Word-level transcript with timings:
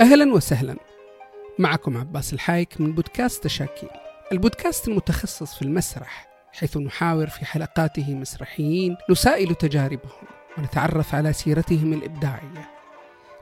أهلا 0.00 0.32
وسهلا. 0.34 0.76
معكم 1.58 1.96
عباس 1.96 2.32
الحايك 2.32 2.80
من 2.80 2.92
بودكاست 2.92 3.44
تشاكيل 3.44 3.88
البودكاست 4.32 4.88
المتخصص 4.88 5.54
في 5.54 5.62
المسرح 5.62 6.28
حيث 6.52 6.76
نحاور 6.76 7.26
في 7.26 7.44
حلقاته 7.44 8.14
مسرحيين 8.14 8.96
نسائل 9.10 9.54
تجاربهم 9.54 10.26
ونتعرف 10.58 11.14
على 11.14 11.32
سيرتهم 11.32 11.92
الإبداعية. 11.92 12.70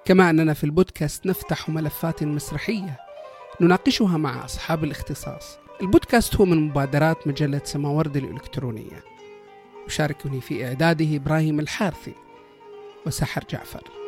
كما 0.04 0.30
أننا 0.30 0.54
في 0.54 0.64
البودكاست 0.64 1.26
نفتح 1.26 1.68
ملفات 1.68 2.22
مسرحية 2.22 2.96
نناقشها 3.60 4.16
مع 4.16 4.44
أصحاب 4.44 4.84
الاختصاص. 4.84 5.58
البودكاست 5.80 6.36
هو 6.36 6.44
من 6.44 6.60
مبادرات 6.60 7.26
مجلة 7.26 7.60
سماورد 7.64 8.16
الإلكترونية. 8.16 9.04
يشاركني 9.86 10.40
في 10.40 10.66
إعداده 10.66 11.16
إبراهيم 11.16 11.60
الحارثي. 11.60 12.14
وسحر 13.06 13.44
جعفر. 13.50 14.03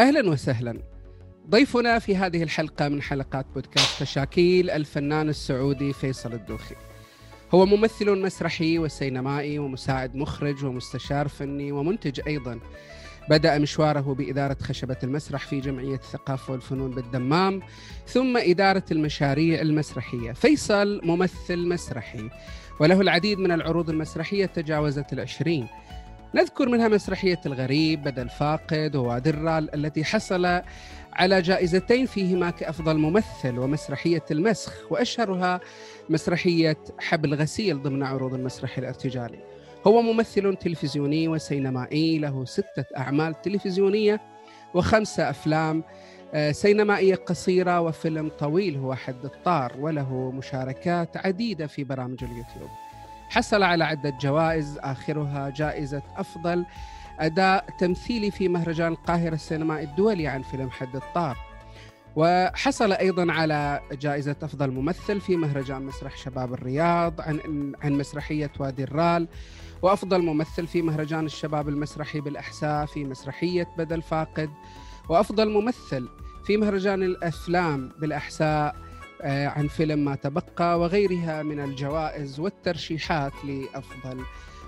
أهلا 0.00 0.30
وسهلا. 0.30 0.82
ضيفنا 1.50 1.98
في 1.98 2.16
هذه 2.16 2.42
الحلقة 2.42 2.88
من 2.88 3.02
حلقات 3.02 3.46
بودكاست 3.54 4.02
تشاكيل 4.02 4.70
الفنان 4.70 5.28
السعودي 5.28 5.92
فيصل 5.92 6.32
الدوخي. 6.32 6.74
هو 7.54 7.66
ممثل 7.66 8.20
مسرحي 8.22 8.78
وسينمائي 8.78 9.58
ومساعد 9.58 10.14
مخرج 10.14 10.64
ومستشار 10.64 11.28
فني 11.28 11.72
ومنتج 11.72 12.20
أيضا. 12.26 12.60
بدأ 13.30 13.58
مشواره 13.58 14.14
بإدارة 14.14 14.56
خشبة 14.62 14.96
المسرح 15.02 15.46
في 15.46 15.60
جمعية 15.60 15.94
الثقافة 15.94 16.52
والفنون 16.52 16.90
بالدمام 16.90 17.62
ثم 18.06 18.36
إدارة 18.36 18.84
المشاريع 18.90 19.60
المسرحية. 19.60 20.32
فيصل 20.32 21.00
ممثل 21.04 21.68
مسرحي 21.68 22.30
وله 22.80 23.00
العديد 23.00 23.38
من 23.38 23.52
العروض 23.52 23.90
المسرحية 23.90 24.46
تجاوزت 24.46 25.12
العشرين. 25.12 25.66
نذكر 26.34 26.68
منها 26.68 26.88
مسرحية 26.88 27.40
الغريب 27.46 28.02
بدل 28.02 28.28
فاقد 28.28 28.96
ووادي 28.96 29.30
الرال 29.30 29.74
التي 29.74 30.04
حصل 30.04 30.62
على 31.12 31.42
جائزتين 31.42 32.06
فيهما 32.06 32.50
كأفضل 32.50 32.98
ممثل 32.98 33.58
ومسرحية 33.58 34.24
المسخ 34.30 34.92
وأشهرها 34.92 35.60
مسرحية 36.08 36.76
حبل 36.98 37.34
غسيل 37.34 37.82
ضمن 37.82 38.02
عروض 38.02 38.34
المسرح 38.34 38.78
الارتجالي. 38.78 39.38
هو 39.86 40.02
ممثل 40.02 40.56
تلفزيوني 40.56 41.28
وسينمائي 41.28 42.18
له 42.18 42.44
ستة 42.44 42.84
أعمال 42.96 43.42
تلفزيونية 43.42 44.20
وخمسة 44.74 45.30
أفلام 45.30 45.84
آه، 46.34 46.52
سينمائية 46.52 47.14
قصيرة 47.14 47.80
وفيلم 47.80 48.28
طويل 48.28 48.76
هو 48.76 48.94
حد 48.94 49.24
الطار 49.24 49.72
وله 49.78 50.30
مشاركات 50.30 51.16
عديدة 51.16 51.66
في 51.66 51.84
برامج 51.84 52.24
اليوتيوب. 52.24 52.89
حصل 53.30 53.62
على 53.62 53.84
عدة 53.84 54.10
جوائز 54.10 54.78
آخرها 54.78 55.50
جائزة 55.50 56.02
أفضل 56.16 56.66
أداء 57.20 57.64
تمثيلي 57.78 58.30
في 58.30 58.48
مهرجان 58.48 58.92
القاهرة 58.92 59.34
السينمائي 59.34 59.84
الدولي 59.84 60.26
عن 60.26 60.42
فيلم 60.42 60.70
حد 60.70 60.96
الطار. 60.96 61.50
وحصل 62.16 62.92
أيضا 62.92 63.32
على 63.32 63.80
جائزة 63.92 64.36
أفضل 64.42 64.70
ممثل 64.70 65.20
في 65.20 65.36
مهرجان 65.36 65.82
مسرح 65.82 66.16
شباب 66.16 66.54
الرياض 66.54 67.20
عن 67.20 67.40
عن 67.82 67.92
مسرحية 67.92 68.50
وادي 68.58 68.84
الرال 68.84 69.28
وأفضل 69.82 70.22
ممثل 70.22 70.66
في 70.66 70.82
مهرجان 70.82 71.26
الشباب 71.26 71.68
المسرحي 71.68 72.20
بالأحساء 72.20 72.86
في 72.86 73.04
مسرحية 73.04 73.68
بدل 73.78 74.02
فاقد 74.02 74.50
وأفضل 75.08 75.50
ممثل 75.50 76.08
في 76.46 76.56
مهرجان 76.56 77.02
الأفلام 77.02 77.92
بالأحساء 78.00 78.76
آه، 78.76 78.89
عن 79.24 79.68
فيلم 79.68 80.04
ما 80.04 80.14
تبقى 80.14 80.80
وغيرها 80.80 81.42
من 81.42 81.60
الجوائز 81.60 82.40
والترشيحات 82.40 83.32
لأفضل 83.44 84.24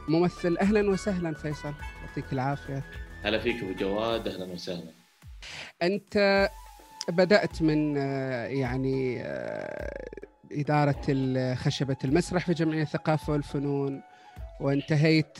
ممثل. 0.09 0.57
أهلا 0.61 0.91
وسهلا 0.91 1.35
فيصل 1.35 1.73
يعطيك 2.07 2.33
العافية. 2.33 2.83
هلا 3.23 3.39
فيك 3.39 3.63
أبو 3.63 3.73
جواد 3.73 4.29
أهلا 4.29 4.53
وسهلا. 4.53 4.91
أنت 5.83 6.49
بدأت 7.09 7.63
من 7.63 7.95
آه، 7.99 8.47
يعني 8.47 9.23
آه، 9.23 10.09
إدارة 10.53 11.55
خشبة 11.55 11.97
المسرح 12.05 12.47
في 12.47 12.53
جمعية 12.55 12.83
الثقافة 12.83 13.33
والفنون 13.33 14.03
وانتهيت 14.61 15.39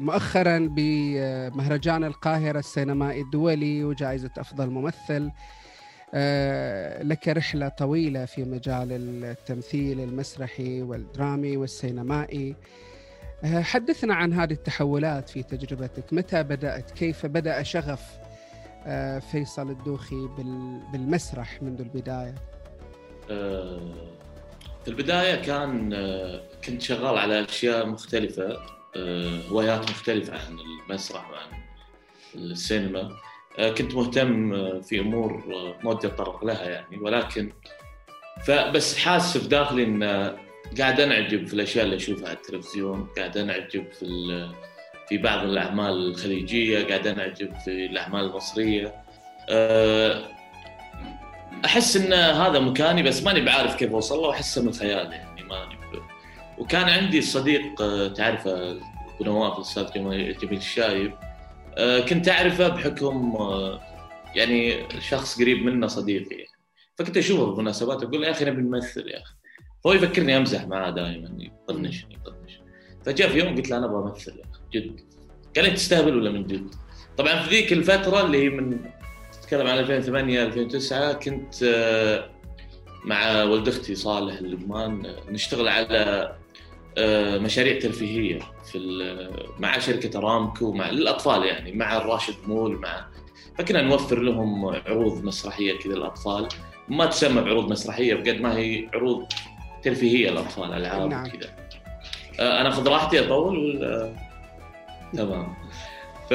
مؤخرا 0.00 0.68
بمهرجان 0.70 2.04
القاهرة 2.04 2.58
السينمائي 2.58 3.20
الدولي 3.20 3.84
وجائزة 3.84 4.30
أفضل 4.38 4.70
ممثل. 4.70 5.22
آه، 5.26 5.61
لك 7.02 7.28
رحلة 7.28 7.68
طويلة 7.68 8.24
في 8.24 8.44
مجال 8.44 8.92
التمثيل 9.24 10.00
المسرحي 10.00 10.82
والدرامي 10.82 11.56
والسينمائي. 11.56 12.56
آه، 13.44 13.62
حدثنا 13.62 14.14
عن 14.14 14.32
هذه 14.32 14.52
التحولات 14.52 15.28
في 15.28 15.42
تجربتك. 15.42 16.12
متى 16.12 16.42
بدأت؟ 16.42 16.90
كيف 16.90 17.26
بدأ 17.26 17.62
شغف 17.62 18.02
آه، 18.86 19.18
فيصل 19.18 19.70
الدوخي 19.70 20.28
بالمسرح 20.92 21.62
منذ 21.62 21.80
البداية؟ 21.80 22.34
في 24.84 24.88
البداية 24.88 25.42
كان 25.42 25.94
كنت 26.64 26.82
شغال 26.82 27.18
على 27.18 27.44
أشياء 27.44 27.86
مختلفة 27.86 28.56
هوايات 29.50 29.90
مختلفة 29.90 30.32
عن 30.32 30.58
المسرح 30.90 31.30
وعن 31.30 31.62
السينما. 32.34 33.00
آه، 33.00 33.31
كنت 33.58 33.94
مهتم 33.94 34.54
آه، 34.54 34.80
في 34.80 35.00
أمور 35.00 35.44
آه، 35.54 35.84
ما 35.84 35.90
ودي 35.90 36.06
اتطرق 36.06 36.44
لها 36.44 36.70
يعني 36.70 36.98
ولكن 36.98 37.52
فبس 38.46 38.98
حاسس 38.98 39.38
في 39.38 39.48
داخلي 39.48 39.84
ان 39.84 40.02
قاعد 40.78 41.00
أنعجب 41.00 41.46
في 41.46 41.54
الأشياء 41.54 41.84
اللي 41.84 41.96
أشوفها 41.96 42.28
على 42.28 42.36
التلفزيون، 42.36 43.08
قاعد 43.16 43.36
أنعجب 43.36 43.92
في 43.92 44.06
في 45.08 45.18
بعض 45.18 45.44
الأعمال 45.44 46.08
الخليجية، 46.10 46.86
قاعد 46.86 47.06
أنعجب 47.06 47.54
في 47.64 47.86
الأعمال 47.86 48.24
المصرية. 48.24 48.94
أحس 51.64 51.96
إن 51.96 52.12
هذا 52.12 52.58
مكاني 52.58 53.02
بس 53.02 53.22
ماني 53.22 53.40
بعارف 53.40 53.76
كيف 53.76 53.92
أوصل 53.92 54.16
له 54.16 54.28
واحسه 54.28 54.62
من 54.62 54.72
خيالي 54.72 55.14
يعني 55.14 55.42
ماني 55.42 55.78
وكان 56.58 56.88
عندي 56.88 57.20
صديق 57.20 57.62
تعرفه 58.12 58.70
ابو 58.70 59.24
نواف 59.24 59.56
الأستاذ 59.56 59.92
جميل 59.92 60.58
الشايب 60.58 61.12
آه، 61.12 61.31
كنت 62.08 62.28
أعرفه 62.28 62.68
بحكم 62.68 63.36
آه، 63.36 63.80
يعني 64.34 64.86
شخص 65.00 65.40
قريب 65.40 65.64
منه 65.64 65.86
صديقي. 65.86 66.46
فكنت 66.98 67.16
أشوفه 67.16 67.54
بمناسبات 67.54 68.02
أقول 68.02 68.24
يا 68.24 68.30
أخي 68.30 68.44
نبي 68.44 68.62
نمثل 68.62 69.08
يا 69.08 69.22
أخي 69.22 69.34
هو 69.86 69.92
يفكرني 69.92 70.36
أمزح 70.36 70.66
معاه 70.66 70.90
دائما 70.90 71.36
يطنشني 71.38 72.14
يطنش 72.14 72.60
فجاء 73.06 73.28
في 73.28 73.38
يوم 73.38 73.56
قلت 73.56 73.70
له 73.70 73.76
أنا 73.76 73.86
أبغى 73.86 74.10
أمثل 74.10 74.38
يا 74.38 74.44
أخي 74.44 74.60
جد 74.72 75.00
قال 75.56 75.64
لي 75.64 75.70
تستهبل 75.70 76.16
ولا 76.16 76.30
من 76.30 76.46
جد؟ 76.46 76.74
طبعا 77.18 77.42
في 77.42 77.50
ذيك 77.50 77.72
الفترة 77.72 78.26
اللي 78.26 78.44
هي 78.44 78.48
من 78.48 78.78
تتكلم 79.32 79.66
عن 79.66 79.78
2008 79.78 80.42
2009 80.42 81.12
كنت 81.12 81.62
آه، 81.62 82.30
مع 83.04 83.42
ولد 83.42 83.68
أختي 83.68 83.94
صالح 83.94 84.38
اللقمان 84.38 85.14
نشتغل 85.28 85.68
على 85.68 85.96
آه، 85.98 86.38
مشاريع 87.38 87.80
ترفيهية 87.80 88.38
في 88.72 88.78
مع 89.58 89.78
شركة 89.78 90.18
ارامكو 90.18 90.72
مع 90.72 90.90
للاطفال 90.90 91.44
يعني 91.44 91.72
مع 91.72 91.96
الراشد 91.96 92.34
مول 92.46 92.78
مع 92.78 93.06
فكنا 93.58 93.82
نوفر 93.82 94.18
لهم 94.18 94.66
عروض 94.66 95.24
مسرحية 95.24 95.78
كذا 95.78 95.94
للأطفال. 95.94 96.48
ما 96.88 97.06
تسمى 97.06 97.42
بعروض 97.42 97.70
مسرحية 97.70 98.14
بقد 98.14 98.40
ما 98.40 98.56
هي 98.56 98.88
عروض 98.94 99.26
ترفيهية 99.82 100.30
للأطفال 100.30 100.72
ألعاب 100.72 101.10
نعم. 101.10 101.26
كذا 101.26 101.56
آه، 102.40 102.60
أنا 102.60 102.68
اخذ 102.68 102.88
راحتي 102.88 103.20
اطول 103.20 103.58
ولا 103.58 104.16
تمام. 105.12 105.54
ف 106.30 106.34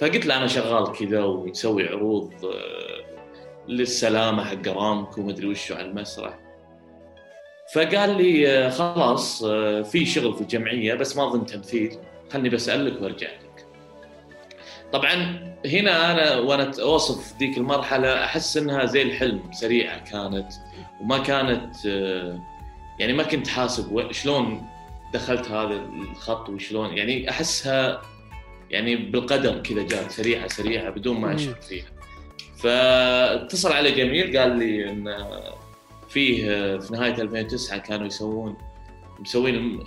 فقلت 0.00 0.26
له 0.26 0.36
أنا 0.36 0.46
شغال 0.46 0.92
كذا 0.92 1.24
ونسوي 1.24 1.88
عروض 1.88 2.32
آه، 2.44 3.68
للسلامة 3.68 4.44
حق 4.44 4.68
ارامكو 4.68 5.20
ومدري 5.20 5.46
وشو 5.46 5.74
على 5.74 5.86
المسرح. 5.86 6.38
فقال 7.74 8.16
لي 8.16 8.48
آه، 8.48 8.70
خلاص 8.70 9.42
آه، 9.42 9.82
في 9.82 10.06
شغل 10.06 10.34
في 10.34 10.40
الجمعية 10.40 10.94
بس 10.94 11.16
ما 11.16 11.28
اظن 11.28 11.46
تمثيل 11.46 11.98
خلني 12.32 12.48
بسألك 12.48 13.02
وأرجع 13.02 13.26
لك. 13.26 13.66
طبعا 14.92 15.14
هنا 15.66 16.12
أنا 16.12 16.38
وأنا 16.38 16.72
أوصف 16.82 17.38
ذيك 17.38 17.58
المرحلة 17.58 18.24
أحس 18.24 18.56
إنها 18.56 18.84
زي 18.84 19.02
الحلم 19.02 19.52
سريعة 19.52 19.98
كانت 20.10 20.52
وما 21.00 21.18
كانت 21.18 21.74
آه، 21.86 22.40
يعني 22.98 23.12
ما 23.12 23.22
كنت 23.22 23.48
حاسب 23.48 24.12
شلون 24.12 24.66
دخلت 25.14 25.50
هذا 25.50 25.74
الخط 26.12 26.48
وشلون 26.48 26.96
يعني 26.96 27.30
أحسها 27.30 28.02
يعني 28.70 28.96
بالقدر 28.96 29.58
كذا 29.62 29.82
جات 29.82 30.10
سريعة 30.10 30.48
سريعة 30.48 30.90
بدون 30.90 31.20
ما 31.20 31.34
أشعر 31.34 31.54
فيها. 31.54 31.86
فاتصل 32.58 33.72
علي 33.72 33.90
جميل 33.90 34.38
قال 34.38 34.58
لي 34.58 34.90
إن 34.90 35.08
فيه 36.08 36.46
في 36.78 36.92
نهاية 36.92 37.22
2009 37.22 37.78
كانوا 37.78 38.06
يسوون 38.06 38.56
مسوين 39.20 39.84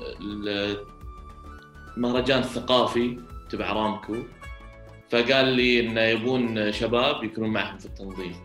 المهرجان 1.97 2.39
الثقافي 2.39 3.17
تبع 3.49 3.73
رامكو. 3.73 4.15
فقال 5.09 5.45
لي 5.45 5.79
انه 5.79 6.01
يبون 6.01 6.71
شباب 6.71 7.23
يكونون 7.23 7.49
معهم 7.49 7.77
في 7.77 7.85
التنظيم. 7.85 8.35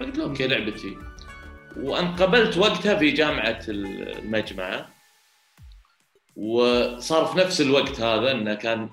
فقلت 0.00 0.18
له 0.18 0.24
okay 0.24 0.46
لعبتي. 0.46 0.96
وانقبلت 1.76 2.58
وقتها 2.58 2.94
في 2.94 3.10
جامعة 3.10 3.60
المجمعه 3.68 4.88
وصار 6.36 7.26
في 7.26 7.38
نفس 7.38 7.60
الوقت 7.60 8.00
هذا 8.00 8.32
إنه 8.32 8.54
كان 8.54 8.88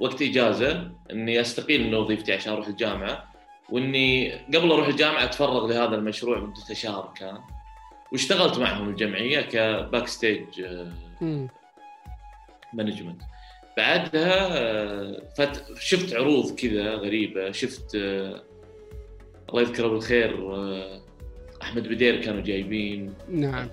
وقت 0.00 0.22
إجازة 0.22 0.90
إني 1.10 1.40
أستقيل 1.40 1.86
من 1.86 1.94
وظيفتي 1.94 2.32
عشان 2.32 2.52
أروح 2.52 2.66
الجامعة. 2.66 3.33
وإني 3.70 4.32
قبل 4.32 4.72
أروح 4.72 4.88
الجامعة 4.88 5.24
أتفرغ 5.24 5.66
لهذا 5.66 5.94
المشروع 5.94 6.38
مدته 6.38 6.74
شهر 6.74 7.12
كان. 7.16 7.38
واشتغلت 8.12 8.58
معهم 8.58 8.88
الجمعية 8.88 9.40
ك 9.40 10.06
backstage 10.08 10.64
management 12.72 13.22
بعدها 13.76 14.58
آه، 14.58 15.22
فت 15.38 15.64
شفت 15.78 16.14
عروض 16.14 16.54
كذا 16.54 16.94
غريبة. 16.94 17.50
شفت 17.52 17.94
آه، 17.94 18.42
الله 19.48 19.62
يذكره 19.62 19.88
بالخير 19.88 20.54
آه، 20.54 21.00
أحمد 21.62 21.88
بدير 21.88 22.20
كانوا 22.22 22.42
جايبين. 22.42 23.14
نعم. 23.28 23.68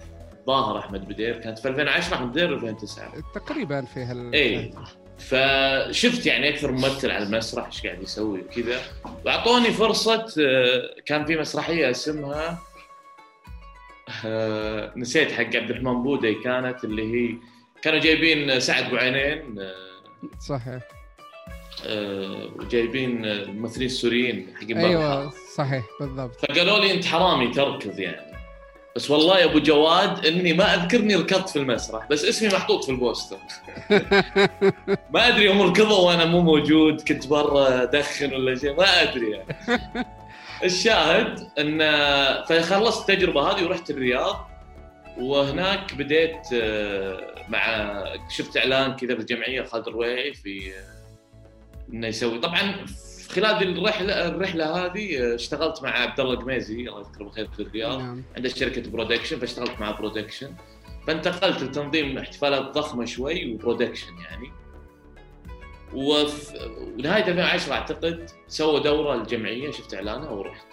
ظاهر 0.47 0.79
أحمد 0.79 1.07
بدير 1.07 1.39
كانت 1.39 1.59
في 1.59 1.67
2010 1.67 2.15
أحمد 2.15 2.31
بدير 2.31 2.53
2009 2.53 3.13
تقريبا 3.35 3.81
في 3.81 3.99
هال 3.99 4.33
اي 4.35 4.73
فشفت 5.21 6.25
يعني 6.25 6.49
أكثر 6.49 6.71
ممثل 6.71 7.11
على 7.11 7.23
المسرح 7.23 7.65
إيش 7.65 7.85
قاعد 7.85 8.03
يسوي 8.03 8.39
وكذا. 8.39 8.81
وأعطوني 9.25 9.71
فرصة 9.71 10.25
كان 11.05 11.25
في 11.25 11.37
مسرحية 11.37 11.89
اسمها 11.91 12.59
نسيت 14.97 15.31
حق 15.31 15.55
عبد 15.55 15.69
الرحمن 15.69 16.03
بودي 16.03 16.33
كانت 16.33 16.83
اللي 16.83 17.03
هي 17.13 17.35
كانوا 17.81 17.99
جايبين 17.99 18.59
سعد 18.59 18.91
بعينين 18.91 19.55
صحيح. 20.39 20.81
آه، 21.87 22.49
وجايبين 22.55 23.25
الممثلين 23.25 23.85
السوريين 23.87 24.53
حقين 24.61 24.77
أيوه 24.77 25.33
صحيح 25.55 25.83
بالضبط. 25.99 26.35
فقالوا 26.35 26.79
لي 26.79 26.91
أنت 26.93 27.05
حرامي 27.05 27.47
تركض 27.51 27.99
يعني. 27.99 28.30
بس 28.95 29.11
والله 29.11 29.39
يا 29.39 29.45
أبو 29.45 29.59
جواد 29.59 30.25
إني 30.25 30.53
ما 30.53 30.75
أذكرني 30.75 31.15
ركضت 31.15 31.49
في 31.49 31.59
المسرح 31.59 32.07
بس 32.07 32.25
اسمي 32.25 32.49
محطوط 32.49 32.83
في 32.83 32.91
البوستر 32.91 33.37
ما 35.13 35.27
أدري 35.27 35.51
هم 35.51 35.61
ركضوا 35.61 36.07
وأنا 36.07 36.25
مو 36.25 36.41
موجود 36.41 37.01
كنت 37.01 37.27
برا 37.27 37.83
أدخن 37.83 38.33
ولا 38.33 38.55
شيء 38.55 38.73
ما 38.77 39.01
أدري 39.01 39.31
يعني. 39.31 39.55
الشاهد 40.63 41.47
إن 41.59 41.79
فخلصت 42.43 43.09
التجربة 43.09 43.41
هذه 43.41 43.63
ورحت 43.63 43.89
الرياض 43.89 44.49
وهناك 45.17 45.93
بديت 45.93 46.47
آه، 46.53 47.35
مع 47.49 47.93
شفت 48.29 48.57
إعلان 48.57 48.95
كذا 48.95 49.13
بالجمعية 49.13 49.63
خالد 49.63 49.87
الرويعي 49.87 50.33
في 50.33 50.71
آه، 50.73 51.93
إنه 51.93 52.07
يسوي 52.07 52.39
طبعا 52.39 52.85
خلال 53.31 53.77
الرحلة 53.77 54.27
الرحلة 54.27 54.85
هذه 54.85 55.17
آه، 55.17 55.35
اشتغلت 55.35 55.83
مع 55.83 55.89
عبد 55.89 56.19
الله 56.19 56.33
القميزي 56.33 56.89
الله 56.89 56.99
يذكره 56.99 57.23
بالخير 57.23 57.47
في 57.47 57.59
الرياض. 57.61 57.99
نعم. 57.99 58.23
عنده 58.35 58.49
شركة 58.49 58.91
production 58.91 59.39
فاشتغلت 59.39 59.79
مع 59.79 59.91
production. 59.91 60.53
فانتقلت 61.07 61.63
لتنظيم 61.63 62.17
احتفالات 62.17 62.61
ضخمة 62.61 63.05
شوي 63.05 63.53
و 63.53 63.59
production 63.59 64.17
يعني. 64.17 64.51
وفي 65.93 66.71
ونهاية 66.99 67.27
2010 67.27 67.73
أعتقد 67.73 68.29
سووا 68.47 68.79
دورة 68.79 69.15
الجمعية 69.15 69.71
شفت 69.71 69.93
إعلانها 69.93 70.29
ورحت. 70.29 70.67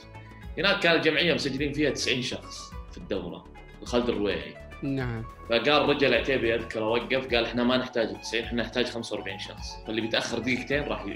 هناك 0.59 0.81
كانت 0.81 0.97
الجمعية 0.97 1.35
مسجلين 1.35 1.73
فيها 1.73 1.91
90 1.91 2.23
شخص 2.23 2.71
في 2.91 2.99
الدورة 2.99 3.45
خالد 3.85 4.09
الرويعي. 4.09 4.55
نعم. 4.83 5.25
فقال 5.49 5.89
رجل 5.89 6.15
عتيبي 6.15 6.55
اذكر 6.55 6.85
اوقف 6.85 7.35
قال 7.35 7.45
إحنا 7.45 7.65
ما 7.65 7.77
نحتاج 7.77 8.21
90 8.21 8.45
إحنا 8.45 8.63
نحتاج 8.63 8.87
45 8.87 9.39
شخص. 9.39 9.67
فاللي 9.87 10.01
بيتأخر 10.01 10.39
دقيقتين 10.39 10.83
راح 10.83 11.07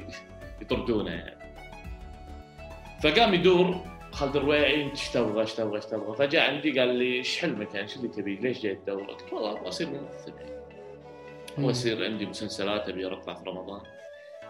يطردونه. 0.63 1.11
يعني 1.11 1.43
فقام 3.03 3.35
يدور 3.35 3.85
خالد 4.13 4.37
الرويعي 4.37 4.85
انت 4.85 4.91
إيش 4.91 5.09
تبغى 5.09 5.41
إيش 5.41 5.55
تبغى 5.55 5.77
إيش 5.77 5.85
تبغى؟ 5.85 6.17
فجاء 6.17 6.51
عندي 6.51 6.81
قال 6.81 6.89
لي 6.89 7.17
إيش 7.17 7.39
حلمك 7.39 7.75
يعني؟ 7.75 7.89
شو 7.89 7.97
اللي 7.97 8.09
تبي 8.09 8.37
ليش 8.37 8.63
جاي 8.63 8.75
تدور؟ 8.75 9.03
قلت 9.03 9.33
والله 9.33 9.53
أبغى 9.53 9.69
أصير 9.69 9.87
ممثل. 9.87 10.33
يعني 10.41 10.53
أبغى 11.59 11.71
اصير 11.71 12.05
عندي 12.05 12.27
مسلسلات 12.27 12.89
أبي 12.89 13.07
اطلع 13.07 13.35
في 13.35 13.45
رمضان. 13.45 13.81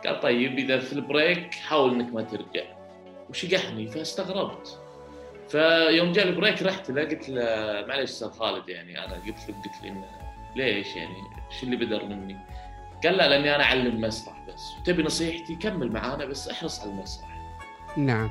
قال 0.06 0.20
طيب 0.20 0.59
إذا 0.59 0.79
في 0.79 0.93
البريك 0.93 1.55
حاول 1.55 1.91
إنك 1.91 2.15
ما 2.15 2.23
ترجع. 2.23 2.65
وشقحني 3.31 3.87
فاستغربت. 3.87 4.79
فيوم 5.49 6.12
جاء 6.12 6.29
البريك 6.29 6.62
رحت 6.62 6.91
له 6.91 7.05
قلت 7.05 7.29
له 7.29 7.44
معلش 7.87 8.11
أستاذ 8.11 8.31
خالد 8.31 8.69
يعني 8.69 9.05
أنا 9.05 9.15
قلت 9.15 9.49
له 9.49 9.55
قلت 9.56 9.82
لي 9.82 10.05
ليش 10.56 10.97
يعني؟ 10.97 11.17
إيش 11.53 11.62
اللي 11.62 11.76
بدر 11.76 12.05
مني؟ 12.05 12.37
قال 13.04 13.16
لا 13.16 13.28
لأني 13.28 13.54
أنا 13.54 13.64
أعلم 13.64 14.00
مسرح 14.00 14.46
بس. 14.49 14.60
وتبي 14.81 15.02
نصيحتي؟ 15.02 15.56
كمل 15.56 15.93
معانا 15.93 16.25
بس 16.25 16.49
احرص 16.49 16.81
على 16.81 16.90
المسرح. 16.90 17.28
نعم. 17.96 18.31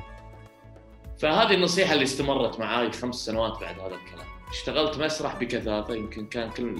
فهذه 1.18 1.54
النصيحة 1.54 1.92
اللي 1.92 2.04
استمرت 2.04 2.60
معاي 2.60 2.92
خمس 2.92 3.14
سنوات 3.14 3.60
بعد 3.60 3.74
هذا 3.80 3.94
الكلام. 3.94 4.26
اشتغلت 4.50 4.98
مسرح 4.98 5.36
بكثافة 5.36 5.94
يمكن 5.94 6.26
كان 6.26 6.50
كل 6.50 6.76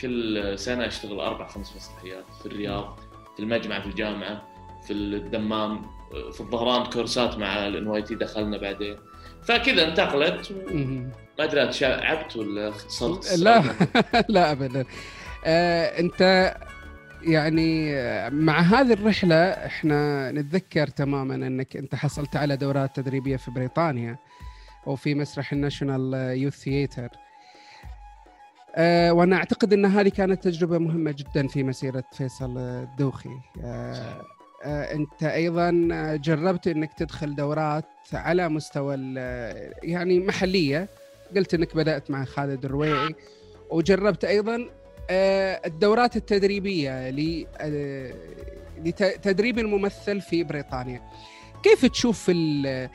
كل 0.00 0.52
سنة 0.58 0.86
أشتغل 0.86 1.20
أربع 1.20 1.46
خمس 1.46 1.76
مسرحيات. 1.76 2.24
في 2.40 2.46
الرياض 2.46 2.98
في 3.36 3.42
المجمع 3.42 3.80
في 3.80 3.86
الجامعة 3.86 4.42
في 4.86 4.92
الدمام 4.92 5.86
في 6.32 6.40
الظهران 6.40 6.86
كورسات 6.90 7.38
مع 7.38 7.66
الان 7.66 8.04
تي 8.04 8.14
دخلنا 8.14 8.58
بعدين. 8.58 8.96
فكذا 9.42 9.88
انتقلت 9.88 10.52
ما 11.38 11.44
أدري 11.44 11.66
تشعبت 11.68 12.36
ولا 12.36 12.68
اختصرت 12.68 13.32
لا 13.38 13.62
لا 14.28 14.52
ابدا. 14.52 14.84
آه 15.44 16.00
أنت 16.00 16.54
يعني 17.22 17.94
مع 18.30 18.60
هذه 18.60 18.92
الرحلة 18.92 19.50
إحنا 19.50 20.32
نتذكر 20.32 20.86
تماما 20.86 21.34
أنك 21.34 21.76
أنت 21.76 21.94
حصلت 21.94 22.36
على 22.36 22.56
دورات 22.56 22.96
تدريبية 22.96 23.36
في 23.36 23.50
بريطانيا 23.50 24.18
وفي 24.86 25.14
مسرح 25.14 25.52
الناشونال 25.52 26.14
يوث 26.38 26.54
ثياتر 26.54 27.08
أه 28.74 29.12
وأنا 29.12 29.36
أعتقد 29.36 29.72
أن 29.72 29.84
هذه 29.84 30.08
كانت 30.08 30.44
تجربة 30.44 30.78
مهمة 30.78 31.14
جدا 31.18 31.48
في 31.48 31.62
مسيرة 31.62 32.04
فيصل 32.12 32.58
الدوخي. 32.58 33.30
آه، 33.64 34.22
أنت 34.94 35.22
أيضا 35.22 35.70
جربت 36.16 36.66
أنك 36.66 36.92
تدخل 36.92 37.34
دورات 37.34 37.84
على 38.12 38.48
مستوى 38.48 38.94
يعني 39.82 40.20
محلية. 40.20 40.88
قلت 41.36 41.54
أنك 41.54 41.76
بدأت 41.76 42.10
مع 42.10 42.24
خالد 42.24 42.64
الرويعي. 42.64 43.14
وجربت 43.70 44.24
أيضا 44.24 44.54
آه، 44.54 44.81
الدورات 45.66 46.16
التدريبية 46.16 46.90
آه، 46.90 48.14
لتدريب 48.84 49.58
الممثل 49.58 50.20
في 50.20 50.44
بريطانيا. 50.44 51.02
كيف 51.62 51.86
تشوف 51.86 52.26
ال 52.28 52.90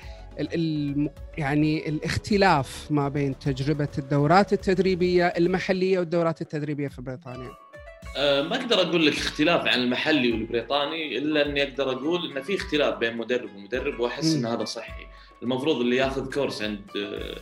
يعني 1.37 1.89
الاختلاف 1.89 2.87
ما 2.91 3.09
بين 3.09 3.39
تجربة 3.39 3.87
الدورات 3.97 4.53
التدريبية 4.53 5.25
المحلية 5.27 5.99
والدورات 5.99 6.41
التدريبية 6.41 6.87
في 6.87 7.01
بريطانيا؟ 7.01 7.51
أه، 8.17 8.41
ما 8.41 8.55
أقدر 8.55 8.81
أقول 8.81 9.05
لك 9.05 9.13
اختلاف 9.13 9.67
عن 9.67 9.79
المحلي 9.79 10.31
والبريطاني 10.31 11.17
إلا 11.17 11.45
أني 11.45 11.63
أقدر 11.63 11.91
أقول 11.91 12.31
إن 12.31 12.43
في 12.43 12.55
اختلاف 12.55 12.97
بين 12.97 13.17
مدرب 13.17 13.55
ومدرب 13.55 13.99
وأحس 13.99 14.35
إن 14.35 14.45
هذا 14.45 14.65
صحي. 14.65 15.07
المفروض 15.43 15.81
اللي 15.81 15.95
ياخذ 15.95 16.33
كورس 16.33 16.61
عند 16.61 16.81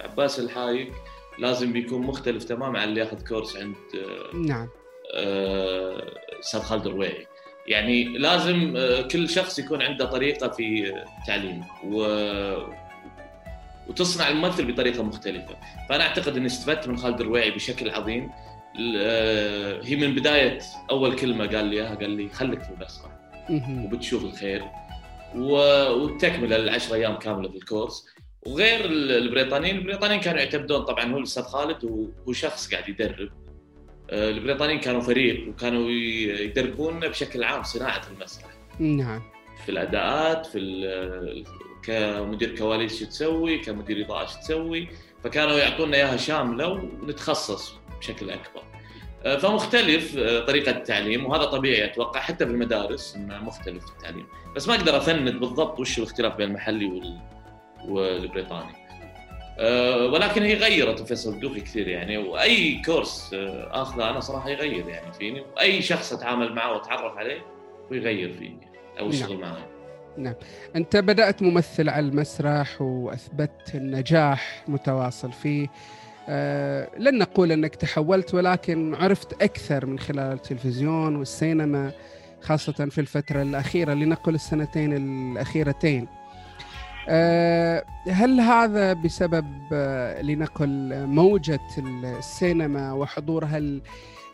عباس 0.02 0.40
الحايك 0.40 0.92
لازم 1.40 1.74
بيكون 1.74 2.02
مختلف 2.02 2.44
تماما 2.44 2.80
عن 2.80 2.90
اللي 2.90 3.00
ياخذ 3.00 3.28
كورس 3.28 3.58
عند 3.58 3.76
نعم. 4.34 4.68
أستاذ 6.40 6.60
خالد 6.60 6.88
الرويعي 6.88 7.28
يعني 7.68 8.18
لازم 8.18 8.74
كل 9.12 9.30
شخص 9.30 9.60
يكون 9.60 9.82
عنده 9.82 10.06
طريقة 10.06 10.48
في 10.50 10.94
تعليمه 11.28 11.66
و 11.84 12.06
وتصنع 13.88 14.30
الممثل 14.30 14.72
بطريقة 14.72 15.04
مختلفة. 15.04 15.56
فأنا 15.90 16.04
أعتقد 16.04 16.38
اني 16.38 16.46
استفدت 16.46 16.88
من 16.88 16.98
خالد 16.98 17.22
الرويعي 17.22 17.52
بشكل 17.52 17.90
عظيم. 17.90 18.32
آه، 18.98 19.82
هي 19.84 19.96
من 19.96 20.16
بداية 20.16 20.60
أول 20.92 21.16
كلمة 21.16 21.48
قال 21.48 21.66
لي 21.66 21.76
إياها 21.76 21.96
قال 21.96 22.10
لي 22.10 22.30
خليك 22.30 22.62
في 22.62 22.70
المسرح 22.70 23.12
وبتشوف 23.86 24.24
الخير. 24.24 24.64
وتكمل 25.36 26.54
العشر 26.54 26.96
أيام 26.96 27.16
كاملة 27.16 27.50
في 27.50 27.56
الكورس. 27.56 28.06
وغير 28.46 28.86
البريطانيين 28.86 29.78
البريطانيين 29.78 30.22
كانوا 30.22 30.40
يعتمدون 30.40 30.82
طبعا 30.82 31.14
هو 31.14 31.18
الأستاذ 31.18 31.44
خالد 31.44 31.84
وهو 31.84 32.34
شخص 32.34 32.74
قاعد 32.74 32.90
يدرب. 32.90 33.30
آه، 34.10 34.30
البريطانيين 34.30 34.80
كانوا 34.80 35.02
فريق 35.02 35.50
وكانوا 35.50 35.90
يدربون 35.90 37.00
بشكل 37.00 37.44
عام 37.44 37.64
صناعة 37.64 38.02
المسرح. 38.12 38.50
نعم. 38.80 39.22
في 39.66 39.72
الأداءات 39.72 40.46
في 40.46 41.44
كمدير 41.84 42.56
كواليس 42.56 43.00
شو 43.00 43.06
تسوي 43.06 43.58
كمدير 43.58 44.06
إضاءة 44.06 44.26
شو 44.26 44.40
تسوي. 44.40 44.88
فكانوا 45.24 45.58
يعطونا 45.58 45.98
إياها 45.98 46.18
شاملة 46.18 46.68
ونتخصص 46.68 47.76
بشكل 48.00 48.30
أكبر. 48.30 48.64
آه، 49.26 49.38
فمختلف 49.38 50.18
آه، 50.18 50.40
طريقة 50.40 50.72
التعليم 50.72 51.26
وهذا 51.26 51.46
طبيعي 51.46 51.86
أتوقع 51.86 52.20
حتى 52.20 52.46
في 52.46 52.52
المدارس 52.52 53.16
إنه 53.16 53.44
مختلف 53.44 53.84
التعليم، 53.90 54.26
بس 54.56 54.68
ما 54.68 54.76
أقدر 54.76 54.98
أفند 54.98 55.40
بالضبط 55.40 55.80
وش 55.80 55.98
الاختلاف 55.98 56.36
بين 56.36 56.48
المحلي 56.48 56.86
وال... 56.86 57.18
والبريطاني. 57.90 58.86
آه، 59.60 60.08
ولكن 60.08 60.44
هي 60.44 60.54
غيرت 60.54 61.00
فيصل 61.00 61.34
الدوخي 61.34 61.62
كثير 61.62 61.88
يعني 61.88 62.18
وأي 62.18 62.82
كورس 62.86 63.32
آخذه 63.72 64.10
أنا 64.10 64.20
صراحة 64.20 64.50
يغير 64.50 64.90
يعني 64.90 65.14
فيني 65.14 65.42
وأي 65.42 65.82
شخص 65.82 66.14
أتعامل 66.14 66.54
معه 66.54 66.74
وأتعرف 66.74 67.18
عليه 67.18 67.42
ويغير 67.92 68.34
فيني 68.34 68.68
أو 69.00 69.10
يشتغل 69.10 69.40
نعم. 69.40 69.52
معي. 69.52 69.64
نعم 70.18 70.34
أنت 70.76 70.98
بدأت 70.98 71.42
ممثل 71.42 71.90
على 71.90 72.06
المسرح 72.06 72.82
وأثبتت 72.82 73.76
النجاح 73.76 74.64
متواصل 74.68 75.32
فيه 75.32 75.68
آه، 76.30 76.90
لن 76.98 77.18
نقول 77.18 77.52
أنك 77.52 77.76
تحولت 77.76 78.34
ولكن 78.34 78.96
عرفت 78.96 79.42
أكثر 79.42 79.86
من 79.86 80.00
خلال 80.00 80.34
التلفزيون 80.34 81.16
والسينما 81.16 81.92
خاصة 82.42 82.72
في 82.72 83.02
الفترة 83.02 83.42
الأخيرة 83.42 83.94
لنقل 83.94 84.36
السنتين 84.36 84.94
الأخيرتين 84.94 86.04
آه، 86.04 86.25
هل 88.08 88.40
هذا 88.40 88.94
بسبب 88.94 89.46
آه، 89.74 90.22
لنقل 90.22 91.06
موجة 91.06 91.60
السينما 91.78 92.94
وحضورها 92.94 93.62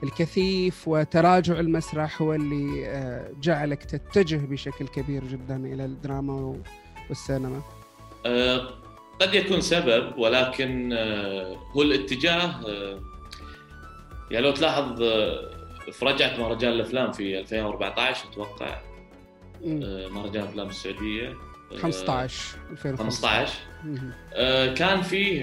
الكثيف 0.03 0.87
وتراجع 0.87 1.59
المسرح 1.59 2.21
هو 2.21 2.33
اللي 2.33 3.31
جعلك 3.41 3.83
تتجه 3.83 4.37
بشكل 4.37 4.87
كبير 4.87 5.23
جدا 5.23 5.55
إلى 5.55 5.85
الدراما 5.85 6.55
والسينما؟ 7.09 7.61
قد 9.21 9.33
يكون 9.33 9.61
سبب 9.61 10.17
ولكن 10.17 10.93
آه، 10.93 11.57
هو 11.75 11.81
الاتجاه 11.81 12.45
آه، 12.67 12.99
يعني 14.31 14.45
لو 14.45 14.51
تلاحظ 14.51 15.01
آه، 15.01 15.51
في 15.91 16.05
رجعت 16.05 16.39
مهرجان 16.39 16.71
الأفلام 16.71 17.11
في 17.11 17.39
2014 17.39 18.29
أتوقع 18.29 18.81
مهرجان 20.11 20.43
افلام 20.43 20.67
السعودية 20.67 21.33
15 21.77 22.57
2015 22.71 23.53
كان 24.75 25.01
فيه 25.01 25.41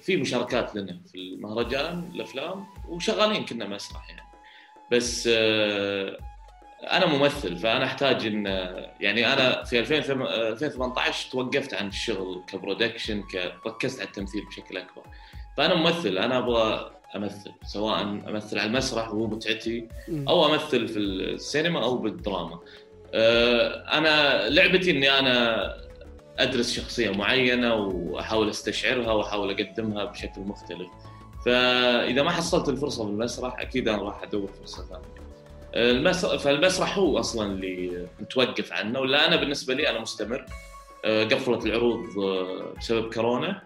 في 0.00 0.16
مشاركات 0.16 0.76
لنا 0.76 1.00
في 1.12 1.18
المهرجان 1.18 2.10
الأفلام 2.14 2.66
وشغالين 2.88 3.44
كنا 3.44 3.66
مسرح 3.66 4.10
يعني. 4.10 4.30
بس 4.92 5.28
أنا 6.82 7.06
ممثل 7.06 7.56
فأنا 7.56 7.84
أحتاج 7.84 8.26
إن 8.26 8.46
يعني 9.00 9.32
أنا 9.32 9.64
في 9.64 9.78
2018 9.78 11.30
توقفت 11.30 11.74
عن 11.74 11.88
الشغل 11.88 12.42
كبرودكشن 12.46 13.24
ركزت 13.66 14.00
على 14.00 14.08
التمثيل 14.08 14.46
بشكل 14.46 14.76
أكبر. 14.76 15.02
فأنا 15.56 15.74
ممثل 15.74 16.18
أنا 16.18 16.38
أبغى 16.38 16.90
أمثل 17.16 17.52
سواء 17.64 18.02
أمثل 18.02 18.58
على 18.58 18.68
المسرح 18.68 19.08
وهو 19.08 19.26
متعتي 19.26 19.88
أو 20.28 20.46
أمثل 20.46 20.88
في 20.88 20.98
السينما 20.98 21.84
أو 21.84 21.98
بالدراما. 21.98 22.54
آه، 22.54 22.60
أنا 23.14 24.48
لعبتي 24.48 24.90
إني 24.90 25.18
أنا 25.18 25.74
أدرس 26.38 26.72
شخصية 26.72 27.10
معينة 27.10 27.74
وأحاول 27.74 28.48
أستشعرها 28.50 29.12
وأحاول 29.12 29.50
أقدمها 29.50 30.04
بشكل 30.04 30.40
مختلف. 30.40 30.88
فإذا 31.46 32.22
ما 32.22 32.30
حصلت 32.30 32.68
الفرصة 32.68 33.04
بالمسرح 33.04 33.60
أكيد 33.60 33.88
أنا 33.88 34.02
راح 34.02 34.22
أدور 34.22 34.48
فرصة 34.60 34.84
ثانية. 34.86 35.20
المسرح 35.74 36.36
فالمسرح 36.40 36.98
هو 36.98 37.18
أصلا 37.18 37.52
اللي 37.52 38.06
متوقف 38.20 38.72
عنه 38.72 39.00
ولا 39.00 39.28
أنا 39.28 39.36
بالنسبة 39.36 39.74
لي 39.74 39.90
أنا 39.90 40.00
مستمر. 40.00 40.46
آه، 41.04 41.24
قفلت 41.24 41.66
العروض 41.66 42.18
آه، 42.18 42.74
بسبب 42.78 43.14
كورونا. 43.14 43.62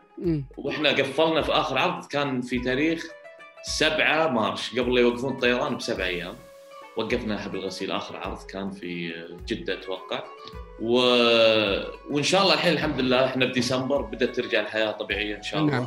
وإحنا 0.56 0.88
قفلنا 0.88 1.42
في 1.42 1.52
آخر 1.52 1.78
عرض 1.78 2.06
كان 2.06 2.40
في 2.40 2.58
تاريخ 2.58 3.04
7 3.62 4.28
مارش 4.28 4.70
قبل 4.78 4.94
لا 4.94 5.00
يوقفون 5.00 5.32
الطيران 5.32 5.76
بسبع 5.76 6.04
أيام. 6.04 6.34
وقفنا 6.96 7.38
حبل 7.38 7.70
آخر 7.90 8.16
عرض 8.16 8.42
كان 8.46 8.70
في 8.70 9.12
جدة 9.46 9.74
أتوقع. 9.74 10.22
و... 10.82 10.96
وإن 12.10 12.22
شاء 12.22 12.42
الله 12.42 12.54
الحين 12.54 12.72
الحمد 12.72 13.00
لله 13.00 13.24
إحنا 13.24 13.46
بديسمبر 13.46 14.02
بدأت 14.02 14.36
ترجع 14.36 14.60
الحياة 14.60 14.90
طبيعية 14.90 15.36
إن 15.36 15.42
شاء 15.42 15.60
الله. 15.60 15.72
نعم. 15.72 15.86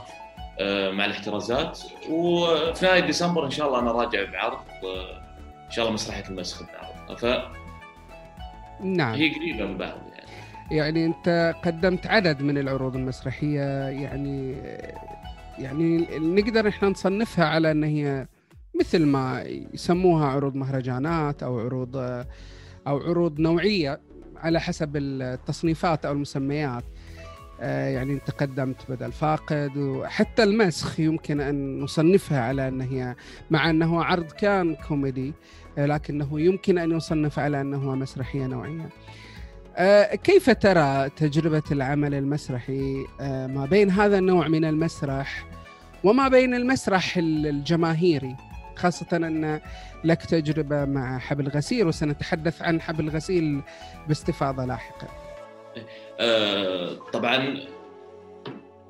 آه، 0.60 0.92
مع 0.92 1.06
الاحترازات. 1.06 1.80
وفي 2.10 2.86
نهاية 2.86 3.00
ديسمبر 3.00 3.46
إن 3.46 3.52
شاء 3.52 3.68
الله 3.68 3.80
أنا 3.80 3.92
راجع 3.92 4.32
بعرض 4.32 4.60
إن 5.66 5.72
شاء 5.72 5.86
الله 5.86 5.94
مسرحية 5.94 6.30
المسخ 6.30 6.64
ف 7.18 7.26
نعم. 8.84 9.16
هي 9.16 9.30
قريبة 9.30 9.66
من 9.66 9.78
بعض 9.78 9.98
يعني. 10.16 10.28
يعني 10.72 11.06
أنت 11.06 11.56
قدمت 11.66 12.08
عدد 12.08 12.42
من 12.42 12.58
العروض 12.58 12.96
المسرحية 12.96 13.90
يعني 13.90 14.56
يعني 15.60 15.98
نقدر 16.20 16.68
إحنا 16.68 16.90
نصنفها 16.90 17.46
على 17.46 17.72
إن 17.72 17.84
هي 17.84 18.28
مثل 18.80 19.06
ما 19.06 19.44
يسموها 19.74 20.26
عروض 20.28 20.56
مهرجانات 20.56 21.44
أو 21.44 21.60
عروض 21.60 21.98
أو 22.88 22.98
عروض 22.98 23.40
نوعية 23.40 24.02
على 24.36 24.60
حسب 24.60 24.98
التصنيفات 24.98 26.06
أو 26.06 26.12
المسميات. 26.12 26.84
آه، 27.62 27.90
يعني 27.90 28.14
أنت 28.14 28.32
قدمت 28.32 28.92
بدل 28.92 29.12
فاقد 29.12 29.78
وحتى 29.78 30.44
المسخ 30.44 31.00
يمكن 31.00 31.42
أن 31.42 31.80
نصنفها 31.80 32.42
على 32.42 32.68
أن 32.68 32.82
هي 32.82 33.16
مع 33.52 33.70
أنه 33.70 34.04
عرض 34.04 34.32
كان 34.32 34.76
كوميدي 34.76 35.34
آه، 35.78 35.86
لكنه 35.86 36.42
يمكن 36.42 36.78
أن 36.78 36.92
يصنف 36.92 37.40
على 37.40 37.62
أنه 37.62 37.96
مسرحية 37.96 38.48
نوعية. 38.48 38.90
آه، 39.76 40.16
كيف 40.16 40.50
ترى 40.50 41.10
تجربة 41.10 41.64
العمل 41.72 42.14
المسرحي؟ 42.14 43.06
ما 43.20 43.68
بين 43.72 43.92
هذا 43.92 44.18
النوع 44.18 44.48
من 44.48 44.66
المسرح 44.66 45.46
وما 46.04 46.28
بين 46.28 46.54
المسرح 46.54 47.18
الجماهيري؟ 47.18 48.36
خاصة 48.78 49.18
أن 49.18 49.62
لك 50.04 50.26
تجربة 50.26 50.86
مع 50.86 51.20
حبل 51.20 51.48
غسيل 51.48 51.88
وسنتحدث 51.88 52.62
عن 52.62 52.82
حبل 52.82 53.10
غسيل 53.10 53.62
باستفاضة 54.08 54.66
لاحقا. 54.66 55.08
آه، 56.20 56.94
طبعا 57.14 57.60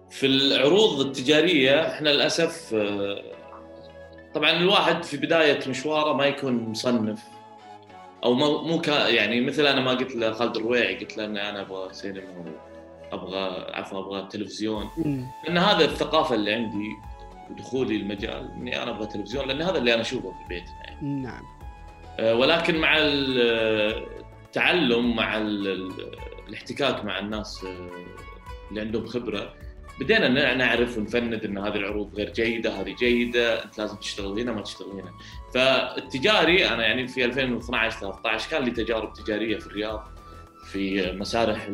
في 0.09 0.25
العروض 0.25 0.99
التجارية 0.99 1.87
إحنا 1.87 2.09
للأسف 2.09 2.73
آه، 2.73 3.21
طبعا 4.33 4.51
الواحد 4.51 5.03
في 5.03 5.17
بداية 5.17 5.59
مشواره 5.69 6.13
ما 6.13 6.25
يكون 6.25 6.53
مصنف 6.53 7.19
أو 8.23 8.33
مو 8.33 8.81
يعني 8.87 9.41
مثل 9.41 9.65
أنا 9.67 9.81
ما 9.81 9.91
قلت 9.91 10.15
لخالد 10.15 10.57
الرويعي 10.57 10.95
قلت 10.95 11.17
له 11.17 11.25
ان 11.25 11.37
أنا 11.37 11.61
أبغى 11.61 11.93
سينما 11.93 12.51
أبغى 13.11 13.71
عفوا 13.73 13.99
أبغى 13.99 14.27
تلفزيون 14.29 14.89
لأن 15.43 15.57
هذا 15.57 15.85
الثقافة 15.85 16.35
اللي 16.35 16.53
عندي 16.53 16.89
ودخولي 17.51 17.95
المجال 17.95 18.51
إني 18.57 18.83
أنا 18.83 18.91
أبغى 18.91 19.07
تلفزيون 19.07 19.47
لأن 19.47 19.61
هذا 19.61 19.77
اللي 19.77 19.93
أنا 19.93 20.01
أشوفه 20.01 20.31
في 20.31 20.47
بيتنا 20.49 20.75
يعني. 20.85 21.21
نعم. 21.21 21.43
آه، 22.19 22.35
ولكن 22.35 22.77
مع 22.77 22.97
التعلم 24.47 25.15
مع 25.15 25.37
الاحتكاك 26.47 27.05
مع 27.05 27.19
الناس 27.19 27.63
آه، 27.63 27.89
اللي 28.69 28.81
عندهم 28.81 29.05
خبرة 29.05 29.53
بدينا 29.99 30.55
نعرف 30.55 30.97
ونفند 30.97 31.45
إن 31.45 31.57
هذه 31.57 31.75
العروض 31.75 32.15
غير 32.15 32.33
جيدة 32.33 32.81
هذه 32.81 32.95
جيدة 32.99 33.63
أنت 33.63 33.77
لازم 33.77 33.95
تشتغل 33.95 34.39
هنا 34.39 34.51
ما 34.51 34.61
تشتغل 34.61 34.91
هنا. 34.91 35.11
فالتجاري 35.53 36.67
أنا 36.67 36.87
يعني 36.87 37.07
في 37.07 37.25
2012 37.25 37.99
13 37.99 38.49
كان 38.49 38.63
لي 38.63 38.71
تجارب 38.71 39.13
تجارية 39.13 39.57
في 39.57 39.67
الرياض 39.67 40.07
في 40.71 41.11
مسارح 41.11 41.69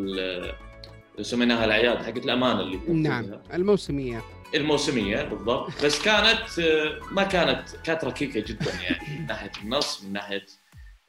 سميناها 1.22 1.66
الأعياد 1.66 1.98
حقت 1.98 2.26
الأمانة 2.26 2.60
اللي 2.60 2.80
نعم. 2.88 3.26
الموسمية. 3.54 4.22
الموسمية 4.56 5.22
بالضبط. 5.24 5.86
بس 5.86 6.02
كانت 6.02 6.60
آه، 6.60 7.00
ما 7.12 7.24
كانت 7.24 7.70
كانت 7.84 8.04
ركيكة 8.04 8.40
جدا 8.40 8.72
يعني 8.84 9.20
من 9.20 9.26
ناحية 9.28 9.52
النص 9.64 10.04
من 10.04 10.14
ناحية 10.14 10.46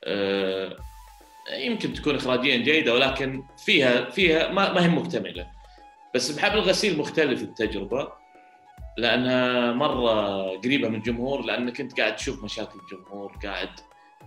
آه، 0.05 0.77
يمكن 1.59 1.93
تكون 1.95 2.15
اخراجيا 2.15 2.57
جيدة 2.57 2.95
ولكن 2.95 3.43
فيها 3.65 4.11
فيها 4.11 4.53
ما, 4.53 4.85
هي 4.85 4.89
مكتملة. 4.89 5.47
بس 6.15 6.31
بحبل 6.31 6.59
الغسيل 6.59 6.99
مختلف 6.99 7.43
التجربة 7.43 8.09
لأنها 8.99 9.73
مرة 9.73 10.41
قريبة 10.59 10.89
من 10.89 10.95
الجمهور 10.95 11.45
لانك 11.45 11.81
انت 11.81 12.01
قاعد 12.01 12.17
تشوف 12.17 12.45
مشاكل 12.45 12.79
الجمهور 12.81 13.33
قاعد 13.45 13.69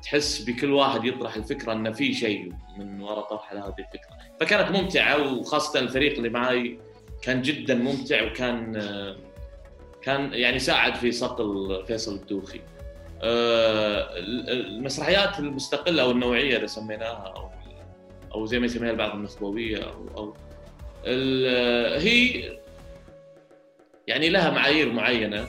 تحس 0.04 0.42
بكل 0.42 0.72
واحد 0.72 1.06
يطرح 1.06 1.36
الفكرة 1.36 1.74
انه 1.74 1.92
في 1.92 2.14
شيء 2.14 2.52
من 2.78 3.02
وراء 3.02 3.26
طرح 3.30 3.52
هذه 3.52 3.76
الفكرة. 3.80 4.38
فكانت 4.40 4.72
ممتعة 4.72 5.34
وخاصة 5.34 5.80
الفريق 5.80 6.18
اللي 6.18 6.30
معي 6.30 6.80
كان 7.22 7.42
جدا 7.42 7.76
ممتع 7.76 8.24
وكان 8.24 8.74
كان 10.02 10.34
يعني 10.34 10.60
ساعد 10.60 10.96
في 10.96 11.12
صقل 11.12 11.84
فيصل 11.88 12.16
الدوخي. 12.16 12.62
آه، 13.22 14.18
المسرحيات 14.18 15.40
المستقلة 15.40 16.04
أو 16.04 16.12
النوعية 16.12 16.58
إذا 16.58 16.66
سميناها 16.66 17.34
أو 17.36 17.50
أو 18.34 18.46
زي 18.46 18.60
ما 18.60 18.66
يسميها 18.66 18.92
البعض 18.92 19.16
النخبوية 19.16 19.84
أو 19.84 20.08
أو 20.18 20.36
هي 21.98 22.44
يعني 24.08 24.30
لها 24.30 24.50
معايير 24.52 24.92
معينة 24.92 25.48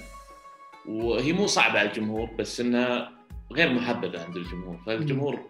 وهي 0.88 1.32
مو 1.32 1.46
صعبة 1.46 1.78
على 1.78 1.88
الجمهور 1.88 2.30
بس 2.38 2.60
إنها 2.60 3.12
غير 3.52 3.72
محببه 3.72 4.24
عند 4.24 4.36
الجمهور. 4.36 4.78
فالجمهور 4.86 5.40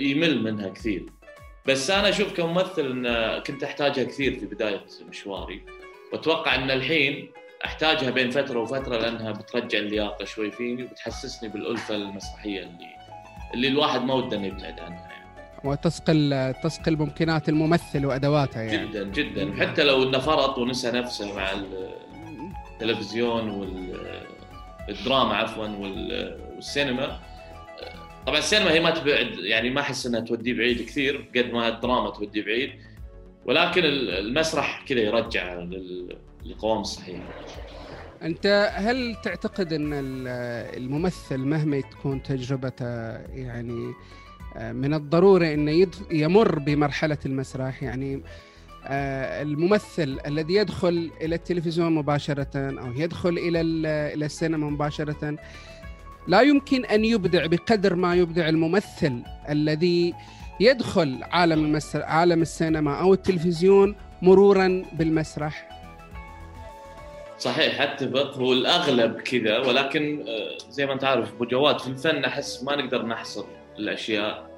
يمل 0.00 0.42
منها 0.42 0.68
كثير. 0.68 1.06
بس 1.70 1.90
أنا 1.90 2.08
أشوف 2.08 2.32
كممثل 2.32 2.86
إن 3.06 3.38
كنت 3.42 3.62
أحتاجها 3.62 4.04
كثير 4.04 4.38
في 4.38 4.46
بداية 4.46 4.80
مشواري. 5.08 5.62
وأتوقع 6.12 6.54
إن 6.54 6.70
الحين 6.70 7.30
أحتاجها 7.64 8.10
بين 8.10 8.30
فترة 8.30 8.60
وفترة 8.60 8.96
لأنها 8.96 9.32
بترجع 9.32 9.78
اللياقة 9.78 10.24
شوي 10.24 10.50
فيني 10.50 10.82
وبتحسسني 10.82 11.48
بالألفة 11.48 11.94
المسرحية 11.94 12.60
اللي 12.60 12.86
اللي 13.54 13.68
الواحد 13.68 14.04
ما 14.04 14.14
وده 14.14 14.36
انه 14.36 14.46
يبتعد 14.46 14.80
عنها 14.80 15.08
يعني. 15.10 15.30
وتسقل 15.64 16.54
تسقل 16.62 16.96
ممكنات 16.96 17.48
الممثل 17.48 18.06
وادواته 18.06 18.60
يعني. 18.60 18.88
جدا 18.88 19.04
جدا. 19.04 19.54
حتى 19.60 19.84
لو 19.84 20.02
إنه 20.02 20.18
فرط 20.18 20.58
ونسى 20.58 20.90
نفسه 20.90 21.34
مع 21.36 21.50
التلفزيون 22.80 23.50
والدراما 24.88 25.36
عفوا 25.36 25.66
والسينما 25.66 27.20
طبعا 28.26 28.38
السينما 28.38 28.70
هي 28.70 28.80
ما 28.80 28.90
تبعد 28.90 29.34
يعني 29.38 29.70
ما 29.70 29.80
أحس 29.80 30.06
إنها 30.06 30.20
توديه 30.20 30.54
بعيد 30.54 30.82
كثير 30.82 31.30
قد 31.36 31.52
ما 31.52 31.68
الدراما 31.68 32.10
توديه 32.10 32.44
بعيد. 32.44 32.70
ولكن 33.44 33.84
المسرح 33.84 34.84
كذا 34.88 35.00
يرجع 35.00 35.66
القوام 36.46 36.80
الصحيح. 36.80 37.20
أنت 38.22 38.72
هل 38.74 39.16
تعتقد 39.24 39.72
إن 39.72 39.90
الممثل 40.76 41.38
مهما 41.38 41.80
تكون 41.80 42.22
تجربته 42.22 43.16
يعني 43.16 43.94
آه، 44.56 44.72
من 44.72 44.94
الضروري 44.94 45.54
إنه 45.54 45.86
يمر 46.10 46.58
بمرحلة 46.58 47.18
المسرح؟ 47.26 47.82
يعني 47.82 48.22
آه، 48.86 49.42
الممثل 49.42 50.18
الذي 50.26 50.54
يدخل 50.54 51.10
إلى 51.20 51.34
التلفزيون 51.34 51.94
مباشرة 51.94 52.50
أو 52.54 52.92
يدخل 52.96 53.38
إلى 53.38 53.60
إلى 54.14 54.26
السينما 54.26 54.70
مباشرة 54.70 55.36
لا 56.28 56.40
يمكن 56.40 56.84
أن 56.84 57.04
يبدع 57.04 57.46
بقدر 57.46 57.94
ما 57.94 58.14
يبدع 58.14 58.48
الممثل 58.48 59.22
الذي 59.48 60.14
يدخل 60.60 61.18
عالم 61.22 61.64
المسرح 61.64 62.10
عالم 62.10 62.42
السينما 62.42 63.00
أو 63.00 63.14
التلفزيون 63.14 63.96
مرورا 64.22 64.84
بالمسرح. 64.92 65.70
صحيح 67.38 67.80
اتفق 67.80 68.34
هو 68.36 68.52
الأغلب 68.52 69.20
كذا 69.20 69.58
ولكن 69.58 70.24
آه، 70.28 70.70
زي 70.70 70.86
ما 70.86 70.92
أنت 70.92 71.04
عارف 71.04 71.32
أبو 71.32 71.44
جواد 71.44 71.78
في 71.78 71.88
الفن 71.88 72.24
أحس 72.24 72.62
ما 72.62 72.76
نقدر 72.76 73.06
نحصر 73.06 73.44
الأشياء 73.78 74.50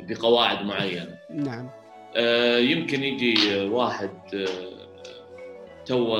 بقواعد 0.00 0.64
معينة. 0.64 1.18
نعم. 1.30 1.70
آه، 2.16 2.58
يمكن 2.58 3.02
يجي 3.02 3.60
واحد 3.60 4.10
آه، 4.34 4.46
تو 5.86 6.16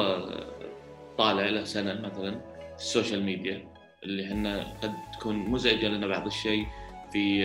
طالع 1.19 1.47
له 1.47 1.65
سنة 1.65 1.95
مثلا 1.95 2.41
في 2.77 2.83
ال 2.85 2.90
social 2.90 3.23
media. 3.23 3.68
اللي 4.05 4.27
إحنا 4.27 4.77
قد 4.83 4.95
تكون 5.19 5.37
مزعجه 5.37 5.89
لنا 5.89 6.07
بعض 6.07 6.27
الشيء 6.27 6.67
في 7.13 7.43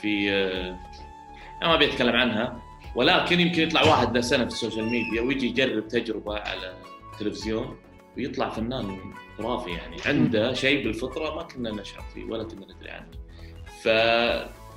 في 0.00 0.30
أنا 1.62 1.68
ما 1.68 1.74
أبي 1.74 1.92
أتكلم 1.92 2.16
عنها 2.16 2.62
ولكن 2.94 3.40
يمكن 3.40 3.62
يطلع 3.62 3.82
واحد 3.82 4.14
له 4.14 4.20
سنة 4.20 4.44
في 4.44 4.50
ال 4.50 4.55
social 4.55 4.84
media 4.84 5.22
ويجي 5.22 5.46
يجرب 5.46 5.88
تجربة 5.88 6.38
على 6.38 6.74
التلفزيون 7.12 7.76
ويطلع 8.16 8.48
فنان 8.48 8.98
خرافي 9.38 9.70
يعني 9.70 9.96
عنده 10.06 10.52
شيء 10.52 10.84
بالفطرة 10.84 11.34
ما 11.34 11.42
كنا 11.42 11.70
نشعر 11.70 12.04
فيه 12.14 12.24
ولا 12.24 12.44
كنا 12.44 12.66
ندري 12.74 12.90
عنه 12.90 13.08
ف 13.82 13.88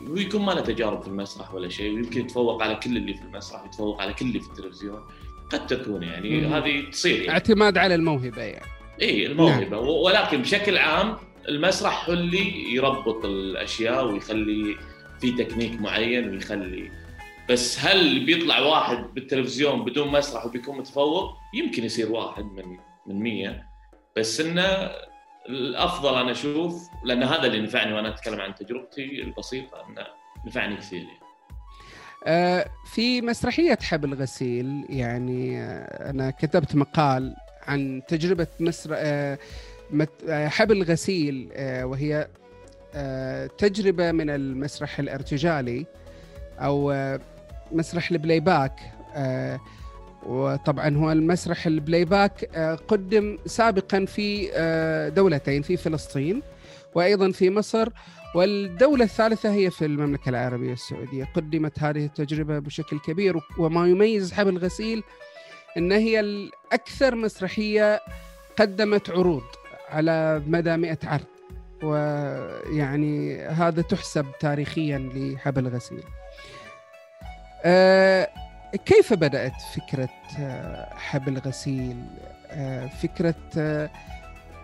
ويكون 0.10 0.41
ما 0.41 0.51
له 0.51 0.62
تجارب 0.62 1.01
في 1.01 1.08
المسرح 1.08 1.53
ولا 1.53 1.70
شيء 1.70 1.94
ويمكن 1.94 2.22
يتفوق 2.22 2.63
على 2.63 2.75
كل 2.75 2.98
اللي 2.98 3.13
في 3.13 3.22
المسرح 3.22 3.65
يتفوق 3.65 4.01
على 4.01 4.13
كل 4.13 4.25
اللي 4.25 4.39
في 4.39 4.50
التلفزيون 4.50 5.01
قد 5.50 5.67
تكون 5.67 6.03
يعني. 6.03 6.46
هذه 6.46 6.89
تصير 6.91 7.20
يعني. 7.20 7.29
اعتماد 7.29 7.77
على 7.77 7.96
الموهبة 7.96 8.41
يعني 8.41 8.76
اي 9.01 9.25
الموهبة 9.25 9.77
نعم. 9.77 9.87
ولكن 9.87 10.41
بشكل 10.41 10.77
عام 10.77 11.17
المسرح 11.49 12.09
هو 12.09 12.13
اللي 12.13 12.73
يربط 12.73 13.25
الأشياء 13.25 14.05
ويخلي 14.05 14.75
في 15.21 15.31
تكنيك 15.31 15.81
معين 15.81 16.29
ويخلي 16.29 16.91
بس 17.49 17.79
هل 17.79 18.25
بيطلع 18.25 18.59
واحد 18.59 19.13
بالتلفزيون 19.13 19.85
بدون 19.85 20.07
مسرح 20.07 20.45
وبيكون 20.45 20.77
متفوق؟ 20.77 21.33
يمكن 21.53 21.83
يصير 21.83 22.11
واحد 22.11 22.43
من 22.43 22.77
من 23.07 23.23
100 23.23 23.63
بس 24.17 24.41
إنه 24.41 24.91
الأفضل 25.49 26.15
أنا 26.15 26.31
أشوف 26.31 26.89
لأن 27.03 27.23
هذا 27.23 27.45
اللي 27.45 27.61
نفعني 27.61 27.93
وأنا 27.93 28.09
أتكلم 28.09 28.41
عن 28.41 28.55
تجربتي 28.55 29.21
البسيطة 29.21 29.85
إنه 29.89 30.07
نفعني 30.45 30.77
كثير 30.77 30.99
يعني. 30.99 31.27
آه 32.25 32.65
في 32.93 33.21
مسرحية 33.21 33.77
حبل 33.81 34.13
غسيل 34.13 34.85
يعني 34.89 35.61
آه 35.61 36.09
أنا 36.09 36.31
كتبت 36.31 36.75
مقال 36.75 37.35
عن 37.67 38.01
تجربة 38.07 38.47
مسر 38.59 38.89
آه, 38.93 39.38
آه، 40.29 40.47
حبل 40.47 40.83
غسيل 40.83 41.50
آه 41.53 41.86
وهي 41.86 42.27
تجربة 43.57 44.12
من 44.12 44.29
المسرح 44.29 45.00
الارتجالي 45.00 45.86
آه 46.59 47.19
مسرح 47.71 48.12
ال 48.12 48.39
playback 48.39 48.79
وطبعا 50.25 50.97
هو 50.97 51.12
المسرح 51.12 51.67
ال 51.67 52.05
playback 52.05 52.55
قدم 52.88 53.38
سابقا 53.45 54.05
في 54.05 54.50
دولتين 55.15 55.62
في 55.62 55.77
فلسطين 55.77 56.41
وأيضا 56.95 57.32
في 57.32 57.49
مصر. 57.49 57.89
والدولة 58.36 59.03
الثالثة 59.03 59.53
هي 59.53 59.71
في 59.71 59.86
المملكة 59.86 60.30
العربية 60.30 60.73
السعودية. 60.73 61.23
قدمت 61.36 61.80
هذه 61.80 62.06
التجربة 62.06 62.60
بشكل 62.60 62.99
كبير 62.99 63.36
وما 63.60 63.88
يميز 63.88 64.34
حبل 64.34 64.49
الغسيل 64.49 65.03
أن 65.77 65.91
هي 65.91 66.19
الأكثر 66.19 67.15
مسرحية 67.15 68.01
قدمت 68.59 69.09
عروض 69.09 69.43
على 69.89 70.41
مدى 70.47 70.77
100 70.77 70.97
عرض. 71.03 71.25
ويعني 71.83 73.41
هذا 73.41 73.81
تحسب 73.81 74.25
تاريخيا 74.39 74.97
لحبل 75.13 75.67
الغسيل 75.67 76.03
آه، 77.65 78.29
كيف 78.85 79.13
بدأت 79.13 79.61
فكرة 79.75 80.09
آه، 80.39 80.93
حبل 80.93 81.37
غسيل 81.37 82.05
آه، 82.51 82.87
فكرة 82.87 83.35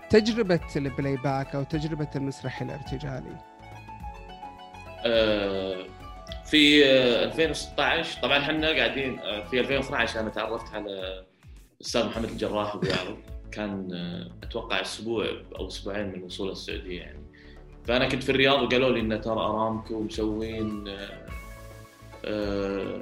تجربة 0.10 0.60
ال 0.76 1.16
playback 1.16 1.56
أو 1.56 1.64
تجربة 1.64 2.08
المسرح 2.16 2.62
الارتجالي؟ 2.62 3.38
في 6.46 6.86
2016 7.24 8.22
طبعا 8.22 8.38
إحنا 8.38 8.68
قاعدين 8.68 9.20
في 9.52 9.60
2012 9.60 10.20
أنا 10.20 10.30
تعرفت 10.30 10.74
على 10.74 11.24
الأستاذ 11.82 12.06
محمد 12.06 12.30
الجراح 12.30 12.76
ويعرف 12.76 13.18
كان 13.52 13.88
أتوقع 14.44 14.82
أسبوع 14.82 15.28
أو 15.60 15.68
أسبوعين 15.68 16.12
من 16.12 16.24
وصول 16.24 16.52
السعودية 16.52 17.02
يعني. 17.02 17.24
فأنا 17.86 18.10
كنت 18.10 18.24
في 18.24 18.30
الرياض 18.30 18.62
وقالوا 18.62 18.90
لي 18.90 19.00
ان 19.00 19.22
ترى 19.22 19.40
أرامكو 19.40 20.02
مسوين 20.02 20.86
آه، 22.26 23.02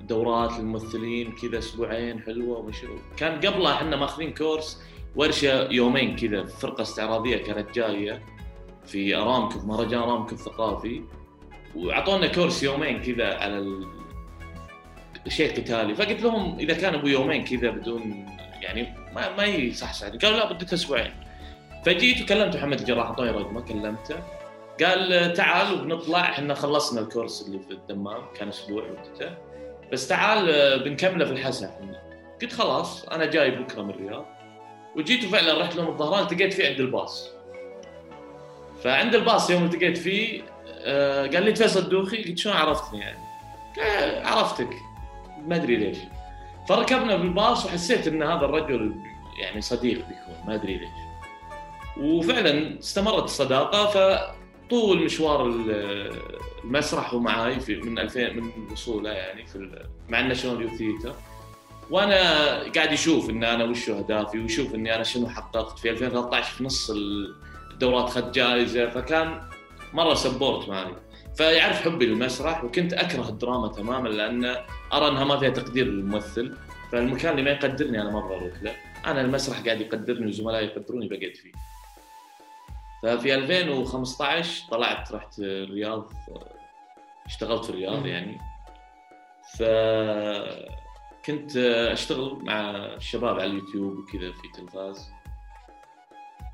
دورات 0.00 0.58
للممثلين 0.58 1.32
كذا 1.32 1.58
أسبوعين 1.58 2.22
حلوة 2.22 2.58
ومشي 2.58 2.86
كان 3.16 3.40
قبلها 3.40 3.74
إحنا 3.74 3.96
ماخذين 3.96 4.34
كورس 4.34 4.82
ورشة 5.16 5.70
يومين 5.70 6.16
كذا 6.16 6.44
فرقة 6.44 6.82
استعراضية 6.82 7.36
كانت 7.36 7.74
جاية 7.74 8.22
في 8.86 9.16
أرامكو 9.16 9.58
في 9.58 9.66
مهرجان 9.66 10.00
أرامكو 10.00 10.34
الثقافي. 10.34 11.02
وأعطونا 11.76 12.26
كورس 12.26 12.62
يومين 12.62 13.02
كذا 13.02 13.34
على 13.34 13.86
شيء 15.28 15.50
قتالي. 15.56 15.94
فقلت 15.94 16.22
لهم 16.22 16.58
إذا 16.58 16.74
كان 16.74 16.94
أبو 16.94 17.06
يومين 17.06 17.44
كذا 17.44 17.70
بدون 17.70 18.26
يعني 18.60 18.94
ما 19.14 19.36
ما 19.36 19.44
يصحصح. 19.44 20.06
قالوا 20.06 20.38
لا 20.38 20.52
بدته 20.52 20.74
أسبوعين. 20.74 21.12
فجيت 21.86 22.22
وكلمت 22.22 22.56
محمد 22.56 22.78
الجراح 22.78 23.06
اعطوني 23.06 23.30
رقمه 23.30 23.60
كلمته. 23.60 24.16
قال 24.84 25.32
تعال 25.32 25.74
وبنطلع. 25.74 26.20
إحنا 26.20 26.54
خلصنا 26.54 27.00
الكورس 27.00 27.46
اللي 27.46 27.58
في 27.58 27.70
الدمام 27.70 28.22
كان 28.34 28.48
أسبوع 28.48 28.84
مدته. 28.84 29.30
بس 29.92 30.08
تعال 30.08 30.78
بنكمله 30.84 31.24
في 31.24 31.32
الحسا 31.32 31.70
قلت 32.42 32.52
خلاص 32.52 33.04
أنا 33.04 33.24
جاي 33.26 33.50
بكرة 33.50 33.82
من 33.82 33.90
الرياض. 33.90 34.26
وجيت 34.96 35.24
وفعلا 35.24 35.60
رحت 35.60 35.76
لهم 35.76 35.88
الظهران 35.88 36.22
التقيت 36.22 36.52
فيه 36.52 36.68
عند 36.68 36.80
الباص. 36.80 37.30
فعند 38.84 39.14
الباص 39.14 39.50
يوم 39.50 39.64
التقيت 39.64 39.98
فيه 39.98 40.42
قال 41.34 41.42
لي 41.42 41.54
فيصل 41.54 41.88
دوخي 41.88 42.24
قلت 42.24 42.38
شلون 42.38 42.56
عرفتني 42.56 43.00
يعني؟ 43.00 43.18
قال 43.76 44.26
عرفتك. 44.26 44.76
ما 45.46 45.56
أدري 45.56 45.76
ليش. 45.76 45.98
فركبنا 46.68 47.16
بالباص 47.16 47.66
وحسيت 47.66 48.06
إن 48.06 48.22
هذا 48.22 48.44
الرجل 48.44 48.94
يعني 49.40 49.60
صديق 49.60 49.96
بيكون 49.98 50.46
ما 50.46 50.54
أدري 50.54 50.78
ليش. 50.78 50.88
وفعلا 52.00 52.78
استمرت 52.78 53.24
الصداقة 53.24 53.86
ف 53.86 54.20
طول 54.70 55.04
مشوار 55.04 55.46
المسرح 56.64 57.14
ومعاي 57.14 57.60
في 57.60 57.76
من 57.76 57.98
2000 57.98 58.30
من 58.30 58.50
وصوله 58.72 59.10
يعني 59.10 59.46
في 59.46 59.86
مع 60.08 60.20
ال 60.20 60.25
National 60.25 60.62
Youth 60.62 60.74
Theatre. 60.74 61.14
وأنا 61.90 62.18
قاعد 62.72 62.92
يشوف 62.92 63.30
إن 63.30 63.44
أنا 63.44 63.64
وش 63.64 63.90
أهدافي 63.90 64.38
ويشوف 64.38 64.74
إني 64.74 64.94
أنا 64.94 65.02
شنو 65.02 65.28
حققت. 65.28 65.78
في 65.78 65.90
2013 65.90 66.52
في 66.52 66.64
نص 66.64 66.90
الدورات 67.70 68.04
اخذت 68.04 68.34
جائزة 68.34 68.90
فكان 68.90 69.40
مرة 69.92 70.14
support 70.14 70.68
معي 70.68 70.94
فيعرف 71.36 71.82
حبي 71.82 72.06
للمسرح 72.06 72.64
وكنت 72.64 72.92
أكره 72.92 73.28
الدراما 73.28 73.68
تماما 73.68 74.08
لأن 74.08 74.44
أرى 74.92 75.08
أنها 75.08 75.24
ما 75.24 75.38
فيها 75.38 75.50
تقدير 75.50 75.86
للممثل. 75.86 76.56
فالمكان 76.92 77.30
اللي 77.30 77.42
ما 77.42 77.50
يقدرني 77.50 78.00
أنا 78.00 78.10
ما 78.10 78.18
أبغى 78.18 78.36
أروح 78.36 78.62
له. 78.62 78.76
أنا 79.06 79.20
المسرح 79.20 79.60
قاعد 79.60 79.80
يقدرني 79.80 80.26
وزملائي 80.26 80.66
يقدروني 80.66 81.08
بقيت 81.08 81.36
فيه. 81.36 81.52
ففي 83.02 83.34
2015 83.34 84.68
طلعت 84.70 85.12
رحت 85.12 85.38
الرياض 85.38 86.12
اشتغلت 87.26 87.64
في 87.64 87.70
الرياض 87.70 88.06
يعني. 88.06 88.38
فكنت 89.58 91.56
أشتغل 91.92 92.38
مع 92.42 92.60
الشباب 92.76 93.40
على 93.40 93.50
اليوتيوب 93.50 93.98
وكذا 93.98 94.32
في 94.32 94.48
تلفاز. 94.54 95.10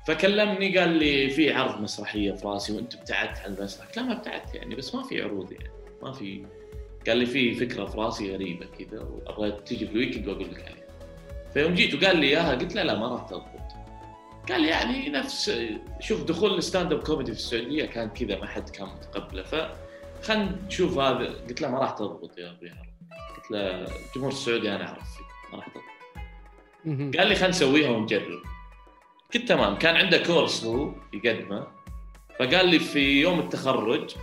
فكلمني 0.07 0.77
قال 0.77 0.89
لي 0.89 1.29
في 1.29 1.53
عرض 1.53 1.81
مسرحية 1.81 2.31
في 2.31 2.47
راسي 2.47 2.73
وأنت 2.73 2.95
ابتعدت 2.95 3.37
عن 3.39 3.53
المسرح. 3.53 3.87
لا 3.97 4.03
ما 4.03 4.13
ابتعدت 4.13 4.55
يعني 4.55 4.75
بس 4.75 4.95
ما 4.95 5.03
في 5.03 5.21
عروض 5.21 5.51
يعني 5.51 5.69
ما 6.03 6.11
في. 6.11 6.45
قال 7.07 7.17
لي 7.17 7.25
في 7.25 7.53
فكرة 7.53 7.85
في 7.85 7.97
راسي 7.97 8.33
غريبة 8.33 8.65
كذا 8.65 8.99
وأبغى 9.01 9.51
تيجي 9.51 9.85
في 9.85 9.91
الويكند 9.91 10.27
وأقول 10.27 10.51
لك 10.51 10.61
عليها. 10.61 10.87
فيوم 11.53 11.73
جيت 11.73 12.03
وقال 12.03 12.17
لي 12.17 12.27
إياها 12.27 12.55
قلت 12.55 12.75
له 12.75 12.83
لا 12.83 12.99
ما 12.99 13.07
راح 13.07 13.23
تضبط 13.29 13.59
قال 14.49 14.65
يعني 14.65 15.09
نفس 15.09 15.51
شوف 15.99 16.23
دخول 16.23 16.57
ال 16.57 16.93
stand-up 16.93 17.03
comedy 17.03 17.31
في 17.31 17.37
السعودية 17.37 17.85
كان 17.85 18.09
كذا 18.09 18.39
ما 18.39 18.47
حد 18.47 18.69
كان 18.69 18.87
متقبله. 18.87 19.43
ف 19.43 19.55
خلينا 20.21 20.59
نشوف 20.67 20.97
هذا. 20.97 21.27
قلت 21.27 21.61
له 21.61 21.71
ما 21.71 21.79
راح 21.79 21.91
تضبط 21.91 22.37
يا 22.37 22.49
أبو 22.49 22.65
قلت 23.35 23.51
له 23.51 23.85
الجمهور 24.07 24.31
السعودي 24.31 24.75
أنا 24.75 24.87
أعرف 24.87 25.15
فيه 25.17 25.51
ما 25.51 25.57
راح 25.57 25.67
تضبط. 25.67 27.17
قال 27.17 27.27
لي 27.27 27.35
خلينا 27.35 27.47
نسويها 27.47 27.89
ونجرب. 27.89 28.41
قلت 29.33 29.49
تمام. 29.49 29.75
كان 29.75 29.95
عنده 29.95 30.17
course 30.17 30.63
هو 30.63 30.91
يقدمه. 31.13 31.67
فقال 32.39 32.67
لي 32.67 32.79
في 32.79 33.21
يوم 33.21 33.39
التخرج 33.39 34.15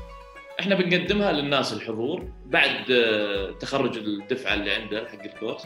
إحنا 0.60 0.74
بنقدمها 0.74 1.32
للناس 1.32 1.72
الحضور. 1.72 2.28
بعد 2.46 2.90
آه، 2.90 3.50
تخرج 3.50 3.96
الدفعة 3.96 4.54
اللي 4.54 4.74
عنده 4.74 5.08
حق 5.08 5.22
ال 5.22 5.28
course 5.28 5.62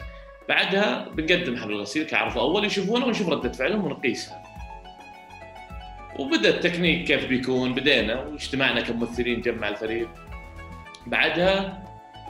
بعدها 0.49 1.09
بنقدم 1.09 1.57
حبل 1.57 1.73
الغسيل 1.73 2.03
كعرض 2.03 2.37
أول 2.37 2.65
يشوفونه 2.65 3.05
ونشوف 3.05 3.29
رده 3.29 3.51
فعلهم 3.51 3.85
ونقيسها. 3.85 4.43
وبدأ 6.19 6.49
التكنيك 6.49 7.07
كيف 7.07 7.25
بيكون. 7.25 7.73
بدينا 7.73 8.23
واجتمعنا 8.23 8.81
كممثلين 8.81 9.41
جمع 9.41 9.69
الفريق. 9.69 10.09
بعدها 11.07 11.83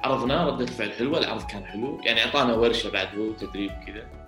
عرضنا 0.03 0.47
ردة 0.47 0.63
الفعل 0.63 0.91
حلوة 0.91 1.19
العرض 1.19 1.45
كان 1.45 1.65
حلو. 1.65 2.01
يعني 2.05 2.23
أعطانا 2.23 2.53
ورشة 2.53 2.89
بعد 2.91 3.15
هو 3.17 3.31
تدريب 3.31 3.71
كذا 3.87 4.20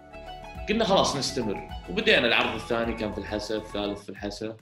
قلنا 0.70 0.86
خلاص 0.86 1.16
نستمر. 1.16 1.70
وبدينا 1.90 2.28
العرض 2.28 2.56
الثاني 2.56 2.94
كان 2.94 3.12
في 3.14 3.18
الحسا 3.18 3.58
الثالث 3.58 4.04
في 4.04 4.10
الحسا. 4.10 4.58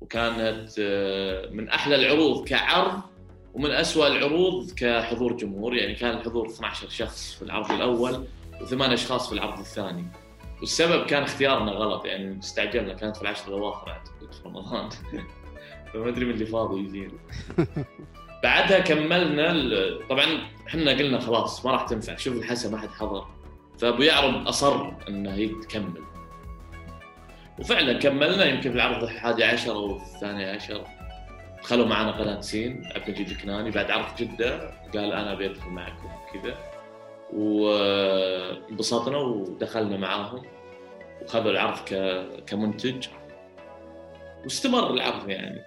وكانت 0.00 0.70
آه، 0.78 1.50
من 1.50 1.68
أحلى 1.68 1.94
العروض 1.94 2.48
كعرض 2.48 3.00
ومن 3.54 3.70
أسوأ 3.70 4.06
العروض 4.06 4.70
كحضور 4.70 5.32
جمهور. 5.32 5.74
يعني 5.74 5.94
كان 5.94 6.16
الحضور 6.16 6.46
12 6.46 6.88
شخص 6.88 7.34
في 7.34 7.42
العرض 7.42 7.72
الأول 7.72 8.26
وثمان 8.60 8.92
أشخاص 8.92 9.28
في 9.28 9.32
العرض 9.32 9.58
الثاني. 9.58 10.04
والسبب 10.60 11.06
كان 11.06 11.22
اختيارنا 11.22 11.72
غلط. 11.72 12.04
يعني 12.04 12.38
استعجلنا 12.38 12.94
كانت 12.94 13.16
في 13.16 13.22
العشر 13.22 13.48
الأواخر 13.48 13.90
أعتقد 13.90 14.32
في 14.32 14.48
رمضان. 14.48 14.88
فما 15.92 16.08
أدري 16.08 16.24
من 16.24 16.30
اللي 16.30 16.46
فاضي 16.46 16.80
يجينا 16.80 17.12
بعدها 18.42 18.78
كملنا 18.78 19.54
طبعا 20.10 20.26
إحنا 20.68 20.90
قلنا 20.90 21.20
خلاص 21.20 21.66
ما 21.66 21.72
راح 21.72 21.82
تنفع. 21.82 22.16
شوف 22.16 22.36
الحسا 22.36 22.70
ما 22.70 22.78
حد 22.78 22.88
حضر. 22.88 23.37
فابو 23.78 24.02
يعرب 24.02 24.46
أصر 24.46 24.92
إنه 25.08 25.34
يكمل. 25.34 26.02
وفعلا 27.58 27.92
كملنا 27.92 28.44
يمكن 28.44 28.70
في 28.70 28.76
العرض 28.76 29.02
الحادي 29.02 29.44
عشر 29.44 29.72
أو 29.72 29.96
الثاني 29.96 30.44
عشر. 30.44 30.84
دخلوا 31.62 31.86
معنا 31.86 32.10
قناه 32.10 32.40
سين 32.40 32.82
عبد 32.94 33.08
المجيد 33.08 33.30
الكناني 33.30 33.70
بعد 33.70 33.90
عرض 33.90 34.16
جدة 34.18 34.70
قال 34.94 35.12
أنا 35.12 35.34
بيدخل 35.34 35.70
معكم 35.70 36.08
كذا. 36.32 36.54
وانبسطنا 37.32 39.18
ودخلنا 39.18 39.96
معاهم. 39.96 40.42
وخذوا 41.22 41.50
العرض. 41.50 41.78
كمنتج. 42.46 43.06
واستمر 44.44 44.90
العرض 44.90 45.28
يعني. 45.28 45.62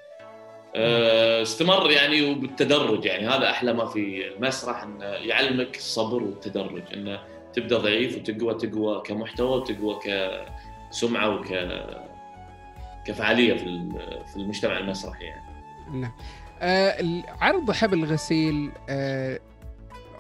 آه، 0.76 1.42
استمر 1.42 1.92
يعني 1.92 2.32
وبالتدرج 2.32 3.06
يعني. 3.06 3.28
هذا 3.28 3.50
أحلى 3.50 3.74
ما 3.74 3.86
في 3.86 4.28
المسرح 4.28 4.84
إنه 4.84 5.06
يعلمك 5.06 5.76
الصبر 5.76 6.24
والتدرج. 6.24 6.84
إنه 6.94 7.20
تبدأ 7.54 7.78
ضعيف 7.78 8.18
وتقوى 8.18 8.54
تقوى 8.54 9.02
كمحتوى 9.06 9.58
وتقوى 9.58 10.00
كسمعة 10.92 11.30
وك 11.30 11.48
كفعالية 13.06 13.58
في 13.58 13.90
في 14.32 14.36
المجتمع 14.38 14.78
المسرحي 14.78 15.24
يعني. 15.24 15.42
نعم. 15.94 16.12
آه، 16.60 17.24
عرض 17.42 17.72
حبل 17.72 17.98
الغسيل 17.98 18.72
آه، 18.90 19.40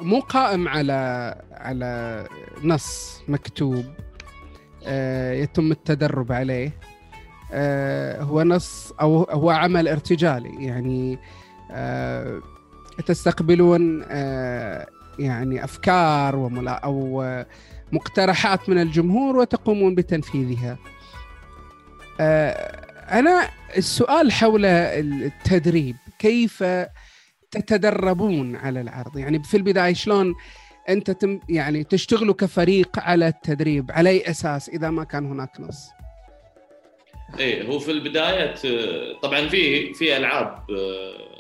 مو 0.01 0.19
قائم 0.19 0.67
على 0.67 1.35
على 1.51 2.27
نص 2.63 3.21
مكتوب 3.27 3.85
آه، 4.85 5.33
يتم 5.33 5.71
التدرب 5.71 6.31
عليه. 6.31 6.71
آه، 7.53 8.21
هو 8.21 8.43
نص 8.43 8.93
أو 9.01 9.23
هو 9.23 9.49
عمل 9.49 9.87
ارتجالي 9.87 10.65
يعني 10.65 11.19
آه، 11.71 12.41
تستقبلون 13.05 14.03
آه، 14.07 14.87
يعني 15.19 15.63
أفكار 15.63 16.36
وملا 16.36 16.71
أو 16.71 17.26
مقترحات 17.91 18.69
من 18.69 18.82
الجمهور 18.82 19.38
وتقومون 19.38 19.95
بتنفيذها. 19.95 20.78
آه، 22.19 22.82
أنا 23.19 23.50
السؤال 23.78 24.32
حول 24.32 24.65
التدريب 24.65 25.95
كيف 26.19 26.63
تتدربون 27.52 28.56
على 28.56 28.82
العرض 28.82 29.17
يعني 29.17 29.43
في 29.43 29.58
البداية 29.58 29.93
شلون 29.93 30.36
أنت 30.89 31.12
تم 31.12 31.39
يعني 31.50 31.84
تشتغلوا 31.84 32.34
كفريق 32.34 33.00
على 33.00 33.28
التدريب 33.28 33.91
على 33.91 34.10
أي 34.10 34.30
أساس 34.30 34.69
إذا 34.69 34.89
ما 34.89 35.04
كان 35.04 35.26
هناك 35.26 35.60
نص 35.60 35.89
إيه 37.39 37.67
هو 37.67 37.80
في 37.80 37.91
البداية 37.91 38.56
طبعا 39.21 39.47
في 39.47 39.93
في 39.93 40.17
ألعاب 40.17 40.47
آه، 40.47 41.30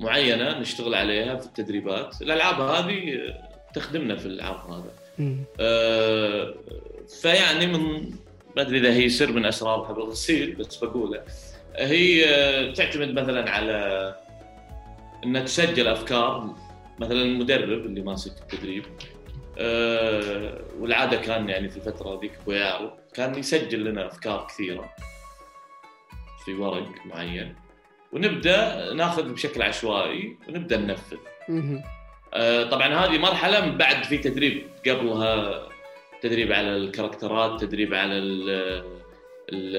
معينة 0.00 0.58
نشتغل 0.58 0.94
عليها 0.94 1.36
في 1.36 1.46
التدريبات. 1.46 2.22
الألعاب 2.22 2.60
هذه 2.60 3.20
تخدمنا 3.74 4.16
في 4.16 4.26
العرض 4.26 4.70
هذا. 4.70 4.90
آه، 5.60 6.54
فيعني 7.22 7.66
من 7.66 8.10
ما 8.56 8.62
أدري 8.62 8.78
إذا 8.78 8.92
هي 8.92 9.08
سر 9.08 9.32
من 9.32 9.46
أسرار 9.46 9.84
حبل 9.84 10.02
الغسيل 10.02 10.54
بس 10.54 10.76
بقوله. 10.76 11.22
هي 11.76 12.24
آه، 12.26 12.72
تعتمد 12.72 13.20
مثلا 13.20 13.50
على 13.50 14.14
انها 15.24 15.42
تسجل 15.42 15.88
أفكار 15.88 16.54
مثلا 16.98 17.22
المدرب 17.22 17.86
اللي 17.86 18.00
ماسك 18.00 18.32
التدريب. 18.42 18.84
آه، 19.58 20.60
والعادة 20.78 21.16
كان 21.16 21.48
يعني 21.48 21.68
في 21.68 21.76
الفترة 21.76 22.20
ذيك 22.20 22.32
ابو 22.42 22.52
يعرب 22.52 22.92
كان 23.14 23.38
يسجل 23.38 23.84
لنا 23.84 24.06
أفكار 24.06 24.46
كثيرة 24.46 24.92
في 26.44 26.54
ورق 26.54 26.88
معين. 27.04 27.63
ونبدأ 28.14 28.92
ناخذ 28.92 29.32
بشكل 29.32 29.62
عشوائي 29.62 30.36
ونبدأ 30.48 30.76
ننفذ. 30.76 31.16
آه، 32.34 32.64
طبعا 32.64 32.94
هذه 32.94 33.18
مرحلة 33.18 33.66
من 33.66 33.78
بعد 33.78 34.04
في 34.04 34.18
تدريب. 34.18 34.62
قبلها 34.88 35.62
تدريب 36.22 36.52
على 36.52 36.76
الكاركترات 36.76 37.60
تدريب 37.60 37.94
على 37.94 38.18
ال 38.18 38.50
ال 39.52 39.74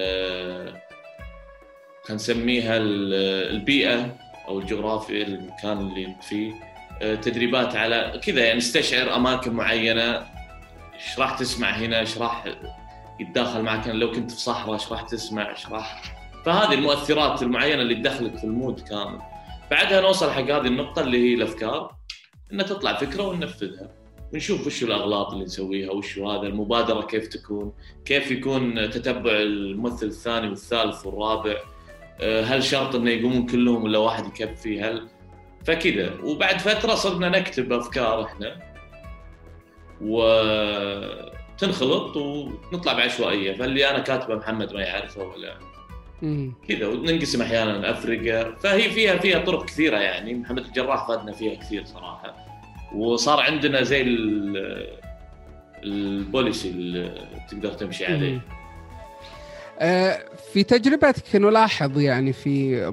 خلينا 2.03 2.15
نسميها 2.15 2.77
ال- 2.77 3.13
البيئة 3.55 4.17
أو 4.47 4.59
الجغرافيا 4.59 5.23
المكان 5.27 5.77
اللي 5.77 6.05
أنت 6.05 6.23
فيه. 6.23 6.53
آه، 7.01 7.15
تدريبات 7.15 7.75
على 7.75 8.19
كذا 8.23 8.45
يعني 8.45 8.57
استشعر 8.57 9.15
أماكن 9.15 9.53
معينة. 9.53 10.17
إيش 10.95 11.19
راح 11.19 11.37
تسمع 11.39 11.69
هنا؟ 11.69 11.99
إيش 11.99 12.17
راح 12.17 12.43
يتداخل 13.19 13.61
معك؟ 13.61 13.87
لو 13.87 14.11
كنت 14.11 14.31
في 14.31 14.39
صحراء 14.39 14.73
إيش 14.73 14.91
راح 14.91 15.01
تسمع؟ 15.01 15.49
إيش 15.49 15.67
راح 15.67 16.01
فهذه 16.45 16.73
المؤثرات 16.73 17.43
المعينة 17.43 17.81
اللي 17.81 17.95
تدخلك 17.95 18.37
في 18.37 18.43
المود 18.43 18.79
كامل. 18.79 19.19
بعدها 19.71 20.01
نوصل 20.01 20.31
حق 20.31 20.41
هذه 20.41 20.67
النقطة 20.67 21.01
اللي 21.01 21.29
هي 21.29 21.33
الأفكار 21.33 21.95
ان 22.53 22.65
تطلع 22.65 22.93
فكرة 22.93 23.27
وننفذها. 23.27 23.91
ونشوف 24.33 24.67
وش 24.67 24.83
الأغلاط 24.83 25.31
اللي 25.31 25.45
نسويها 25.45 25.91
وش 25.91 26.19
هذا 26.19 26.47
المبادرة 26.47 27.01
كيف 27.01 27.27
تكون 27.27 27.73
كيف 28.05 28.31
يكون 28.31 28.89
تتبع 28.89 29.31
الممثل 29.31 30.05
الثاني 30.05 30.49
والثالث 30.49 31.05
والرابع 31.05 31.55
آه، 32.21 32.41
هل 32.41 32.63
شرط 32.63 32.95
إنه 32.95 33.11
يقومون 33.11 33.45
كلهم 33.45 33.83
ولا 33.83 33.97
واحد 33.97 34.25
يكفي 34.25 34.81
هل؟ 34.81 35.07
فكذا. 35.65 36.13
وبعد 36.23 36.59
فترة 36.59 36.95
صرنا 36.95 37.29
نكتب 37.29 37.73
أفكار 37.73 38.23
إحنا. 38.25 38.59
وتنخلط 40.01 41.07
ونطلع 42.17 42.93
بعشوائية. 42.93 43.53
فاللي 43.57 43.89
أنا 43.89 43.99
كاتبه 43.99 44.35
محمد 44.35 44.73
ما 44.73 44.81
يعرفه 44.81 45.23
ولا. 45.23 45.74
كذا 46.69 46.87
وننقسم 46.87 47.41
أحيانا 47.41 47.91
افرقه 47.91 48.55
فهي 48.55 48.89
فيها 48.89 49.17
فيها 49.17 49.39
طرق 49.39 49.65
كثيرة 49.65 49.97
يعني. 49.97 50.33
محمد 50.33 50.65
الجراح 50.65 51.07
فادنا 51.07 51.31
فيها 51.31 51.55
كثير 51.55 51.85
صراحة. 51.85 52.35
وصار 52.95 53.39
عندنا 53.39 53.83
زي 53.83 54.01
ال- 54.01 54.87
البوليسي 55.83 56.69
اللي 56.69 57.27
تقدر 57.51 57.73
تمشي 57.73 58.05
عليه. 58.05 58.41
آه، 59.79 60.19
في 60.53 60.63
تجربتك 60.63 61.35
نلاحظ 61.35 61.99
يعني 61.99 62.33
في 62.33 62.85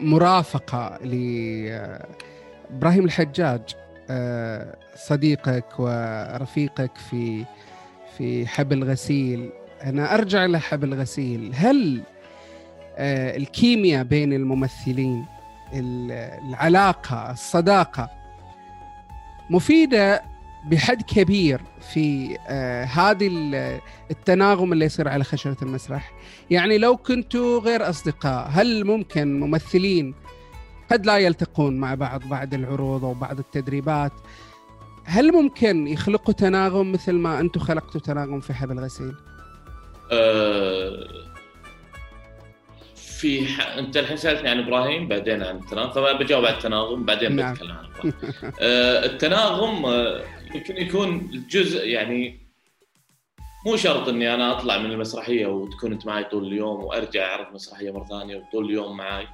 مرافقة 0.00 0.98
لإبراهيم 1.04 3.04
الحجاج 3.04 3.60
آه، 4.10 4.76
صديقك 4.96 5.64
ورفيقك 5.78 6.90
في 7.10 7.44
في 8.18 8.46
حبل 8.46 8.84
غسيل. 8.84 9.50
أنا 9.84 10.14
أرجع 10.14 10.46
لحبل 10.46 10.94
غسيل. 10.94 11.50
هل 11.54 11.96
آه، 11.96 12.17
الكيمياء 13.36 14.04
بين 14.04 14.32
الممثلين 14.32 15.24
ال- 15.72 16.48
العلاقة 16.48 17.30
الصداقة 17.30 18.10
مفيدة 19.50 20.22
بحد 20.66 21.02
كبير 21.02 21.60
في 21.92 22.38
آه، 22.48 22.84
هذه 22.84 23.28
ال- 23.32 23.80
التناغم 24.10 24.72
اللي 24.72 24.84
يصير 24.84 25.08
على 25.08 25.24
خشبة 25.24 25.56
المسرح 25.62 26.12
يعني 26.50 26.78
لو 26.78 26.96
كنتوا 26.96 27.60
غير 27.60 27.88
أصدقاء 27.90 28.48
هل 28.52 28.84
ممكن 28.84 29.40
ممثلين 29.40 30.14
قد 30.92 31.06
لا 31.06 31.18
يلتقون 31.18 31.76
مع 31.76 31.94
بعض 31.94 32.22
بعد 32.28 32.54
العروض 32.54 33.04
أو 33.04 33.14
بعد 33.14 33.38
التدريبات 33.38 34.12
هل 35.04 35.32
ممكن 35.32 35.86
يخلقوا 35.88 36.34
تناغم 36.34 36.92
مثل 36.92 37.12
ما 37.12 37.40
أنتم 37.40 37.60
خلقتوا 37.60 38.00
تناغم 38.00 38.40
في 38.40 38.54
حبل 38.54 38.78
غسيل؟ 38.80 39.14
آه، 40.12 40.92
في 43.18 43.46
ح... 43.46 43.76
انت 43.76 43.96
الحين 43.96 44.16
سألتني 44.16 44.48
عن 44.48 44.58
إبراهيم 44.58 45.08
بعدين 45.08 45.42
عن 45.42 45.56
التناغم. 45.56 45.90
فبجاوب 45.90 46.44
على 46.44 46.56
التناغم 46.56 47.04
بعدين 47.04 47.36
نعم. 47.36 47.52
بتكلم 47.52 47.72
عن 47.72 47.84
إبراهيم. 47.84 48.12
آه، 48.60 49.04
التناغم 49.04 49.86
آه، 49.86 50.24
يمكن 50.54 50.76
يكون 50.76 51.30
الجزء 51.32 51.88
يعني 51.88 52.48
مو 53.66 53.76
شرط 53.76 54.08
إني 54.08 54.34
أنا 54.34 54.52
أطلع 54.52 54.78
من 54.78 54.90
المسرحية 54.90 55.46
وتكون 55.46 55.92
أنت 55.92 56.06
معي 56.06 56.24
طول 56.24 56.46
اليوم 56.46 56.84
وأرجع 56.84 57.26
اعرض 57.26 57.54
مسرحية 57.54 57.90
مرة 57.90 58.04
ثانية 58.04 58.36
وطول 58.36 58.64
اليوم 58.64 58.96
معي. 58.96 59.26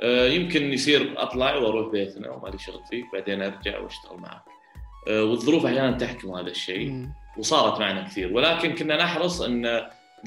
آه، 0.00 0.28
يمكن 0.28 0.72
يصير 0.72 1.14
أطلع 1.16 1.56
وأروح 1.56 1.92
بيتنا 1.92 2.30
وما 2.30 2.48
لي 2.48 2.58
شغل 2.58 2.80
فيك 2.90 3.04
بعدين 3.12 3.42
أرجع 3.42 3.78
وأشتغل 3.78 4.16
معك. 4.18 4.42
آه، 5.08 5.24
والظروف 5.24 5.66
أحيانا 5.66 5.98
تحكم 5.98 6.34
هذا 6.34 6.50
الشيء 6.50 7.08
وصارت 7.38 7.80
معنا 7.80 8.02
كثير. 8.02 8.32
ولكن 8.32 8.74
كنا 8.74 8.96
نحرص 8.96 9.40
إن 9.40 9.66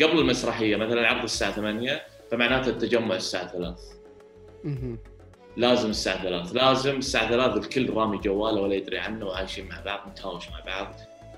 قبل 0.04 0.20
المسرحية 0.20 0.76
مثلا 0.76 1.02
العرض 1.02 1.24
الساعة 1.24 1.52
8 1.52 2.15
فمعناته 2.32 2.70
التجمع 2.70 3.16
الساعة 3.16 3.48
3 3.48 3.76
لازم 5.58 5.90
الساعة 5.90 6.24
3 6.24 6.54
لازم 6.54 6.98
الساعة 6.98 7.30
3 7.30 7.58
الكل 7.58 7.94
رامي 7.94 8.18
جواله 8.18 8.62
ولا 8.62 8.76
يدري 8.76 8.98
عنه 8.98 9.26
وعايشين 9.26 9.70
مع 9.70 9.82
بعض 9.82 10.10
نتهاوش 10.10 10.50
مع 10.50 10.60
بعض 10.66 10.96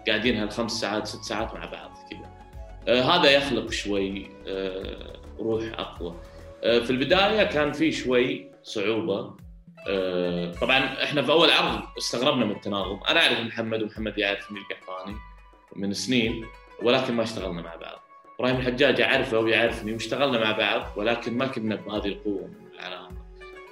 قاعدين 0.08 0.38
هالخمس 0.38 0.72
ساعات 0.72 1.08
ست 1.08 1.24
ساعات 1.24 1.54
مع 1.54 1.66
بعض 1.66 1.92
كذا. 2.12 2.32
آه 2.88 3.02
هذا 3.02 3.30
يخلق 3.30 3.72
شوي 3.72 4.30
آه 4.48 5.20
روح 5.40 5.64
أقوى. 5.78 6.16
آه 6.64 6.80
في 6.80 6.90
البداية 6.90 7.44
كان 7.44 7.72
في 7.72 7.92
شوي 7.92 8.52
صعوبة. 8.64 9.36
آه 9.88 10.52
طبعا 10.52 10.78
إحنا 11.04 11.22
في 11.22 11.32
أول 11.32 11.50
عرض 11.50 11.82
استغربنا 11.98 12.46
من 12.46 12.52
التناغم. 12.52 13.00
أنا 13.10 13.20
أعرف 13.20 13.40
محمد 13.40 13.84
ومحمد 13.84 14.18
يعرفني 14.18 14.60
القحطاني 14.60 15.16
من 15.76 15.94
سنين 15.94 16.46
ولكن 16.82 17.14
ما 17.14 17.24
اشتغلنا 17.24 17.62
مع 17.62 17.76
بعض. 17.76 18.07
إبراهيم 18.40 18.56
الحجاج 18.58 19.02
اعرفه 19.02 19.40
ويعرفني 19.40 19.94
واشتغلنا 19.94 20.40
مع 20.40 20.52
بعض 20.52 20.98
ولكن 20.98 21.38
ما 21.38 21.48
كنا 21.48 21.76
بهذه 21.76 22.06
القوة 22.08 22.48
من 22.48 22.80
العلاقه 22.80 23.12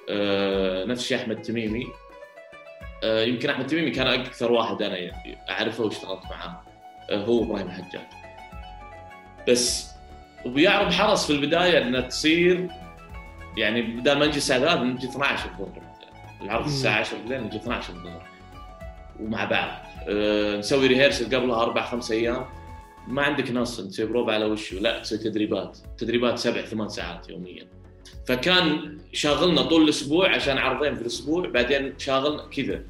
آه 0.09 0.85
نفس 0.85 1.01
الشيء 1.01 1.17
أحمد 1.17 1.41
تميمي. 1.41 1.87
آه 3.03 3.23
يمكن 3.23 3.49
أحمد 3.49 3.67
تميمي 3.67 3.91
كان 3.91 4.07
أكثر 4.07 4.51
واحد 4.51 4.81
أنا 4.81 4.97
يعني 4.97 5.37
أعرفه 5.49 5.83
واشتغلت 5.83 6.23
معاه. 6.25 6.61
آه 7.09 7.25
هو 7.25 7.43
إبراهيم 7.43 7.67
الحجاج. 7.67 8.01
بس 9.47 9.91
ويعرض 10.45 10.91
حرص 10.91 11.27
في 11.27 11.33
البداية 11.33 11.81
إنها 11.81 12.01
تصير 12.01 12.67
يعني 13.57 13.81
بدل 13.81 14.17
ما 14.19 14.25
نجي 14.25 14.37
الساعة 14.37 14.59
3 14.59 14.83
نجي 14.83 15.07
12 15.07 15.49
الظهر. 15.49 15.81
العرض 16.41 16.65
الساعة 16.65 16.99
10 16.99 17.17
بالليل 17.17 17.43
نجي 17.43 17.57
12 17.57 17.93
الظهر. 17.93 18.27
ومع 19.19 19.45
بعض. 19.45 19.69
أه 20.09 20.57
نسوي 20.57 20.87
ريهرسل 20.87 21.35
قبلها 21.35 21.61
أربع 21.61 21.85
خمس 21.85 22.11
أيام. 22.11 22.45
ما 23.07 23.21
عندك 23.21 23.51
نص 23.51 23.81
تسوي 23.81 24.05
بروب 24.05 24.29
على 24.29 24.45
وشه 24.45 24.79
لا 24.79 24.99
تسوي 24.99 25.17
تدريبات. 25.17 25.77
تدريبات 25.97 26.37
سبع 26.37 26.61
ثمان 26.61 26.89
ساعات 26.89 27.29
يوميا. 27.29 27.67
فكان 28.27 28.97
شاغلنا 29.13 29.61
طول 29.61 29.83
الأسبوع 29.83 30.35
عشان 30.35 30.57
عرضين 30.57 30.95
في 30.95 31.01
الأسبوع 31.01 31.47
بعدين 31.47 31.93
شاغلنا 31.97 32.43
كذا. 32.43 32.83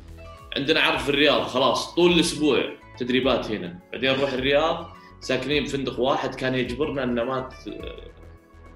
عندنا 0.58 0.80
عرض 0.80 1.00
في 1.00 1.10
الرياض 1.10 1.42
خلاص 1.42 1.96
طول 1.96 2.12
الأسبوع 2.12 2.64
تدريبات 2.98 3.52
هنا. 3.52 3.80
بعدين 3.94 4.12
نروح 4.12 4.34
الرياض 4.34 4.88
ساكنين 5.20 5.64
بفندق 5.64 6.00
واحد 6.00 6.36
كان 6.36 6.56
يجبرنا 6.56 7.04
ان 7.04 7.22
ما 7.22 7.50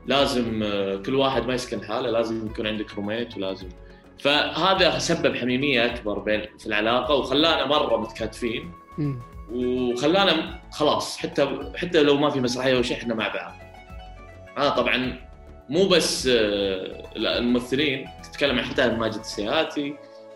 لازم 0.05 0.63
كل 1.05 1.15
واحد 1.15 1.47
ما 1.47 1.53
يسكن 1.53 1.83
حاله 1.83 2.09
لازم 2.09 2.47
يكون 2.47 2.67
عندك 2.67 2.95
روميت 2.95 3.37
ولازم. 3.37 3.69
فهذا 4.19 4.99
سبب 4.99 5.35
حميمية 5.35 5.85
أكبر 5.85 6.19
بين 6.19 6.41
في 6.59 6.67
العلاقة 6.67 7.15
وخلانا 7.15 7.65
مرة 7.65 7.97
متكاتفين. 7.97 8.71
وخلانا 9.51 10.59
خلاص 10.71 11.17
حتى 11.17 11.71
حتى 11.75 12.03
لو 12.03 12.17
ما 12.17 12.29
في 12.29 12.39
مسرحية 12.39 12.79
وشيء 12.79 12.97
إحنا 12.97 13.15
مع 13.15 13.27
بعض. 13.27 13.53
آه 14.57 14.69
طبعا 14.69 15.17
مو 15.69 15.87
بس 15.87 16.27
آه، 16.27 17.03
الممثلين 17.15 18.07
تتكلم 18.23 18.59
حتى 18.59 18.81
عن 18.81 18.97
ماجد 18.99 19.19
السياتي 19.19 19.95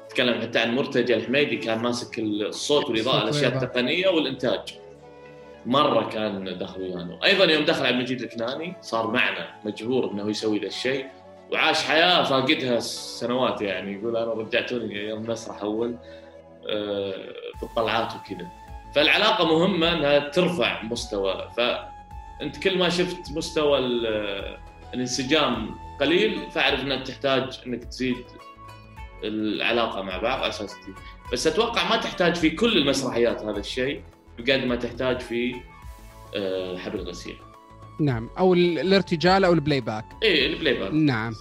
تتكلم 0.09 0.41
حتى 0.41 0.59
عن 0.59 0.75
مرتجى 0.75 1.15
الحميدي 1.15 1.57
كان 1.57 1.79
ماسك 1.79 2.19
الصوت 2.19 2.89
والإضاءة 2.89 3.23
الأشياء 3.23 3.53
التقنية 3.53 4.07
والإنتاج. 4.07 4.59
مرة 5.65 6.09
كان 6.09 6.57
دخل 6.57 6.81
ويانا 6.81 7.19
أيضا 7.23 7.45
يوم 7.45 7.65
دخل 7.65 7.85
عبد 7.85 7.95
المجيد 7.95 8.21
الكناني 8.21 8.73
صار 8.81 9.07
معنا 9.11 9.47
مجبور 9.65 10.11
انه 10.11 10.29
يسوي 10.29 10.59
ذا 10.59 10.67
الشيء 10.67 11.05
وعاش 11.51 11.83
حياة 11.83 12.23
فاقدها 12.23 12.79
سنوات 12.79 13.61
يعني. 13.61 13.93
يقول 13.93 14.17
أنا 14.17 14.33
رجعتوني 14.33 14.95
يوم 14.95 15.23
مسرح 15.29 15.61
أول 15.61 15.95
آه، 16.69 17.11
في 17.59 17.63
الطلعات 17.63 18.13
وكذا. 18.15 18.47
فالعلاقة 18.95 19.45
مهمة 19.45 19.93
إنها 19.93 20.19
ترفع 20.19 20.83
مستوى 20.83 21.49
فأنت 21.57 22.57
كل 22.63 22.77
ما 22.77 22.89
شفت 22.89 23.31
مستوى 23.31 23.79
الانسجام 24.93 25.75
قليل 26.01 26.51
فأعرف 26.51 26.79
انك 26.79 27.07
تحتاج 27.07 27.59
إنك 27.67 27.83
تزيد 27.83 28.25
العلاقة 29.23 30.01
مع 30.01 30.17
بعض 30.17 30.39
على 30.39 30.49
أساس 30.49 30.75
بس 31.33 31.47
أتوقع 31.47 31.89
ما 31.89 31.97
تحتاج 31.97 32.35
في 32.35 32.49
كل 32.49 32.77
المسرحيات 32.77 33.41
هذا 33.41 33.59
الشيء 33.59 34.03
بقد 34.37 34.63
ما 34.63 34.75
تحتاج 34.75 35.19
في 35.19 35.55
آه، 36.35 36.77
حبل 36.77 36.99
الغسيل. 36.99 37.37
نعم. 37.99 38.29
أو 38.37 38.53
الارتجال 38.53 39.45
أو 39.45 39.53
ال 39.53 39.81
playback. 39.81 40.05
إيه 40.23 40.47
ال 40.47 40.73
playback. 40.73 40.91
نعم. 40.93 41.33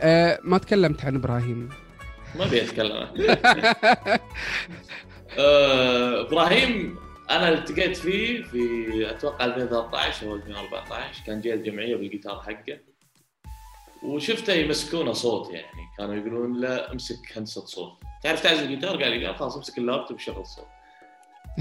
آه 0.00 0.38
ما 0.44 0.58
تكلمت 0.58 1.04
عن 1.04 1.14
إبراهيم. 1.14 1.68
ما 2.38 2.44
أبي 2.44 2.62
أتكلم. 2.62 3.08
إبراهيم 5.36 6.98
أنا 7.30 7.48
التقيت 7.48 7.96
فيه 7.96 8.42
في 8.42 9.10
أتوقع 9.10 9.44
2013 9.44 10.26
أو 10.26 10.34
2014 10.34 11.22
كان 11.26 11.40
جاي 11.40 11.54
الجمعية 11.54 11.96
بالجيتار 11.96 12.40
حقه. 12.40 12.78
وشفته 14.02 14.52
يمسكونه 14.52 15.12
صوت 15.12 15.50
يعني 15.50 15.82
كانوا 15.98 16.14
يقولون 16.14 16.60
له 16.60 16.92
امسك 16.92 17.36
هندسة 17.36 17.64
صوت. 17.64 17.92
تعرف 18.22 18.42
تعزف 18.42 18.62
الجيتار؟ 18.62 19.02
قال 19.02 19.12
لي 19.12 19.34
خلاص 19.34 19.56
امسك 19.56 19.78
اللابتوب 19.78 20.16
وشغل 20.16 20.46
صوت. 20.46 20.66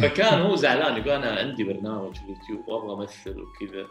فكان 0.02 0.42
هو 0.42 0.56
زعلان 0.56 0.98
يقول 0.98 1.10
أنا 1.10 1.40
عندي 1.40 1.64
برنامج 1.64 2.16
في 2.16 2.22
اليوتيوب 2.24 2.68
وابغى 2.68 2.94
أمثل 2.94 3.42
وكذا. 3.42 3.88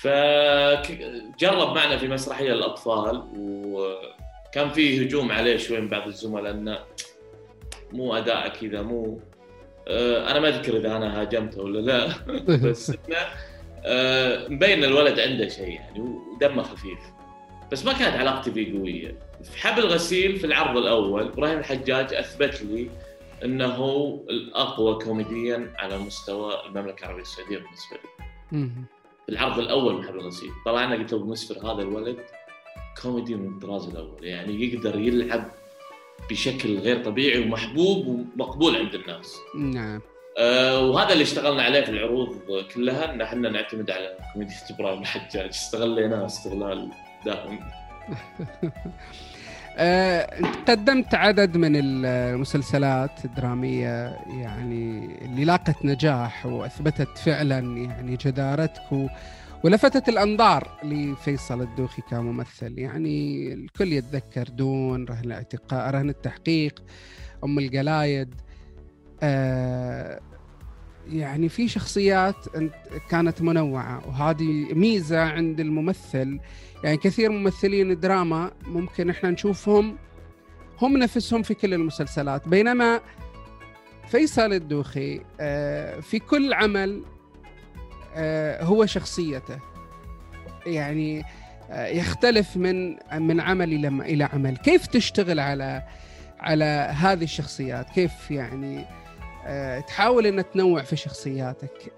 فجرب 0.00 1.74
معنا 1.74 1.98
في 1.98 2.08
مسرحية 2.08 2.52
للاطفال 2.52 3.28
وكان 3.36 4.70
في 4.70 5.06
هجوم 5.06 5.32
عليه 5.32 5.56
شوي 5.56 5.80
من 5.80 5.88
بعض 5.88 6.06
الزملاء 6.06 6.52
إنه 6.52 6.78
مو 7.92 8.16
أداء 8.16 8.48
كذا 8.48 8.82
مو 8.82 9.20
آه، 9.88 10.30
أنا 10.30 10.40
ما 10.40 10.48
أذكر 10.48 10.76
إذا 10.76 10.96
أنا 10.96 11.20
هاجمته 11.20 11.62
ولا 11.62 11.78
لا. 11.78 12.08
بس 12.68 12.90
إنه 12.90 13.16
آه، 13.84 14.48
مبين 14.48 14.84
الولد 14.84 15.20
عنده 15.20 15.48
شيء 15.48 15.68
يعني 15.68 16.00
ودمه 16.00 16.62
خفيف. 16.62 16.98
بس 17.72 17.84
ما 17.84 17.92
كانت 17.92 18.16
علاقتي 18.16 18.50
فيه 18.50 18.78
قوية. 18.78 19.14
في 19.42 19.58
حبل 19.58 19.86
غسيل 19.86 20.36
في 20.36 20.46
العرض 20.46 20.76
الأول 20.76 21.22
إبراهيم 21.22 21.58
الحجاج 21.58 22.14
أثبت 22.14 22.62
لي 22.62 22.90
إنه 23.44 24.20
الأقوى 24.30 24.94
كوميديا 25.04 25.72
على 25.76 25.98
مستوى 25.98 26.52
المملكة 26.66 27.02
العربية 27.02 27.22
السعودية 27.22 27.58
بالنسبة 27.58 27.96
لي. 27.96 28.68
في 29.26 29.32
العرض 29.32 29.58
الأول 29.58 29.94
من 29.94 30.04
حبل 30.04 30.20
الغسيل 30.20 30.50
طلعنا 30.64 30.94
قلت 30.94 31.12
له 31.12 31.26
مسفر 31.26 31.72
هذا 31.72 31.82
الولد 31.82 32.16
كوميدي 33.02 33.34
من 33.34 33.48
الطراز 33.48 33.88
الأول 33.88 34.24
يعني 34.24 34.64
يقدر 34.64 34.98
يلعب 34.98 35.50
بشكل 36.30 36.78
غير 36.78 37.04
طبيعي 37.04 37.38
ومحبوب 37.38 38.06
ومقبول 38.06 38.76
عند 38.76 38.94
الناس. 38.94 39.36
نعم. 39.58 40.00
آه 40.38 40.80
وهذا 40.80 41.12
اللي 41.12 41.22
اشتغلنا 41.22 41.62
عليه 41.62 41.80
في 41.80 41.90
العروض 41.90 42.36
كلها 42.74 43.14
إن 43.14 43.20
إحنا 43.20 43.48
نعتمد 43.48 43.90
على 43.90 44.16
كوميديا 44.32 44.56
إبراهيم 44.70 45.00
الحجاج 45.00 45.48
استغليناه 45.48 46.26
استغلال 46.26 46.88
دائم. 47.24 47.60
آه، 49.80 50.30
قدمت 50.68 51.14
عدد 51.14 51.56
من 51.56 51.72
المسلسلات 51.76 53.24
الدرامية 53.24 54.16
يعني 54.40 55.16
اللي 55.24 55.44
لاقت 55.44 55.84
نجاح 55.84 56.46
وأثبتت 56.46 57.18
فعلا 57.18 57.58
يعني 57.58 58.16
جدارتك. 58.16 59.10
ولفتت 59.64 60.08
الأنظار 60.08 60.78
لفيصل 60.84 61.60
الدوخي 61.62 62.02
كممثل. 62.02 62.78
يعني 62.78 63.52
الكل 63.52 63.92
يتذكر 63.92 64.48
دون 64.48 65.04
رهن 65.04 65.24
الاعتقاء 65.24 65.90
رهن 65.90 66.08
التحقيق 66.08 66.82
أم 67.44 67.58
القلايد 67.58 68.34
آه 69.22 70.20
يعني 71.08 71.48
في 71.48 71.68
شخصيات 71.68 72.36
كانت 73.10 73.42
منوعة. 73.42 74.08
وهذه 74.08 74.74
ميزة 74.74 75.20
عند 75.20 75.60
الممثل. 75.60 76.40
يعني 76.84 76.96
كثير 76.96 77.30
ممثلين 77.30 77.90
الدراما 77.90 78.52
ممكن 78.66 79.10
إحنا 79.10 79.30
نشوفهم 79.30 79.96
هم 80.82 80.96
نفسهم 80.96 81.42
في 81.42 81.54
كل 81.54 81.74
المسلسلات. 81.74 82.48
بينما 82.48 83.00
فيصل 84.08 84.52
الدوخي 84.52 85.20
آه، 85.40 86.00
في 86.00 86.18
كل 86.18 86.52
عمل 86.52 87.02
هو 88.62 88.86
شخصيته. 88.86 89.58
يعني 90.66 91.24
آه، 91.70 91.86
يختلف 91.86 92.56
من 92.56 92.96
من 93.12 93.40
عمل 93.40 93.72
إلى 93.72 93.88
إلى 93.88 94.24
عمل. 94.24 94.56
كيف 94.56 94.86
تشتغل 94.86 95.40
على 95.40 95.82
على 96.40 96.64
هذه 96.98 97.24
الشخصيات؟ 97.24 97.90
كيف 97.90 98.30
يعني 98.30 98.84
تحاول 99.86 100.26
ان 100.26 100.50
تنوع 100.50 100.82
في 100.82 100.96
شخصياتك؟ 100.96 101.92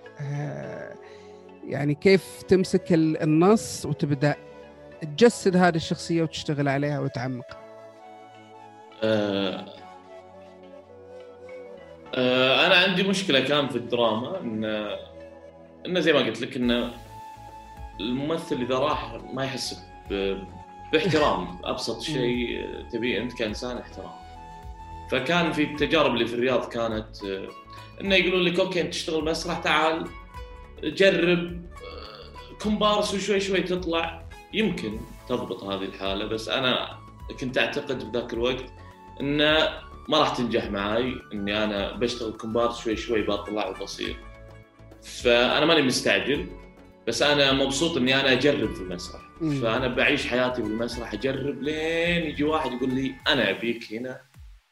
يعني 1.66 1.94
كيف 1.94 2.42
تمسك 2.48 2.92
النص 2.92 3.86
وتبدأ 3.86 4.34
تجسد 5.02 5.56
هذه 5.56 5.76
الشخصية 5.76 6.22
وتشتغل 6.22 6.68
عليها 6.68 7.00
وتعمقها؟ 7.00 7.60
آه، 12.14 12.66
أنا 12.66 12.74
عندي 12.74 13.02
مشكلة 13.02 13.40
كان 13.40 13.68
في 13.68 13.76
الدراما 13.76 14.40
إن 14.40 14.64
إنه 15.86 16.00
زي 16.00 16.12
ما 16.12 16.18
قلت 16.18 16.40
لك 16.40 16.56
إنه 16.56 16.92
الممثل 18.00 18.56
إذا 18.56 18.78
راح 18.78 19.18
ما 19.32 19.44
يحس 19.44 19.82
باحترام. 20.92 21.58
أبسط 21.64 22.00
شيء 22.00 22.66
تبيه 22.92 23.22
أنت 23.22 23.32
كإنسان 23.32 23.78
احترام. 23.78 24.12
فكان 25.10 25.52
في 25.52 25.62
التجارب 25.62 26.14
اللي 26.14 26.26
في 26.26 26.34
الرياض 26.34 26.68
كانت 26.68 27.24
آه، 27.24 27.48
إنه 28.00 28.14
يقولون 28.14 28.42
لك 28.42 28.60
أوكي 28.60 28.80
أنت 28.80 28.92
تشتغل 28.92 29.24
مسرح 29.24 29.58
تعال 29.58 30.06
جرب 30.84 31.64
آه، 31.64 32.58
كومبارس 32.62 33.14
وشوي 33.14 33.40
شوي 33.40 33.60
تطلع. 33.60 34.28
يمكن 34.52 35.00
تضبط 35.28 35.64
هذه 35.64 35.84
الحالة 35.84 36.26
بس 36.26 36.48
أنا 36.48 36.98
كنت 37.40 37.58
أعتقد 37.58 38.00
في 38.02 38.10
ذاك 38.14 38.32
الوقت 38.32 38.64
إنه 39.20 39.68
ما 40.08 40.18
راح 40.18 40.36
تنجح 40.36 40.70
معي 40.70 41.14
إني 41.32 41.64
أنا 41.64 41.92
بشتغل 41.92 42.32
كومبارس 42.32 42.80
شوي 42.80 42.96
شوي 42.96 43.22
بطلع 43.22 43.68
وبصير. 43.68 44.16
فأنا 45.02 45.66
ماني 45.66 45.82
مستعجل 45.82 46.46
بس 47.06 47.22
أنا 47.22 47.52
مبسوط 47.52 47.96
إني 47.96 48.20
أنا 48.20 48.32
أجرب 48.32 48.74
في 48.74 48.80
المسرح. 48.80 49.20
مم. 49.40 49.60
فأنا 49.60 49.88
بعيش 49.88 50.26
حياتي 50.26 50.62
بالمسرح 50.62 51.12
أجرب 51.12 51.62
لين 51.62 52.22
يجي 52.26 52.44
واحد 52.44 52.72
يقول 52.72 52.94
لي 52.94 53.14
أنا 53.28 53.50
أبيك 53.50 53.92
هنا 53.92 54.20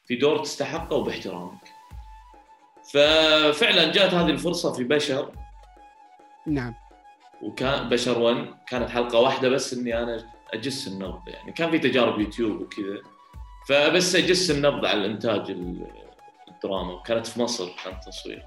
في 0.04 0.16
دور 0.16 0.38
تستحقه 0.38 0.96
وباحترامك. 0.96 1.60
ففعلا 2.92 3.92
جاءت 3.92 4.14
هذه 4.14 4.30
الفرصة 4.30 4.72
في 4.72 4.84
بشر. 4.84 5.32
نعم. 6.46 6.74
وكان 7.42 7.88
بشر 7.88 8.18
1 8.18 8.46
كانت 8.68 8.90
حلقة 8.90 9.18
واحدة 9.20 9.48
بس 9.48 9.74
إني 9.74 10.02
أنا 10.02 10.24
أجس 10.54 10.88
النبض 10.88 11.28
يعني 11.28 11.52
كان 11.52 11.70
في 11.70 11.78
تجارب 11.78 12.20
يوتيوب 12.20 12.60
وكذا. 12.60 12.98
فبس 13.68 14.16
أجس 14.16 14.50
النبض 14.50 14.84
على 14.84 14.98
الانتاج 15.00 15.50
ال- 15.50 15.86
الدراما 16.48 16.92
وكانت 16.92 17.26
في 17.26 17.40
مصر 17.40 17.68
كان 17.84 18.00
تصوير. 18.00 18.44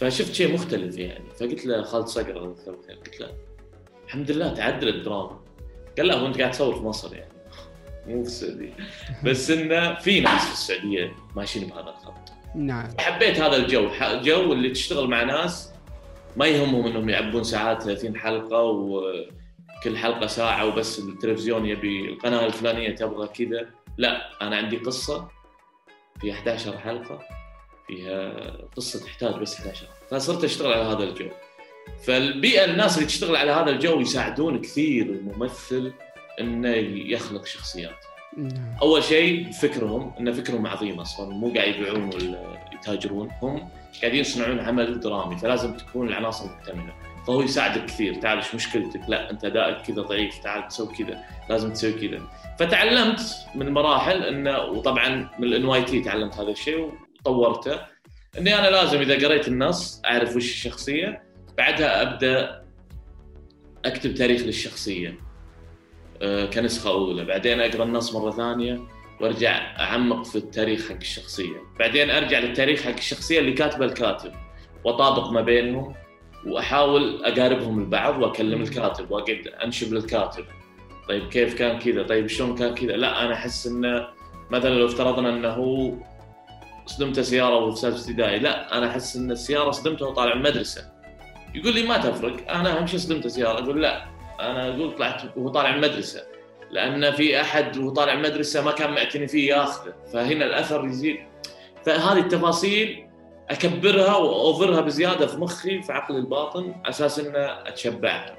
فشفت 0.00 0.34
شيء 0.34 0.54
مختلف 0.54 0.98
يعني. 0.98 1.30
فقلت 1.40 1.66
له 1.66 1.82
خالد 1.82 2.06
صقر 2.06 2.38
قلت 2.38 3.20
له 3.20 3.34
الحمد 4.06 4.30
لله 4.30 4.54
تعدل 4.54 4.88
الدراما. 4.88 5.40
قال 5.98 6.06
لا 6.06 6.14
هو 6.14 6.26
أنت 6.26 6.38
قاعد 6.38 6.50
تصور 6.50 6.74
في 6.74 6.80
مصر 6.80 7.16
يعني. 7.16 7.32
مو 8.06 8.22
في 8.22 8.28
السعودية. 8.28 8.72
بس 9.24 9.50
إنه 9.50 9.94
في 9.94 10.20
ناس 10.20 10.44
في 10.44 10.52
السعودية 10.52 11.12
ماشيين 11.36 11.68
بهذا 11.68 11.90
الخط. 11.90 12.32
نعم. 12.54 12.88
حبيت 12.98 13.40
هذا 13.40 13.56
الجو. 13.56 13.88
جو 14.00 14.52
اللي 14.52 14.70
تشتغل 14.70 15.08
مع 15.08 15.22
ناس 15.22 15.72
ما 16.36 16.46
يهمهم 16.46 16.86
إنهم 16.86 17.08
يعبون 17.08 17.44
ساعات 17.44 17.82
30 17.82 18.16
حلقة 18.16 18.62
وكل 18.62 19.96
حلقة 19.96 20.26
ساعة 20.26 20.66
وبس 20.66 20.98
التلفزيون 20.98 21.66
يبي 21.66 22.08
القناة 22.08 22.46
الفلانية 22.46 22.94
تبغى 22.94 23.28
كذا. 23.28 23.66
لا 23.98 24.42
أنا 24.42 24.56
عندي 24.56 24.76
قصة 24.76 25.28
فيها 26.20 26.34
11 26.34 26.78
حلقة. 26.78 27.39
فيها 27.90 28.32
قصة 28.76 29.04
تحتاج 29.04 29.34
بس 29.34 29.60
11 29.60 29.86
فصرت 30.10 30.44
أشتغل 30.44 30.72
على 30.72 30.82
هذا 30.82 31.04
الجو. 31.04 31.28
فالبيئة 32.06 32.64
الناس 32.64 32.96
اللي 32.96 33.06
تشتغل 33.06 33.36
على 33.36 33.50
هذا 33.50 33.70
الجو 33.70 34.00
يساعدون 34.00 34.60
كثير 34.60 35.06
الممثل 35.06 35.92
إنه 36.40 36.68
يخلق 37.12 37.46
شخصيات. 37.46 37.96
نعم. 38.36 38.76
أول 38.82 39.02
شيء 39.02 39.50
فكرهم 39.50 40.12
إن 40.20 40.32
فكرهم 40.32 40.66
عظيم 40.66 41.00
أصلا. 41.00 41.30
مو 41.30 41.52
قاعد 41.54 41.74
يبيعون 41.74 42.04
ولا 42.14 42.58
يتاجرون. 42.72 43.30
هم 43.42 43.68
قاعدين 44.00 44.20
يصنعون 44.20 44.60
عمل 44.60 45.00
درامي 45.00 45.38
فلازم 45.38 45.76
تكون 45.76 46.08
العناصر 46.08 46.44
مكتملة. 46.46 46.92
فهو 47.26 47.42
يساعدك 47.42 47.84
كثير. 47.84 48.14
تعال 48.14 48.38
إيش 48.38 48.54
مشكلتك؟ 48.54 49.00
لا 49.08 49.30
أنت 49.30 49.44
ادائك 49.44 49.86
كذا 49.86 50.02
ضعيف. 50.02 50.38
تعال 50.38 50.68
تسوي 50.68 50.94
كذا. 50.94 51.24
لازم 51.50 51.72
تسوي 51.72 51.92
كذا. 51.92 52.22
فتعلمت 52.58 53.20
من 53.54 53.66
المراحل 53.66 54.22
انه 54.22 54.58
وطبعا 54.58 55.28
من 55.38 55.44
ال 55.44 55.64
NYT 55.64 56.00
تعلمت 56.00 56.34
هذا 56.34 56.50
الشيء 56.50 56.92
وطورته 57.26 57.80
إني 58.38 58.58
أنا 58.58 58.70
لازم 58.70 59.00
إذا 59.00 59.26
قريت 59.26 59.48
النص 59.48 60.02
أعرف 60.04 60.36
وش 60.36 60.44
الشخصية 60.44 61.22
بعدها 61.58 62.02
أبدأ 62.02 62.64
أكتب 63.84 64.14
تاريخ 64.14 64.42
للشخصية. 64.42 65.18
آه، 66.22 66.46
كنسخة 66.46 66.90
أولى. 66.90 67.24
بعدين 67.24 67.60
أقرأ 67.60 67.84
النص 67.84 68.14
مرة 68.14 68.30
ثانية 68.30 68.80
وأرجع 69.20 69.80
أعمق 69.80 70.24
في 70.24 70.36
التاريخ 70.36 70.88
حق 70.88 70.96
الشخصية. 70.96 71.56
بعدين 71.78 72.10
أرجع 72.10 72.38
للتاريخ 72.38 72.82
حق 72.82 72.96
الشخصية 72.96 73.38
اللي 73.38 73.52
كاتبه 73.52 73.84
الكاتب 73.84 74.32
وأطابق 74.84 75.30
ما 75.30 75.40
بينهم 75.40 75.94
وأحاول 76.46 77.24
أقاربهم 77.24 77.78
لبعض 77.78 78.22
وأكلم 78.22 78.62
الكاتب 78.62 79.10
وأقعد 79.10 79.48
أنشب 79.64 79.92
للكاتب. 79.92 80.44
طيب 81.08 81.28
كيف 81.28 81.54
كان 81.54 81.78
كذا؟ 81.78 82.02
طيب 82.02 82.26
شلون 82.26 82.54
كان 82.54 82.74
كذا؟ 82.74 82.92
لا 82.92 83.24
أنا 83.24 83.34
أحس 83.34 83.66
إنه 83.66 84.08
مثلا 84.50 84.74
لو 84.74 84.86
افترضنا 84.86 85.28
إنه 85.28 85.48
هو 85.48 85.92
صدمته 86.86 87.22
سيارة 87.22 87.56
وهو 87.56 87.70
في 87.70 87.80
سادس 87.80 88.08
ابتدائي. 88.08 88.38
لا 88.38 88.78
أنا 88.78 88.90
أحس 88.90 89.16
إن 89.16 89.30
السيارة 89.30 89.70
صدمته 89.70 90.04
وهو 90.04 90.14
طالع 90.14 90.34
من 90.34 90.46
المدرسة. 90.46 90.92
يقول 91.54 91.74
لي 91.74 91.82
ما 91.82 91.98
تفرق 91.98 92.50
أنا 92.50 92.78
أهم 92.78 92.86
شيء 92.86 92.98
صدمته 92.98 93.28
سيارة. 93.28 93.64
أقول 93.64 93.82
لا 93.82 94.04
أنا 94.40 94.68
أقول 94.68 94.96
طلعت 94.96 95.22
وهو 95.36 95.48
طالع 95.48 95.70
من 95.76 95.84
المدرسة. 95.84 96.22
لأن 96.70 97.12
في 97.12 97.40
أحد 97.40 97.76
وهو 97.76 97.90
طالع 97.90 98.14
من 98.14 98.24
المدرسة 98.24 98.64
ما 98.64 98.72
كان 98.72 98.90
معتني 98.90 99.28
فيه 99.28 99.48
ياخذه. 99.48 99.94
فهنا 100.12 100.44
الأثر 100.44 100.84
يزيد. 100.84 101.16
فهذه 101.86 102.18
التفاصيل 102.18 103.06
أكبرها 103.50 104.16
وأوفرها 104.16 104.80
بزيادة 104.80 105.26
في 105.26 105.36
مخي 105.36 105.82
في 105.82 105.92
عقلي 105.92 106.18
الباطن 106.18 106.62
على 106.62 106.88
أساس 106.88 107.18
إن 107.18 107.32
أتشبعها. 107.66 108.36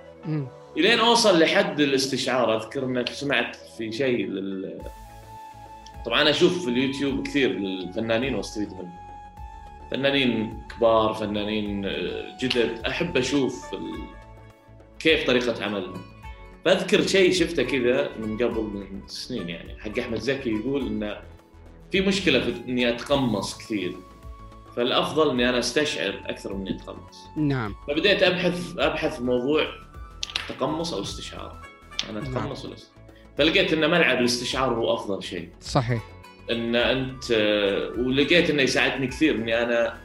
إلين 0.78 1.00
أوصل 1.00 1.40
لحد 1.40 1.80
الاستشعار. 1.80 2.56
أذكر 2.56 2.84
إنك 2.84 3.10
سمعت 3.10 3.56
في 3.78 3.92
شيء 3.92 4.28
لل... 4.28 4.82
طبعا 6.06 6.22
أنا 6.22 6.30
أشوف 6.30 6.64
في 6.64 6.70
اليوتيوب 6.70 7.28
كثير 7.28 7.50
للفنانين 7.50 8.36
واستفيد 8.36 8.74
منهم 8.74 9.02
فنانين 9.92 10.62
كبار 10.70 11.14
فنانين 11.14 11.86
آه، 11.86 12.38
جدد. 12.42 12.82
أحب 12.88 13.18
أشوف. 13.18 13.76
كيف 15.00 15.28
طريقة 15.28 15.66
عملهم. 15.66 16.02
فاذكر 16.66 17.08
شيء 17.08 17.32
شفته 17.32 17.64
كذا 17.64 18.10
من 18.18 18.38
قبل 18.38 18.62
من 18.62 19.08
سنين 19.08 19.50
يعني 19.50 19.80
حق 19.80 20.00
أحمد 20.00 20.20
زكي 20.20 20.50
يقول 20.50 20.88
إنه 20.88 21.18
في 21.92 22.02
مشكلة 22.02 22.40
في 22.40 22.54
إني 22.68 22.90
أتقمص 22.90 23.58
كثير. 23.58 23.96
فالأفضل 24.76 25.30
إني 25.30 25.50
أنا 25.50 25.60
أستشعر 25.60 26.22
أكثر 26.26 26.54
من 26.54 26.68
إني 26.68 26.78
أتقمص. 26.78 27.28
نعم. 27.38 27.76
فبديت 27.88 28.24
أبحث 28.24 28.78
أبحث 28.78 29.18
في 29.18 29.24
موضوع 29.24 29.66
تقمص 30.50 30.94
أو 30.94 31.02
استشعار. 31.02 31.58
أنا 32.10 32.20
نعم. 32.20 32.32
اتقمص 32.38 32.66
ولا 32.66 32.74
استشعار 32.74 32.91
فلقيت 33.42 33.74
ان 33.74 33.90
ملعب 33.92 34.20
الاستشعار 34.20 34.74
هو 34.74 34.94
أفضل 34.94 35.24
شيء. 35.24 35.50
صحيح. 35.62 36.02
إن 36.52 36.76
أنت 36.76 37.32
ولقيت 37.98 38.50
إنه 38.50 38.62
يساعدني 38.62 39.08
كثير 39.08 39.36
إني 39.36 39.64
أنا 39.64 39.98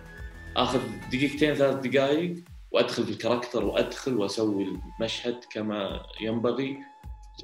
آخذ 0.57 0.81
دقيقتين 1.13 1.55
ثلاث 1.55 1.87
دقائق 1.87 2.35
وأدخل 2.71 3.05
في 3.05 3.11
الكاركتر 3.11 3.65
وأدخل 3.65 4.17
وأسوي 4.17 4.67
المشهد 5.01 5.41
كما 5.53 6.03
ينبغي 6.21 6.77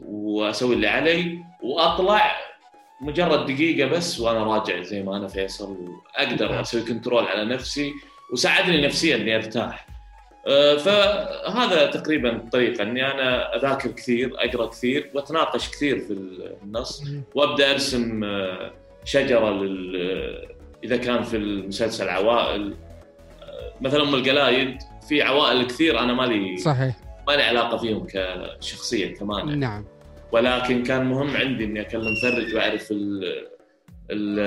وأسوي 0.02 0.74
اللي 0.74 0.88
علي 0.88 1.38
وأطلع 1.62 2.36
مجرد 3.00 3.46
دقيقة 3.46 3.88
بس 3.88 4.20
وأنا 4.20 4.44
راجع 4.44 4.82
زي 4.82 5.02
ما 5.02 5.16
أنا 5.16 5.28
فيصل 5.28 5.76
وأقدر 6.16 6.60
أسوي 6.60 6.82
كنترول 6.82 7.24
على 7.24 7.44
نفسي 7.44 7.92
وساعدني 8.32 8.86
نفسيا 8.86 9.16
إني 9.16 9.36
أرتاح. 9.36 9.86
آه، 10.46 10.76
فهذا 10.76 11.86
تقريبا 11.86 12.36
الطريقة 12.36 12.82
اني 12.82 13.10
أنا 13.10 13.56
أذاكر 13.56 13.90
كثير، 13.90 14.32
أقرأ 14.34 14.66
كثير، 14.66 15.10
وأتناقش 15.14 15.70
كثير 15.70 15.98
في 16.00 16.12
النص. 16.62 17.02
وأبدأ 17.34 17.70
أرسم 17.72 18.24
آه، 18.24 18.70
شجرة 19.04 19.50
لل 19.50 19.96
إذا 20.84 20.96
كان 20.96 21.22
في 21.22 21.36
المسلسل 21.36 22.08
عوائل. 22.08 22.74
آه، 23.42 23.72
مثلا 23.80 24.02
أم 24.02 24.14
القلايد 24.14 24.78
في 25.08 25.22
عوائل 25.22 25.66
كثير 25.66 25.98
أنا 25.98 26.12
مالي 26.14 26.56
صحيح. 26.56 26.96
ما 27.28 27.32
لي 27.32 27.42
علاقة 27.42 27.76
فيهم 27.76 28.06
كشخصيه 28.12 29.14
كمان. 29.14 29.58
نعم. 29.58 29.84
ولكن 30.32 30.82
كان 30.82 31.04
مهم 31.04 31.36
عندي 31.36 31.64
إني 31.64 31.80
أكلم 31.80 32.14
فرج 32.22 32.54
واعرف 32.54 32.90
ال 32.90 33.24
ال 34.10 34.38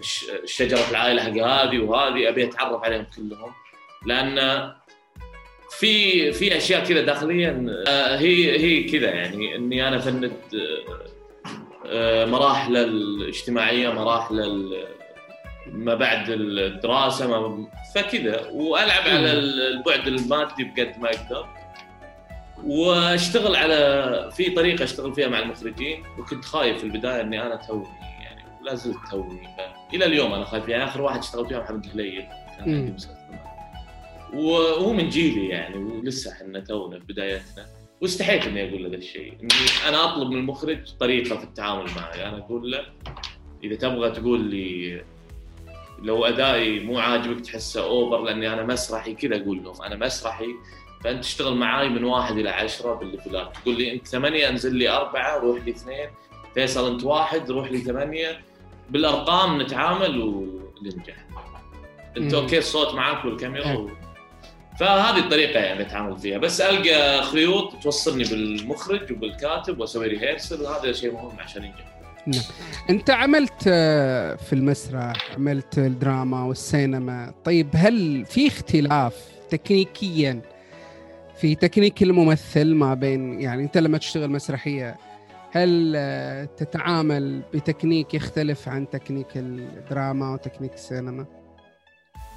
الش- 0.00 0.26
الشجرة 0.42 0.90
العائلة 0.90 1.22
حق 1.22 1.30
هذه 1.30 1.78
وهذه 1.78 2.28
أبي 2.28 2.44
أتعرف 2.44 2.84
عليهم 2.84 3.06
كلهم. 3.16 3.52
لأن 4.06 4.70
في 5.78 6.32
في 6.32 6.56
أشياء 6.56 6.84
كذا 6.84 7.00
داخليا 7.00 7.66
آه، 7.88 8.16
هي 8.16 8.60
هي 8.60 8.84
كذا 8.84 9.10
يعني 9.10 9.56
إني 9.56 9.88
أنا 9.88 9.98
فند 9.98 10.32
آه، 11.86 12.24
مراحل 12.24 12.76
الاجتماعية 12.76 13.88
مراحل 13.88 14.72
ما 15.72 15.94
بعد 15.94 16.30
الدراسة 16.30 17.26
ما 17.26 17.68
فكذا. 17.94 18.48
وألعب 18.52 19.02
على 19.02 19.32
البعد 19.32 20.06
المادي 20.06 20.64
بقد 20.64 20.94
ما 20.98 21.10
أقدر. 21.10 21.46
وأشتغل 22.64 23.56
على 23.56 24.30
في 24.36 24.50
طريقة 24.50 24.84
أشتغل 24.84 25.14
فيها 25.14 25.28
مع 25.28 25.38
المخرجين. 25.38 26.02
وكنت 26.18 26.44
خايف 26.44 26.78
في 26.78 26.84
البداية 26.84 27.20
إني 27.20 27.42
أنا 27.42 27.56
توني 27.56 27.88
يعني 28.22 28.44
ولا 28.60 28.74
زلت 28.74 28.96
توني. 29.10 29.48
إلى 29.94 30.04
اليوم 30.04 30.32
أنا 30.32 30.44
خايف 30.44 30.68
يعني 30.68 30.84
آخر 30.84 31.02
واحد 31.02 31.18
اشتغلت 31.18 31.48
فيها 31.48 31.60
محمد 31.60 31.84
الهليل 31.84 32.22
كان. 32.58 32.74
عندي. 32.74 32.94
وهو 34.34 34.92
من 34.92 35.08
جيلي 35.08 35.48
يعني 35.48 35.76
ولسه 35.76 36.32
إحنا 36.32 36.60
تونا 36.60 36.98
في 36.98 37.04
بدايتنا. 37.06 37.66
واستحيت 38.00 38.46
إني 38.46 38.68
أقول 38.68 38.82
له 38.82 38.88
ذا 38.88 38.96
الشيء. 38.96 39.32
إني 39.42 39.88
أنا 39.88 40.04
أطلب 40.04 40.30
من 40.30 40.36
المخرج 40.36 40.78
طريقة 41.00 41.36
في 41.36 41.44
التعامل 41.44 41.86
معي. 41.96 42.28
أنا 42.28 42.38
أقول 42.38 42.70
له 42.70 42.86
إذا 43.64 43.76
تبغى 43.76 44.10
تقول 44.10 44.40
لي 44.40 45.02
لو 46.02 46.24
أدائي 46.24 46.80
مو 46.80 46.98
عاجبك 46.98 47.40
تحسه 47.40 47.84
أوفر 47.84 48.24
لأني 48.24 48.52
أنا 48.52 48.62
مسرحي 48.62 49.14
كذا 49.14 49.42
أقول 49.42 49.64
لهم 49.64 49.82
أنا 49.82 49.96
مسرحي. 49.96 50.48
فأنت 51.04 51.22
تشتغل 51.22 51.54
معاي 51.56 51.88
من 51.88 52.04
واحد 52.04 52.38
إلى 52.38 52.50
عشرة 52.50 52.94
بال 52.94 53.10
levels 53.10 53.56
تقول 53.62 53.76
لي 53.78 53.92
أنت 53.92 54.06
ثمانية 54.06 54.48
أنزل 54.48 54.74
لي 54.74 54.88
أربعة 54.88 55.38
روح 55.38 55.64
لي 55.64 55.70
اثنين. 55.70 56.08
فيصل 56.54 56.92
أنت 56.92 57.04
واحد 57.04 57.50
روح 57.50 57.72
لي 57.72 57.78
ثمانية. 57.78 58.40
بالأرقام 58.90 59.62
نتعامل 59.62 60.20
وننجح. 60.20 61.26
أنت. 62.16 62.34
okay 62.34 62.58
الصوت 62.58 62.94
معاك 62.94 63.24
والكاميرا. 63.24 63.90
فهذه 64.78 65.18
الطريقة 65.18 65.60
يعني 65.60 65.82
اتعامل 65.82 66.18
فيها. 66.18 66.38
بس 66.38 66.60
ألقى 66.60 67.22
خيوط 67.22 67.82
توصلني 67.82 68.24
بالمخرج 68.24 69.12
وبالكاتب 69.12 69.80
واسوي 69.80 70.06
rehearsal 70.06 70.62
وهذا 70.62 70.92
شيء 70.92 71.12
مهم 71.12 71.40
عشان 71.40 71.64
ينجح. 71.64 71.94
أنت 72.90 73.10
عملت 73.10 73.64
آه، 73.68 74.34
في 74.34 74.52
المسرح 74.52 75.12
عملت 75.34 75.78
الدراما 75.78 76.44
والسينما. 76.44 77.34
طيب 77.44 77.68
هل 77.74 78.24
في 78.24 78.48
اختلاف 78.48 79.14
تكنيكيا 79.50 80.40
في 81.36 81.54
تكنيك 81.54 82.02
الممثل 82.02 82.74
ما 82.74 82.94
بين 82.94 83.40
يعني 83.40 83.62
أنت 83.62 83.78
لما 83.78 83.98
تشتغل 83.98 84.30
مسرحية 84.30 84.96
هل 85.52 85.92
آه، 85.96 86.44
تتعامل 86.44 87.42
بتكنيك 87.54 88.14
يختلف 88.14 88.68
عن 88.68 88.90
تكنيك 88.90 89.36
الدراما 89.36 90.32
وتكنيك 90.32 90.74
السينما؟ 90.74 91.26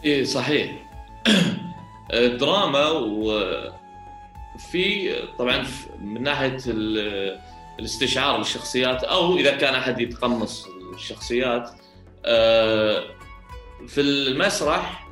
إيه 0.04 0.24
صحيح. 0.24 0.72
الدراما 2.14 2.90
وفي 4.56 5.16
طبعا 5.40 5.66
من 6.02 6.24
ناحية 6.24 6.58
ال- 6.68 7.40
الاستشعار 7.80 8.38
للشخصيات 8.38 9.04
أو 9.04 9.38
إذا 9.38 9.56
كان 9.56 9.76
أحد 9.76 10.00
يتقمص 10.02 10.68
الشخصيات 10.94 11.70
آه، 12.26 13.04
في 13.88 14.02
المسرح 14.02 15.08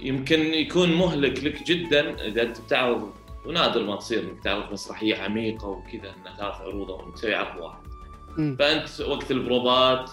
يمكن 0.00 0.40
يكون 0.54 0.92
مهلك 0.94 1.44
لك 1.44 1.62
جدا 1.62 2.24
إذا 2.26 2.42
أنت 2.42 2.60
بتعرض 2.60 3.10
ونادر 3.46 3.82
ما 3.82 3.96
تصير 3.96 4.20
إنك 4.20 4.42
تعرض 4.44 4.72
مسرحية 4.72 5.16
عميقة 5.16 5.68
وكذا 5.68 6.14
إنها 6.16 6.36
ثلاث 6.38 6.54
عروض 6.60 6.90
أو 6.90 7.10
تسوي 7.10 7.34
عرض 7.34 7.62
واحد. 7.62 7.78
فأنت 8.58 9.00
وقت 9.00 9.30
البروفات 9.30 10.10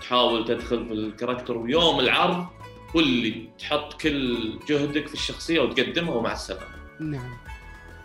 تحاول 0.00 0.44
تدخل 0.44 0.86
في 0.86 0.92
الكاركتر 0.92 1.58
ويوم 1.58 2.00
العرض 2.00 2.46
هو 2.94 3.00
اللي 3.00 3.48
تحط 3.58 4.00
كل 4.00 4.58
جهدك 4.68 5.06
في 5.08 5.14
الشخصية 5.14 5.60
وتقدمها 5.60 6.14
ومع 6.14 6.32
السلامة. 6.32 6.76
نعم. 7.00 7.36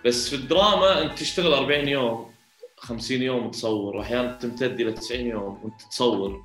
بس 0.05 0.29
في 0.29 0.35
الدراما 0.35 1.01
أنت 1.01 1.19
تشتغل 1.19 1.53
40 1.53 1.87
يوم 1.87 2.31
50 2.77 3.21
يوم 3.21 3.51
تصور 3.51 3.95
وأحيانا 3.95 4.33
تمتد 4.33 4.79
إلى 4.79 4.91
90 4.91 5.21
يوم 5.21 5.59
وأنت 5.63 5.81
تصور. 5.81 6.43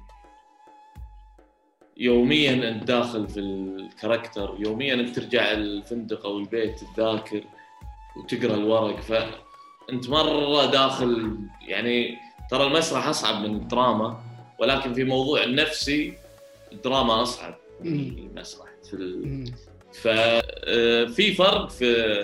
يوميا 1.96 2.68
أنت 2.68 2.84
داخل 2.84 3.28
في 3.28 3.40
الكاركتر 3.40 4.56
يوميا 4.58 4.94
أنت 4.94 5.18
ترجع 5.18 5.52
الفندق 5.52 6.26
أو 6.26 6.38
البيت 6.38 6.80
تذاكر 6.96 7.44
وتقرأ 8.16 8.54
الورق. 8.54 9.00
فأنت 9.00 10.08
مرة 10.08 10.66
داخل 10.66 11.38
يعني 11.60 12.18
ترى 12.50 12.66
المسرح 12.66 13.06
أصعب 13.06 13.42
من 13.42 13.56
الدراما 13.56 14.20
ولكن 14.58 14.94
في 14.94 15.04
موضوع 15.04 15.44
النفسي 15.44 16.14
الدراما 16.72 17.22
أصعب. 17.22 17.54
مم. 17.80 18.16
المسرح 18.18 18.68
في. 18.90 19.44
ففي 19.92 21.34
فرق 21.34 21.70
في 21.70 22.16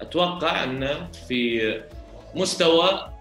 أتوقع 0.00 0.64
إنه 0.64 1.10
في 1.28 1.82
مستوى 2.34 3.12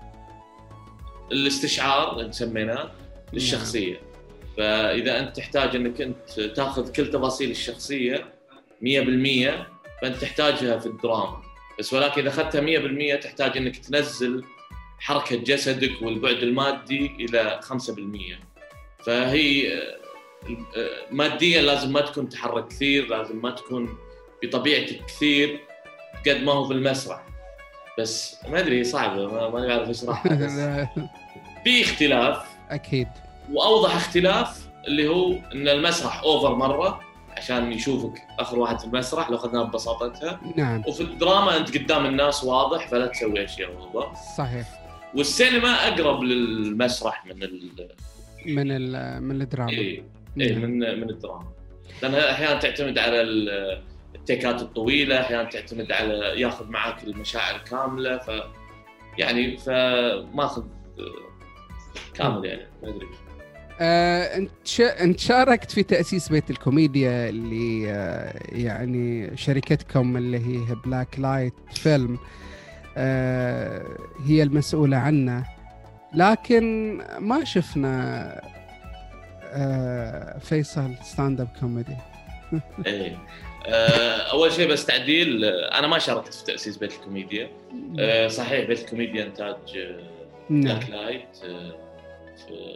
الاستشعار 1.32 2.20
اللي 2.20 2.32
سميناه 2.32 2.92
للشخصية 3.34 4.02
فإذا 4.58 5.20
أنت 5.20 5.36
تحتاج 5.36 5.76
إنك 5.76 6.02
أنت 6.02 6.40
تاخذ 6.40 6.92
كل 6.92 7.10
تفاصيل 7.10 7.52
الشخصية 7.52 8.34
100% 8.82 8.86
فأنت 10.02 10.16
تحتاجها 10.22 10.80
في 10.80 10.86
الدراما 10.86 11.42
بس 11.80 11.94
ولكن 11.94 12.22
إذا 12.22 12.30
أخذتها 12.30 13.16
100% 13.18 13.20
تحتاج 13.24 13.58
إنك 13.58 13.78
تنزل 13.78 14.44
حركة 15.00 15.36
جسدك 15.36 16.02
والبعد 16.02 16.36
المادي 16.38 17.06
إلى 17.06 17.60
5% 17.64 19.04
فهي 19.06 19.72
ماديا 21.12 21.62
لازم 21.62 21.94
ما 21.94 22.02
تكون 22.02 22.30
تحرك 22.30 22.68
كثير 22.68 23.08
لازم 23.08 23.42
ما 23.42 23.52
تكون 23.52 23.98
بطبيعتك 24.44 25.06
كثير 25.06 25.60
قد 26.28 26.38
ما 26.44 26.52
هو 26.52 26.68
في 26.68 26.74
المسرح 26.74 27.26
بس 28.00 28.36
ما 28.50 28.60
أدري 28.60 28.84
صعبة 28.84 29.50
ما 29.50 29.90
اشرحها 29.92 30.36
بس 30.46 30.52
في 31.64 31.82
اختلاف. 31.82 32.38
أكيد. 32.70 33.08
وأوضح 33.52 33.96
اختلاف 33.96 34.68
اللي 34.88 35.08
هو 35.08 35.32
إن 35.34 35.68
المسرح 35.68 36.22
أوفر 36.22 36.56
مرة 36.56 37.02
عشان 37.38 37.72
يشوفك 37.74 38.22
آخر 38.40 38.60
واحد 38.60 38.80
في 38.80 38.86
المسرح 38.86 39.30
لو 39.30 39.36
أخذناها 39.38 39.64
ببساطتها. 39.64 40.42
نعم. 40.56 40.84
وفي 40.88 41.02
الدراما 41.02 41.58
أنت 41.58 41.78
قدام 41.78 42.06
الناس 42.06 42.44
واضح 42.44 42.88
فلا 42.88 43.08
تسوي 43.08 43.44
اشياء 43.46 43.72
اوفر 43.78 44.12
صحيح. 44.38 44.68
والسينما 45.16 45.88
أقرب 45.88 46.24
للمسرح 46.24 47.26
من 47.26 47.44
ال 47.44 47.72
من 48.46 48.72
ال- 48.72 49.24
من 49.24 49.42
الدراما. 49.42 49.70
إيه. 49.72 50.04
إيه 50.40 50.54
نعم. 50.56 50.62
من 50.62 50.80
من 50.80 51.10
الدراما. 51.10 51.52
لانها 52.04 52.32
أحيانا 52.32 52.60
تعتمد 52.60 52.98
على 52.98 53.22
ال- 53.22 53.82
ال 54.16 54.23
takes 54.23 54.62
الطويلة 54.62 55.22
أحيانا 55.22 55.50
تعتمد 55.50 55.92
على 55.92 56.14
ياخذ 56.42 56.68
معك 56.70 57.04
المشاعر 57.04 57.58
كاملة 57.60 58.18
ف 58.18 58.32
يعني 59.18 59.58
فماخذ 59.58 60.64
كامل 62.14 62.46
يعني 62.46 62.62
ما 62.84 62.90
أدري. 62.90 63.08
آه، 63.80 64.38
انت 64.38 64.52
شا... 64.64 65.04
انت 65.04 65.20
شاركت 65.20 65.72
في 65.72 65.84
تأسيس 65.84 66.30
بيت 66.30 66.50
الكوميديا 66.50 67.30
اللي 67.30 67.92
آه، 67.92 68.34
يعني 68.52 69.38
شركتكم 69.38 70.18
اللي 70.18 70.38
هي 70.38 70.76
Black 70.86 71.20
Light 71.20 71.54
Film 71.74 72.18
آه، 72.98 73.86
هي 74.26 74.44
المسؤولة 74.44 74.98
عنه. 74.98 75.46
لكن 76.16 76.98
ما 77.20 77.44
شفنا 77.44 78.22
آه، 78.38 78.51
فيصل 80.40 80.96
stand-up 81.04 81.48
comedy 81.60 81.98
إيه. 82.86 83.18
آه، 83.66 84.18
أول 84.18 84.52
شيء 84.52 84.72
بس 84.72 84.86
تعديل 84.86 85.46
آه، 85.46 85.80
أنا 85.80 85.88
ما 85.88 86.00
شاركت 86.00 86.34
في 86.34 86.44
تأسيس 86.46 86.78
بيت 86.78 86.94
الكوميديا. 86.94 87.50
آه، 88.00 88.28
صحيح 88.28 88.68
بيت 88.68 88.80
الكوميديا 88.80 89.24
انتاج 89.24 89.56
نعم. 90.50 90.80
Black 90.80 90.90
Light 90.90 91.44
آه، 91.46 91.76
في 92.38 92.76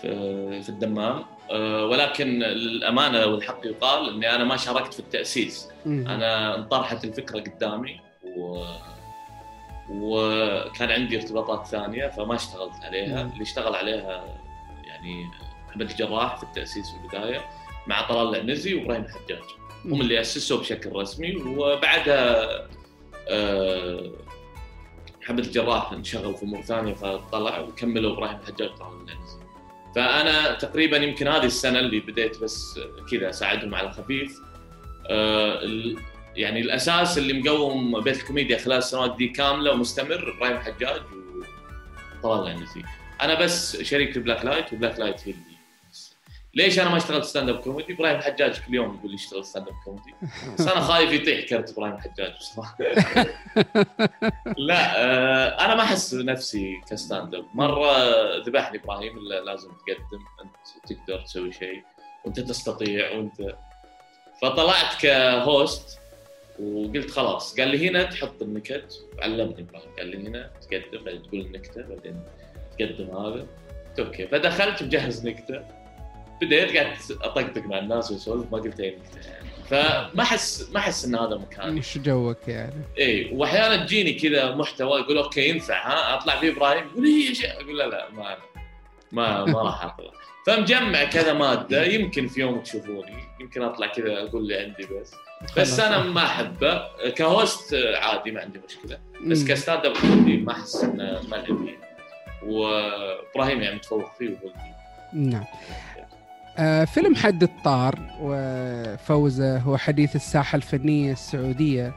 في 0.00 0.62
في 0.62 0.68
الدمام. 0.68 1.24
ولكن 1.90 2.38
للامانه 2.38 3.26
والحق 3.26 3.66
يقال 3.66 4.14
إني 4.14 4.34
أنا 4.34 4.44
ما 4.44 4.56
شاركت 4.56 4.94
في 4.94 5.00
التأسيس. 5.00 5.68
أنا 5.86 6.54
انطرحت 6.56 7.04
الفكرة 7.04 7.40
قدامي 7.40 8.00
و 8.36 8.64
وكان 9.90 10.90
عندي 10.90 11.16
ارتباطات 11.16 11.66
ثانية 11.66 12.08
فما 12.08 12.34
اشتغلت 12.34 12.84
عليها. 12.84 13.22
مم. 13.22 13.30
اللي 13.32 13.42
اشتغل 13.42 13.74
عليها 13.74 14.24
يعني 15.02 15.30
محمد 15.68 15.90
الجراح 15.90 16.36
في 16.36 16.42
التأسيس 16.42 16.90
في 16.90 16.96
البداية 17.04 17.44
مع 17.86 18.08
طلال 18.08 18.34
العنزي 18.36 18.74
وإبراهيم 18.74 19.04
الحجاج. 19.04 19.42
هم 19.84 20.00
اللي 20.00 20.20
اسسوا 20.20 20.58
بشكل 20.60 20.92
رسمي 20.92 21.36
وبعدها 21.36 22.48
آه، 23.28 24.12
محمد 25.22 25.38
الجراح 25.38 25.92
انشغل 25.92 26.34
في 26.34 26.42
أمور 26.42 26.62
ثانية 26.62 26.94
فطلع 26.94 27.60
وكملوا 27.60 28.12
إبراهيم 28.12 28.38
الحجاج 28.40 28.68
طلال 28.68 28.92
العنزي 29.08 29.42
فأنا 29.94 30.52
تقريبا 30.54 30.96
يمكن 30.96 31.28
هذه 31.28 31.44
السنة 31.44 31.78
اللي 31.78 32.00
بديت 32.00 32.38
بس 32.42 32.80
كذا 33.10 33.30
أساعدهم 33.30 33.74
على 33.74 33.92
خفيف. 33.92 34.38
آه، 35.06 35.60
يعني 36.36 36.60
الأساس 36.60 37.18
اللي 37.18 37.32
مقوم 37.40 38.00
بيت 38.00 38.20
الكوميديا 38.20 38.58
خلال 38.58 38.78
السنوات 38.78 39.16
دي 39.16 39.28
كاملة 39.28 39.72
ومستمر 39.72 40.34
إبراهيم 40.36 40.56
الحجاج 40.56 41.00
وطلال 42.18 42.46
العنزي 42.46 42.82
أنا 43.22 43.34
بس 43.40 43.82
شريك 43.82 44.18
Black 44.18 44.44
Light 44.44 44.72
و 44.72 44.76
Black 44.76 44.98
Light 44.98 45.28
هي 45.28 45.32
اللي 45.32 45.52
ليش 46.54 46.78
أنا 46.78 46.90
ما 46.90 46.96
اشتغلت 46.96 47.24
stand-up 47.24 47.60
comedy؟ 47.60 47.92
إبراهيم 47.92 48.16
الحجاج 48.16 48.60
كل 48.66 48.74
يوم 48.74 48.94
يقول 48.94 49.10
لي 49.10 49.16
اشتغل 49.16 49.44
stand-up 49.44 49.74
comedy 49.84 50.14
بس 50.58 50.68
أنا 50.68 50.80
خايف 50.80 51.12
يطيح 51.12 51.48
كرت 51.48 51.70
إبراهيم 51.70 51.94
الحجاج 51.94 52.32
بصراحة. 52.36 52.76
لا 54.68 55.04
آه، 55.04 55.64
أنا 55.64 55.74
ما 55.74 55.82
أحس 55.82 56.14
نفسي 56.14 56.80
ك 56.90 57.34
stand-up 57.34 57.44
مرة 57.54 57.92
ذبحني 58.46 58.78
إبراهيم 58.78 59.18
لا 59.28 59.40
لازم 59.40 59.68
تقدم 59.68 60.24
أنت 60.42 60.94
تقدر 60.94 61.20
تسوي 61.20 61.52
شيء 61.52 61.82
وأنت 62.24 62.40
تستطيع 62.40 63.10
وأنت 63.10 63.56
فطلعت 64.42 65.00
ك 65.02 65.21
host 65.21 65.98
وقلت 66.60 67.10
خلاص. 67.10 67.60
قال 67.60 67.68
لي 67.68 67.88
هنا 67.88 68.02
تحط 68.02 68.42
النكت 68.42 68.92
علمني 69.18 69.60
إبراهيم. 69.60 69.90
قال 69.98 70.06
لي 70.06 70.28
هنا 70.28 70.50
تقدم 70.60 71.04
بعدين 71.04 71.22
تقول 71.22 71.40
النكتة 71.40 71.82
بعدين 71.82 72.22
تقدم 72.78 73.16
هذا. 73.16 73.46
قلت 73.88 74.06
okay 74.06 74.26
فدخلت 74.26 74.82
مجهز 74.82 75.26
نكتة. 75.26 75.62
بديت 76.42 76.76
قعدت 76.76 77.10
أطقطق 77.10 77.62
مع 77.62 77.78
الناس 77.78 78.10
وأسولف 78.10 78.52
ما 78.52 78.58
قلت 78.58 78.80
أي 78.80 78.96
نكتة 78.96 79.30
يعني. 79.30 79.48
فما 79.70 80.22
أحس 80.22 80.70
ما 80.72 80.78
أحس 80.78 81.04
إن 81.04 81.14
هذا 81.14 81.36
مكاني 81.36 81.80
مش 81.80 81.98
جوك 81.98 82.48
يعني؟ 82.48 82.82
إي 82.98 83.30
وأحيانا 83.32 83.84
تجيني 83.84 84.12
كذا 84.12 84.54
محتوى 84.54 85.00
يقول 85.00 85.18
okay 85.18 85.48
ينفع 85.48 85.88
ها؟ 85.88 86.14
أطلع 86.14 86.40
فيه 86.40 86.52
إبراهيم 86.52 86.84
يقول 86.86 87.36
شيء 87.36 87.52
أقول 87.52 87.78
لا 87.78 87.86
لا 87.86 88.10
ما 88.10 88.26
أنا. 88.26 88.42
ما 89.12 89.44
ما 89.44 89.62
راح 89.62 89.84
اخذه 89.84 90.10
فمجمع 90.46 91.04
كذا 91.04 91.32
مادة 91.32 91.84
يمكن 91.84 92.28
في 92.28 92.40
يوم 92.40 92.60
تشوفوني 92.60 93.24
يمكن 93.40 93.62
أطلع 93.62 93.86
كذا 93.86 94.22
أقول 94.22 94.42
اللي 94.42 94.56
عندي 94.56 94.86
بس. 94.86 95.14
بس 95.56 95.80
أنا 95.80 96.02
ما 96.02 96.24
أحبه. 96.24 97.08
ك 97.08 97.21
host 97.21 97.74
عادي 97.74 98.30
ما 98.30 98.40
عندي 98.40 98.60
مشكلة. 98.68 98.98
بس. 99.26 99.44
ك 99.44 99.86
stand-up 99.86 99.96
ما 100.26 100.52
أحس 100.52 100.84
إنه 100.84 101.20
ما 101.30 101.36
لي 101.36 101.76
وإبراهيم 102.46 103.60
يعني 103.62 103.76
متفوق 103.76 104.12
فيه 104.18 104.36
نعم. 105.12 105.44
آه 106.58 106.84
فيلم 106.84 107.14
حد 107.14 107.42
الطار 107.42 107.98
وفوزه 108.20 109.58
هو 109.58 109.76
حديث 109.76 110.16
الساحة 110.16 110.56
الفنية 110.56 111.12
السعودية. 111.12 111.94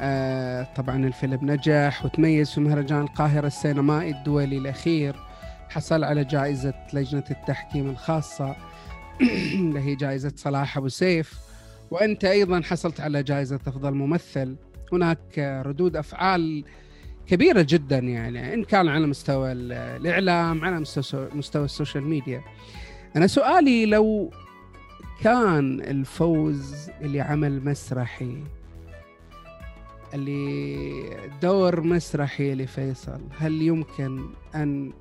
آه 0.00 0.68
طبعا 0.76 1.06
الفيلم 1.06 1.38
نجح 1.42 2.04
وتميز 2.04 2.50
في 2.50 2.60
مهرجان 2.60 3.00
القاهرة 3.00 3.46
السينمائي 3.46 4.10
الدولي 4.10 4.58
الأخير. 4.58 5.16
حصل 5.68 6.04
على 6.04 6.24
جائزة 6.24 6.74
لجنة 6.92 7.24
التحكيم 7.30 7.90
الخاصة 7.90 8.56
اللي 9.54 9.80
هي 9.80 9.94
جائزة 9.94 10.32
صلاح 10.36 10.76
أبو 10.76 10.88
سيف. 10.88 11.38
وأنت 11.90 12.24
أيضا 12.24 12.60
حصلت 12.60 13.00
على 13.00 13.22
جائزة 13.22 13.60
أفضل 13.66 13.94
ممثل. 13.94 14.56
هناك 14.92 15.38
ردود 15.66 15.96
أفعال 15.96 16.64
كبيرة 17.28 17.66
جدا 17.68 17.98
يعني 17.98 18.54
إن 18.54 18.64
كان 18.64 18.88
على 18.88 19.06
مستوى 19.06 19.52
ال- 19.52 19.72
الإعلام 19.72 20.64
على 20.64 20.80
مستوى 20.80 21.28
مستوى 21.34 21.64
ال 21.64 21.70
social 21.70 22.04
media. 22.04 22.42
أنا 23.16 23.26
سؤالي 23.26 23.86
لو 23.86 24.30
كان 25.22 25.80
الفوز 25.80 26.90
اللي 27.00 27.20
عمل 27.20 27.64
مسرحي 27.64 28.42
اللي 30.14 31.16
دور 31.42 31.80
مسرحي 31.80 32.54
لفيصل 32.54 33.20
هل 33.38 33.62
يمكن 33.62 34.26
أن 34.54 34.92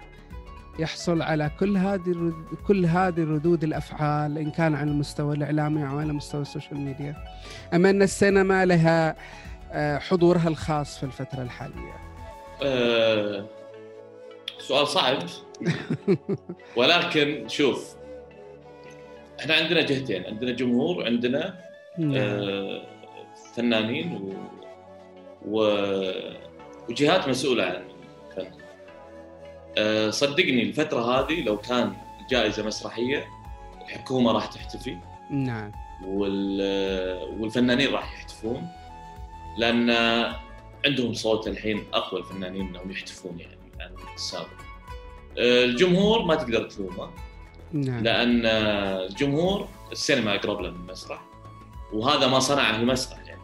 يحصل 0.80 1.22
على 1.22 1.52
كل 1.60 1.78
هذه 1.78 2.34
كل 2.68 2.86
هذه 2.86 3.20
ردود 3.24 3.64
الأفعال 3.64 4.38
إن 4.38 4.52
كان 4.52 4.76
على 4.76 4.92
المستوى 4.92 5.36
الإعلامي 5.36 5.88
أو 5.88 6.00
على 6.00 6.14
مستوى 6.14 6.42
ال 6.42 6.47
social 6.47 6.80
media؟ 6.80 7.16
أم 7.74 7.86
أن 7.86 8.02
السينما 8.02 8.66
لها 8.66 9.16
آه، 9.72 9.98
حضورها 10.00 10.48
الخاص 10.48 10.98
في 10.98 11.04
الفترة 11.04 11.42
الحالية؟ 11.42 12.07
آه، 12.64 13.46
سؤال 14.60 14.88
صعب. 14.88 15.18
ولكن 16.78 17.48
شوف 17.48 17.96
إحنا 19.40 19.54
عندنا 19.54 19.82
جهتين 19.82 20.26
عندنا 20.26 20.52
جمهور 20.52 20.98
وعندنا 20.98 21.56
نعم. 21.98 22.14
آه، 22.16 22.82
فنانين 23.56 24.14
و... 24.16 24.34
و... 25.46 25.82
وجهات 26.90 27.28
مسؤولة 27.28 27.64
عن 27.64 27.84
الفن. 28.32 28.52
آه، 29.78 30.10
صدقني 30.10 30.64
الفترة 30.64 31.02
هذه 31.02 31.44
لو 31.44 31.58
كان 31.58 31.94
جائزة 32.30 32.64
مسرحية 32.64 33.26
الحكومة 33.82 34.32
راح 34.32 34.46
تحتفي. 34.46 34.98
نعم. 35.30 35.72
وال... 36.06 36.62
والفنانين 37.40 37.94
راح 37.94 38.14
يحتفون. 38.14 38.68
لأن 39.58 39.90
عندهم 40.86 41.14
صوت 41.14 41.48
الحين 41.48 41.84
أقوى 41.94 42.20
الفنانين 42.20 42.68
أنهم 42.68 42.92
يحتفون 42.92 43.40
يعني 43.40 43.58
عن 43.80 43.92
السابق 44.16 44.48
آه، 45.38 45.66
الجمهور 45.66 46.24
ما 46.24 46.36
تقدر 46.36 46.70
تلومه 46.70 47.10
نعم. 47.74 48.04
لأن 48.04 48.46
الجمهور 48.46 49.68
السينما 49.92 50.36
أقرب 50.36 50.62
له 50.62 50.72
من 50.72 50.90
المسرح 50.90 51.22
وهذا 51.94 52.28
ما 52.28 52.40
صنعه 52.40 52.76
المسرح 52.76 53.20
يعني. 53.20 53.42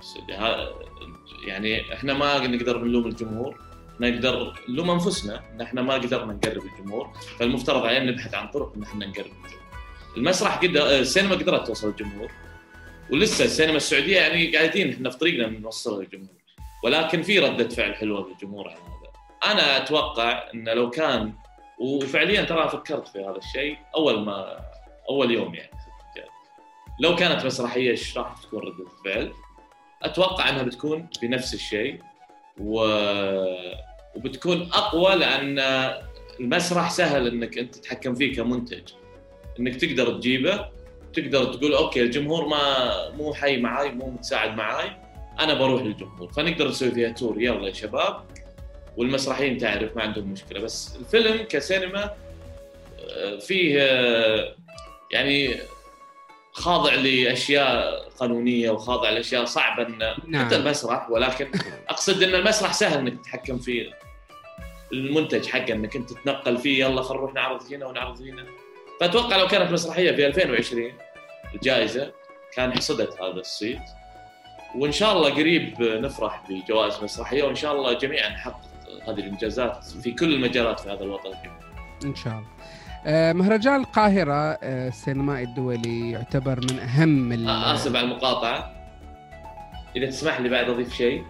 يعني 1.48 1.94
إحنا 1.94 2.14
ما 2.14 2.48
نقدر 2.48 2.84
نلوم 2.84 3.06
الجمهور 3.06 3.58
نقدر 4.00 4.54
نلوم 4.70 4.90
أنفسنا 4.90 5.44
ان 5.52 5.62
إحنا 5.62 5.82
ما 5.82 5.94
قدرنا 5.94 6.34
نقرب 6.34 6.64
الجمهور 6.66 7.14
فالمفترض 7.40 7.86
علينا 7.86 8.12
نبحث 8.12 8.34
عن 8.34 8.48
طرق 8.48 8.74
إن 8.76 8.84
إحنا 8.84 9.06
نقرب 9.06 9.26
الجمهور. 9.26 9.64
المسرح 10.18 10.58
قدر 10.58 11.00
السينما 11.00 11.36
قدرت 11.36 11.68
توصل 11.68 11.88
للجمهور 11.88 12.32
ولسه 13.12 13.46
السينما 13.46 13.78
السعودية 13.78 14.18
يعني 14.18 14.56
قاعدين 14.56 14.94
إحنا 14.94 15.10
في 15.10 15.18
طريقنا 15.18 15.60
نوصلها 15.60 16.04
للجمهور. 16.04 16.43
ولكن 16.84 17.22
في 17.22 17.40
ردة 17.40 17.70
فعل 17.70 17.96
حلوة 17.96 18.30
للجمهور 18.30 18.68
على 18.68 18.78
هذا. 18.78 19.54
أنا 19.54 19.78
أتوقع 19.78 20.52
انه 20.54 20.74
لو 20.74 20.90
كان 20.90 21.34
وفعليا 21.80 22.44
ترى 22.44 22.70
فكرت 22.70 23.08
في 23.08 23.20
هذا 23.20 23.38
الشيء 23.38 23.78
أول 23.96 24.26
ما 24.26 24.60
أول 25.10 25.32
يوم 25.32 25.56
يعني. 25.56 25.74
لو 27.00 27.16
كانت 27.16 27.46
مسرحية 27.46 27.92
إيش 27.92 28.18
راح 28.18 28.42
تكون 28.42 28.60
ردة 28.60 28.86
الفعل؟ 29.00 29.34
أتوقع 30.04 30.50
إنها 30.50 30.64
بتكون 30.64 31.10
بنفس 31.22 31.54
الشيء 31.54 32.00
و... 32.60 32.80
وبتكون 34.16 34.62
أقوى 34.74 35.16
لأن 35.16 35.60
المسرح 36.40 36.90
سهل 36.90 37.28
إنك 37.28 37.58
أنت 37.58 37.76
تتحكم 37.76 38.16
فيه 38.16 38.36
كمنتج. 38.36 38.90
إنك 39.60 39.76
تقدر 39.76 40.14
تجيبه 40.14 40.70
تقدر 41.14 41.54
تقول 41.54 41.74
أوكي 41.74 42.02
الجمهور 42.02 42.48
ما 42.48 43.10
مو 43.12 43.34
حي 43.34 43.58
معاي 43.58 43.92
مو 43.92 44.10
متساعد 44.10 44.56
معاي. 44.56 44.92
أنا 45.40 45.54
بروح 45.54 45.82
للجمهور. 45.82 46.32
فنقدر 46.32 46.68
نسوي 46.68 46.92
فيها 46.92 47.10
تور 47.10 47.42
يلا 47.42 47.68
يا 47.68 47.74
شباب. 47.74 48.24
والمسرحيين 48.98 49.58
تعرف 49.58 49.96
ما 49.96 50.02
عندهم 50.04 50.28
مشكلة. 50.28 50.60
بس 50.60 50.96
الفيلم 50.96 51.44
كسينما 51.44 52.14
آه، 53.10 53.38
فيه 53.38 53.82
آه، 53.82 54.56
يعني 55.12 55.56
خاضع 56.52 56.94
لأشياء 56.94 58.04
قانونية 58.10 58.72
وخاضع 58.72 59.10
لأشياء 59.10 59.46
صعبة 59.46 59.88
إن 59.88 60.16
نعم. 60.28 60.46
حتى 60.46 60.56
المسرح. 60.56 61.10
ولكن 61.10 61.52
أقصد 61.90 62.24
إن 62.24 62.36
المسرح 62.36 62.74
سهل 62.74 62.98
إنك 63.00 63.20
تتحكم 63.20 63.58
فيه 63.58 63.94
المنتج 64.94 65.46
حقه 65.46 65.74
إنك 65.74 65.96
أنت 65.96 66.10
تتنقل 66.10 66.58
فيه. 66.58 66.86
يلا 66.86 67.02
خلينا 67.02 67.22
نروح 67.22 67.34
نعرض 67.34 67.74
هنا 67.74 67.86
ونعرض 67.86 68.22
هنا. 68.22 68.46
فأتوقع 69.00 69.38
لو 69.38 69.48
كانت 69.48 69.72
مسرحية 69.72 70.12
في 70.12 70.28
2020 70.28 70.94
الجائزة 71.56 72.12
كان 72.54 72.74
حصدت 72.74 73.22
هذا 73.22 73.40
الصيت. 73.40 73.82
وإن 74.76 74.92
شاء 74.92 75.18
الله 75.18 75.30
قريب 75.30 75.82
نفرح 75.82 76.44
بجوائز 76.50 77.04
مسرحية 77.04 77.44
وإن 77.44 77.56
شاء 77.56 77.76
الله 77.76 77.94
جميعا 77.94 78.30
نحقق 78.30 78.62
هذه 79.08 79.20
الإنجازات 79.20 79.84
في 79.86 80.12
كل 80.12 80.34
المجالات 80.34 80.80
في 80.80 80.90
هذا 80.90 81.04
الوطن. 81.04 81.32
إن 82.06 82.16
شاء 82.16 82.34
الله. 82.34 82.48
آه، 83.06 83.34
مهرجان 83.34 83.76
القاهرة 83.76 84.34
آه، 84.34 84.88
السينمائي 84.88 85.44
الدولي 85.44 86.12
يعتبر 86.12 86.60
من 86.72 86.80
أهم 86.80 87.32
ال- 87.32 87.50
آسف 87.50 87.96
على 87.96 88.06
المقاطعة. 88.06 88.74
إذا 89.96 90.06
تسمح 90.06 90.40
لي 90.40 90.50
بعد 90.50 90.70
أضيف 90.70 90.94
شيء. 90.96 91.24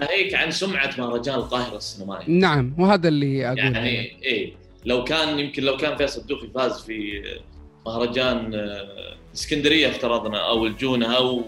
ناهيك 0.00 0.34
عن 0.34 0.50
سمعة 0.50 0.90
مهرجان 0.98 1.34
القاهرة 1.34 1.76
السينمائي 1.76 2.24
نعم 2.32 2.74
وهذا 2.78 3.08
اللي 3.08 3.46
أقوله. 3.46 3.62
يعني 3.62 3.88
إيه 4.22 4.52
لو 4.84 5.04
كان 5.04 5.38
يمكن 5.38 5.62
لو 5.62 5.76
كان 5.76 5.96
فيصل 5.96 6.20
الدوخي 6.20 6.48
فاز 6.54 6.80
في 6.82 7.22
مهرجان 7.86 8.54
آه، 8.54 9.14
اسكندرية 9.34 9.88
افترضنا 9.88 10.48
أو 10.48 10.66
الجونة 10.66 11.16
أو 11.16 11.42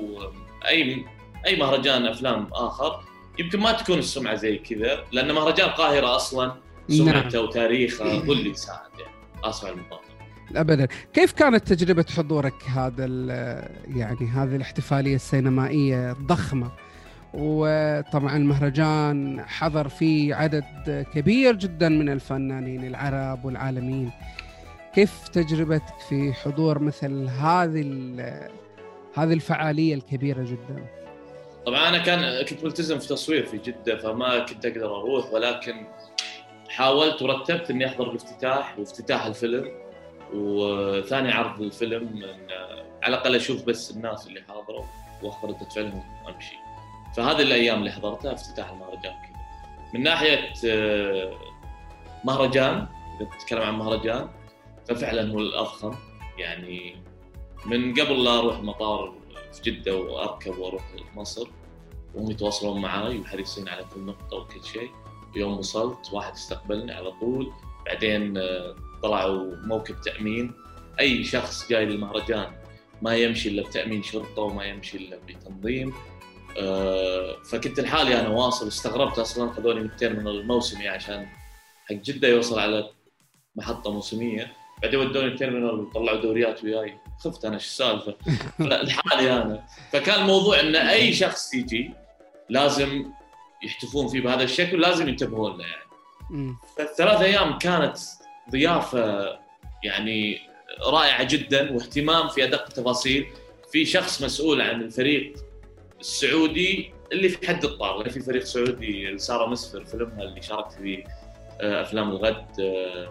أي 0.68 1.04
أي 1.46 1.56
مهرجان 1.56 2.06
أفلام 2.06 2.48
آخر 2.52 3.00
يمكن 3.38 3.60
ما 3.60 3.72
تكون 3.72 3.98
السمعة 3.98 4.34
زي 4.34 4.58
كذا 4.58 5.04
لأن 5.12 5.34
مهرجان 5.34 5.68
القاهرة 5.68 6.16
أصلا 6.16 6.52
سمعته 6.88 7.40
وتاريخه 7.40 8.04
هو 8.04 8.32
اللي 8.32 8.54
ساعد 8.54 8.90
يعني. 8.98 9.12
آسف 9.44 9.64
على 9.64 9.74
المقاطعة. 9.74 10.06
ابدا. 10.56 10.88
كيف 11.12 11.32
كانت 11.32 11.72
تجربة 11.72 12.04
حضورك 12.16 12.64
هذا 12.74 13.04
يعني 13.96 14.26
هذه 14.34 14.56
الاحتفالية 14.56 15.14
السينمائية 15.14 16.12
الضخمة؟ 16.12 16.70
وطبعا 17.34 18.36
المهرجان 18.36 19.44
حضر 19.46 19.88
فيه 19.88 20.34
عدد 20.34 20.64
كبير 21.14 21.54
جدا 21.54 21.88
من 21.88 22.08
الفنانين 22.08 22.86
العرب 22.86 23.44
والعالمين. 23.44 24.10
كيف 24.94 25.28
تجربتك 25.28 25.98
في 26.08 26.32
حضور 26.32 26.78
مثل 26.78 27.28
هذه 27.28 27.82
هذه 29.14 29.32
الفعالية 29.32 29.94
الكبيرة 29.94 30.42
جدا؟ 30.42 30.95
طبعا 31.66 31.88
أنا 31.88 31.98
كان 31.98 32.44
كنت 32.44 32.64
ملتزم 32.64 32.98
في 32.98 33.08
تصوير 33.08 33.46
في 33.46 33.58
جدة 33.58 33.96
فما 33.96 34.38
كنت 34.38 34.66
أقدر 34.66 34.96
أروح 34.96 35.32
ولكن 35.32 35.86
حاولت 36.68 37.22
ورتبت 37.22 37.70
إني 37.70 37.86
أحضر 37.86 38.10
الافتتاح 38.10 38.78
وافتتاح 38.78 39.24
الفيلم 39.26 39.70
وثاني 40.34 41.32
عرض 41.32 41.62
الفيلم 41.62 42.22
على 43.02 43.16
الأقل 43.16 43.34
أشوف 43.36 43.64
بس 43.64 43.90
الناس 43.90 44.26
اللي 44.26 44.42
حاضروا 44.48 44.84
واخذ 45.22 45.48
رده 45.48 45.68
فعلهم 45.74 46.02
وأمشي. 46.26 46.56
فهذه 47.16 47.42
الأيام 47.42 47.78
اللي 47.78 47.90
حضرتها 47.90 48.32
افتتاح 48.32 48.70
المهرجان 48.70 49.02
كذا. 49.02 49.36
من 49.94 50.02
ناحية 50.02 50.52
مهرجان 52.24 52.86
اذا 53.20 53.30
تتكلم 53.38 53.62
عن 53.62 53.74
مهرجان 53.74 54.28
ففعلا 54.88 55.32
هو 55.32 55.38
الأضخم 55.38 55.94
يعني 56.38 56.96
من 57.66 57.94
قبل 57.94 58.24
لا 58.24 58.38
أروح 58.38 58.56
المطار 58.56 59.14
في 59.52 59.70
جدة 59.70 59.96
وأركب 59.96 60.58
وأروح 60.58 60.82
مصر 61.14 61.48
وهم 62.16 62.30
يتواصلون 62.30 62.82
معي 62.82 63.18
وحريصين 63.18 63.68
على 63.68 63.84
كل 63.94 64.00
نقطة 64.00 64.36
وكل 64.36 64.64
شيء. 64.64 64.90
يوم 65.36 65.58
وصلت 65.58 66.12
واحد 66.12 66.32
استقبلني 66.32 66.92
على 66.92 67.12
طول. 67.12 67.52
بعدين 67.86 68.38
آه، 68.38 68.76
طلعوا 69.02 69.56
موكب 69.64 70.00
تأمين. 70.00 70.54
أي 71.00 71.24
شخص 71.24 71.68
جاي 71.68 71.86
للمهرجان 71.86 72.52
ما 73.02 73.16
يمشي 73.16 73.48
إلا 73.48 73.62
بتأمين 73.62 74.02
شرطة 74.02 74.42
وما 74.42 74.64
يمشي 74.64 74.96
إلا 74.96 75.18
بتنظيم. 75.28 75.94
آه، 76.58 77.36
فكنت 77.50 77.80
لحالي 77.80 78.20
أنا 78.20 78.28
واصل. 78.28 78.68
استغربت 78.68 79.18
أصلا 79.18 79.52
خذوني 79.52 79.80
200 79.80 80.08
من 80.08 80.28
الموسمي 80.28 80.88
عشان 80.88 81.26
حق 81.86 81.94
جدة 81.94 82.28
يوصل 82.28 82.58
على 82.58 82.90
محطة 83.56 83.92
موسمية. 83.92 84.52
بعدين 84.82 85.00
ودوني 85.00 85.26
ال 85.26 85.32
terminal 85.32 85.80
وطلعوا 85.80 86.20
دوريات 86.20 86.64
وياي. 86.64 86.98
خفت 87.20 87.44
أنا 87.44 87.54
إيش 87.54 87.64
السالفة؟ 87.64 88.14
لحالي 88.60 89.32
أنا. 89.32 89.66
فكان 89.92 90.20
الموضوع 90.20 90.60
إن 90.60 90.76
أي 90.76 91.12
شخص 91.12 91.54
يجي 91.54 91.90
لازم 92.48 93.10
يحتفون 93.62 94.08
فيه 94.08 94.20
بهذا 94.20 94.42
الشكل 94.42 94.80
لازم 94.80 95.08
ينتبهون 95.08 95.58
له 95.58 95.64
يعني. 95.66 96.56
فالثلاث 96.76 97.20
أيام 97.20 97.58
كانت 97.58 97.98
ضيافة 98.50 99.38
يعني 99.84 100.40
رائعة 100.86 101.22
جدا 101.24 101.72
واهتمام 101.72 102.28
في 102.28 102.44
أدق 102.44 102.66
التفاصيل. 102.66 103.26
في 103.72 103.84
شخص 103.84 104.22
مسؤول 104.22 104.60
عن 104.60 104.80
الفريق 104.82 105.32
السعودي 106.00 106.92
اللي 107.12 107.28
في 107.28 107.46
حد 107.48 107.64
الطار 107.64 107.98
لأن 107.98 108.10
في 108.10 108.20
فريق 108.20 108.44
سعودي 108.44 109.18
سارة 109.18 109.46
مسفر 109.46 109.84
فيلمها 109.84 110.22
اللي 110.22 110.42
شاركت 110.42 110.72
فيه 110.72 111.04
آه، 111.60 111.82
أفلام 111.82 112.10
الغد 112.10 112.60
آه، 112.60 113.08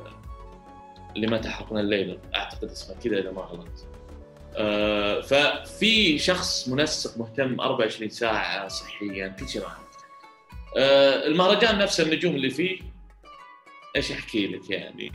اللي 1.16 1.28
ما 1.28 1.38
تحققنا 1.38 1.80
الليلة. 1.80 2.18
أعتقد 2.36 2.64
اسمه 2.64 2.96
كذا 2.96 3.20
إذا 3.20 3.32
ما 3.32 3.42
غلط 3.42 3.68
آه، 3.68 3.95
ففي 5.22 6.20
شخص 6.20 6.68
منسق 6.68 7.18
مهتم 7.18 7.60
24 7.60 8.10
ساعة 8.10 8.68
صحيا 8.68 9.28
كل 9.28 9.50
شيء 9.50 9.62
معه 9.62 9.86
آه، 10.78 11.28
المهرجان 11.28 11.78
نفسه 11.78 12.04
النجوم 12.04 12.36
اللي 12.36 12.50
فيه 12.50 12.80
إيش 13.96 14.12
أحكي 14.12 14.48
لك 14.48 14.70
يعني 14.70 15.12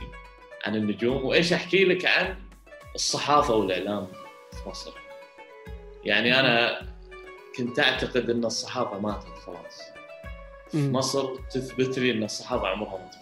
عن 0.65 0.75
النجوم؟ 0.75 1.25
وإيش 1.25 1.53
أحكي 1.53 1.85
لك 1.85 2.05
عن 2.05 2.35
الصحافة 2.95 3.53
والإعلام 3.53 4.07
في 4.51 4.69
مصر؟ 4.69 4.91
يعني 6.03 6.39
أنا 6.39 6.81
كنت 7.57 7.79
أعتقد 7.79 8.29
إن 8.29 8.45
الصحافة 8.45 8.99
ماتت 8.99 9.37
خلاص. 9.45 9.81
في. 10.71 10.77
مصر 10.77 11.35
تثبت 11.35 11.99
لي 11.99 12.11
إن 12.11 12.23
الصحافة 12.23 12.67
عمرها 12.67 12.97
ما 12.97 13.20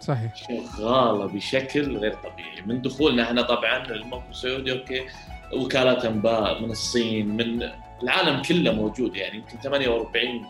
صحيح. 0.00 0.34
شغالة 0.36 1.26
بشكل 1.26 1.96
غير 1.98 2.14
طبيعي. 2.14 2.62
من 2.66 2.82
دخولنا 2.82 3.22
إحنا 3.22 3.42
طبعا 3.42 3.84
الموقف 3.86 4.30
السعودي 4.30 4.72
أوكي 4.72 5.04
وكالات 5.52 6.04
أنباء 6.04 6.62
من 6.62 6.70
الصين 6.70 7.28
من 7.28 7.70
العالم 8.02 8.42
كله 8.42 8.72
موجود. 8.72 9.16
يعني 9.16 9.36
يمكن 9.36 9.58
48 9.58 10.46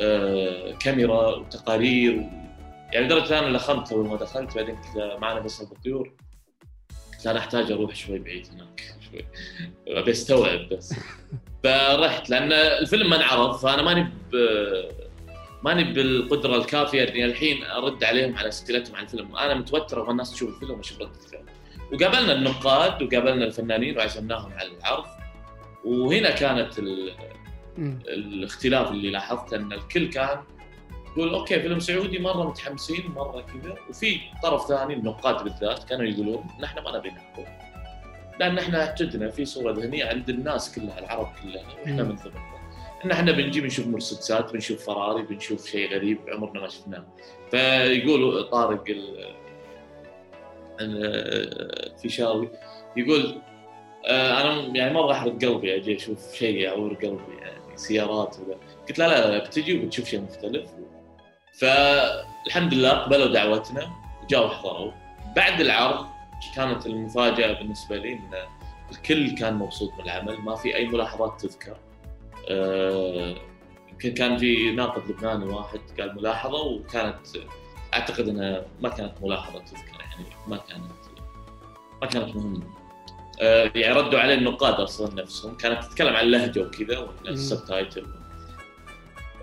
آه، 0.00 0.72
كاميرا 0.72 1.36
وتقارير. 1.36 2.16
و... 2.16 2.22
يعني 2.92 3.06
لدرجة 3.06 3.38
أنا 3.38 3.56
لخمت 3.56 3.92
أول 3.92 4.08
ما 4.08 4.16
دخلت 4.16 4.54
بعدين 4.56 4.76
كذا 4.76 5.16
معنا 5.18 5.40
بس 5.40 5.62
بالطيور 5.62 6.12
قلت 7.12 7.26
أنا 7.26 7.38
أحتاج 7.38 7.72
أروح 7.72 7.94
شوي 7.94 8.18
بعيد 8.18 8.46
هناك 8.54 8.94
شوي. 9.10 9.24
أبي 9.88 10.10
أستوعب 10.10 10.68
بس. 10.68 10.94
فرحت 11.64 12.30
لأن 12.30 12.52
الفيلم 12.52 13.10
ما 13.10 13.16
انعرض 13.16 13.56
فأنا 13.56 13.82
ماني 13.82 14.02
ب... 14.32 14.36
ماني 15.62 15.84
بالقدرة 15.84 16.56
الكافية 16.56 17.08
إني 17.08 17.24
الحين 17.24 17.64
أرد 17.64 18.04
عليهم 18.04 18.36
على 18.36 18.48
اسئلتهم 18.48 18.96
عن 18.96 19.04
الفيلم، 19.04 19.36
أنا 19.36 19.54
متوتر 19.54 20.00
أبغى 20.00 20.10
الناس 20.10 20.32
تشوف 20.32 20.54
الفيلم 20.54 20.78
وأشوف 20.78 21.00
رده 21.00 21.10
الفعل. 21.24 21.44
وقابلنا 21.92 22.32
النقاد 22.32 23.02
وقابلنا 23.02 23.44
الفنانين 23.44 23.98
وعزمناهم 23.98 24.52
على 24.52 24.68
العرض. 24.68 25.04
وهنا 25.84 26.30
كانت 26.30 26.78
ال... 26.78 27.12
الاختلاف 28.08 28.90
اللي 28.90 29.10
لاحظته 29.10 29.56
إن 29.56 29.72
الكل 29.72 30.08
كان 30.08 30.38
يقول 31.16 31.34
أوكي 31.34 31.60
فيلم 31.60 31.80
سعودي 31.80 32.18
مرة 32.18 32.48
متحمسين 32.48 33.06
مرة 33.06 33.40
كذا. 33.40 33.76
وفي 33.90 34.20
طرف 34.42 34.68
ثاني 34.68 34.94
النقاد 34.94 35.44
بالذات 35.44 35.84
كانوا 35.84 36.04
يقولون 36.04 36.46
نحن 36.60 36.78
ما 36.78 36.98
نبي 36.98 37.10
نحكم. 37.10 37.44
لأن 38.40 38.58
إحنا 38.58 38.80
اعتدنا 38.80 39.30
في 39.30 39.44
صورة 39.44 39.72
ذهنية 39.72 40.04
عند 40.04 40.28
الناس 40.28 40.74
كلها 40.74 40.98
العرب 40.98 41.32
كلها 41.42 41.62
وإحنا. 41.80 42.02
من 42.02 42.16
ضمنها 42.16 42.67
ان 43.04 43.10
إحنا 43.10 43.32
بنجي 43.32 43.60
بنشوف 43.60 43.86
مرسيدسات 43.86 44.52
بنشوف 44.52 44.86
فراري 44.86 45.22
بنشوف 45.22 45.66
شيء 45.66 45.94
غريب 45.94 46.18
عمرنا 46.28 46.60
ما 46.60 46.68
شفناه. 46.68 47.04
فيقولوا 47.50 48.42
طارق 48.42 48.84
ال- 48.88 49.34
ال- 50.80 51.92
الفيشاوي 51.92 52.48
يقول 52.96 53.40
آه، 54.06 54.40
أنا 54.40 54.76
يعني 54.76 54.94
مرة 54.94 55.12
أحرق 55.12 55.32
قلبي 55.44 55.76
أجي 55.76 55.96
أشوف 55.96 56.34
شيء 56.34 56.56
يعور 56.56 56.94
قلبي 56.94 57.36
يعني 57.42 57.76
سيارات 57.76 58.36
ولا 58.38 58.56
قلت 58.88 58.98
لا 58.98 59.08
لا 59.08 59.30
لا 59.38 59.44
بتجي 59.44 59.78
وبتشوف 59.78 60.08
شيء 60.08 60.20
مختلف. 60.20 60.70
فالحمد 61.60 62.74
لله 62.74 62.90
قبلوا 62.90 63.26
دعوتنا 63.26 63.90
وجاوا 64.24 64.48
حضروا 64.48 64.92
بعد 65.36 65.60
العرض 65.60 66.06
كانت 66.56 66.86
المفاجأة 66.86 67.52
بالنسبة 67.52 67.96
لي 67.96 68.12
إن 68.12 68.30
الكل 68.92 69.34
كان 69.34 69.54
مبسوط 69.54 69.92
من 69.94 70.00
العمل 70.04 70.36
ما 70.40 70.54
في 70.54 70.76
أي 70.76 70.86
ملاحظات 70.86 71.40
تذكر. 71.40 71.76
كان 74.16 74.38
في 74.38 74.70
ناقد 74.72 75.10
لبناني 75.10 75.44
واحد 75.44 75.80
قال 76.00 76.16
ملاحظة 76.16 76.62
وكانت 76.62 77.18
أعتقد 77.94 78.28
إنها 78.28 78.66
ما 78.80 78.88
كانت 78.88 79.12
ملاحظة 79.22 79.58
تذكر 79.58 80.00
يعني 80.00 80.26
ما 80.46 80.56
كانت 80.56 80.92
ما 82.02 82.08
كانت 82.08 82.36
مهمة. 82.36 82.66
آه، 83.40 83.72
يعني 83.74 84.00
ردوا 84.00 84.18
عليه 84.18 84.34
النقاد 84.34 84.74
أصلا 84.74 85.22
نفسهم 85.22 85.56
كانت 85.56 85.84
تتكلم 85.84 86.16
عن 86.16 86.24
اللهجه 86.24 86.60
وكذا 86.60 86.98
ولا 86.98 87.30
السب 87.30 87.64
تايتل 87.64 88.06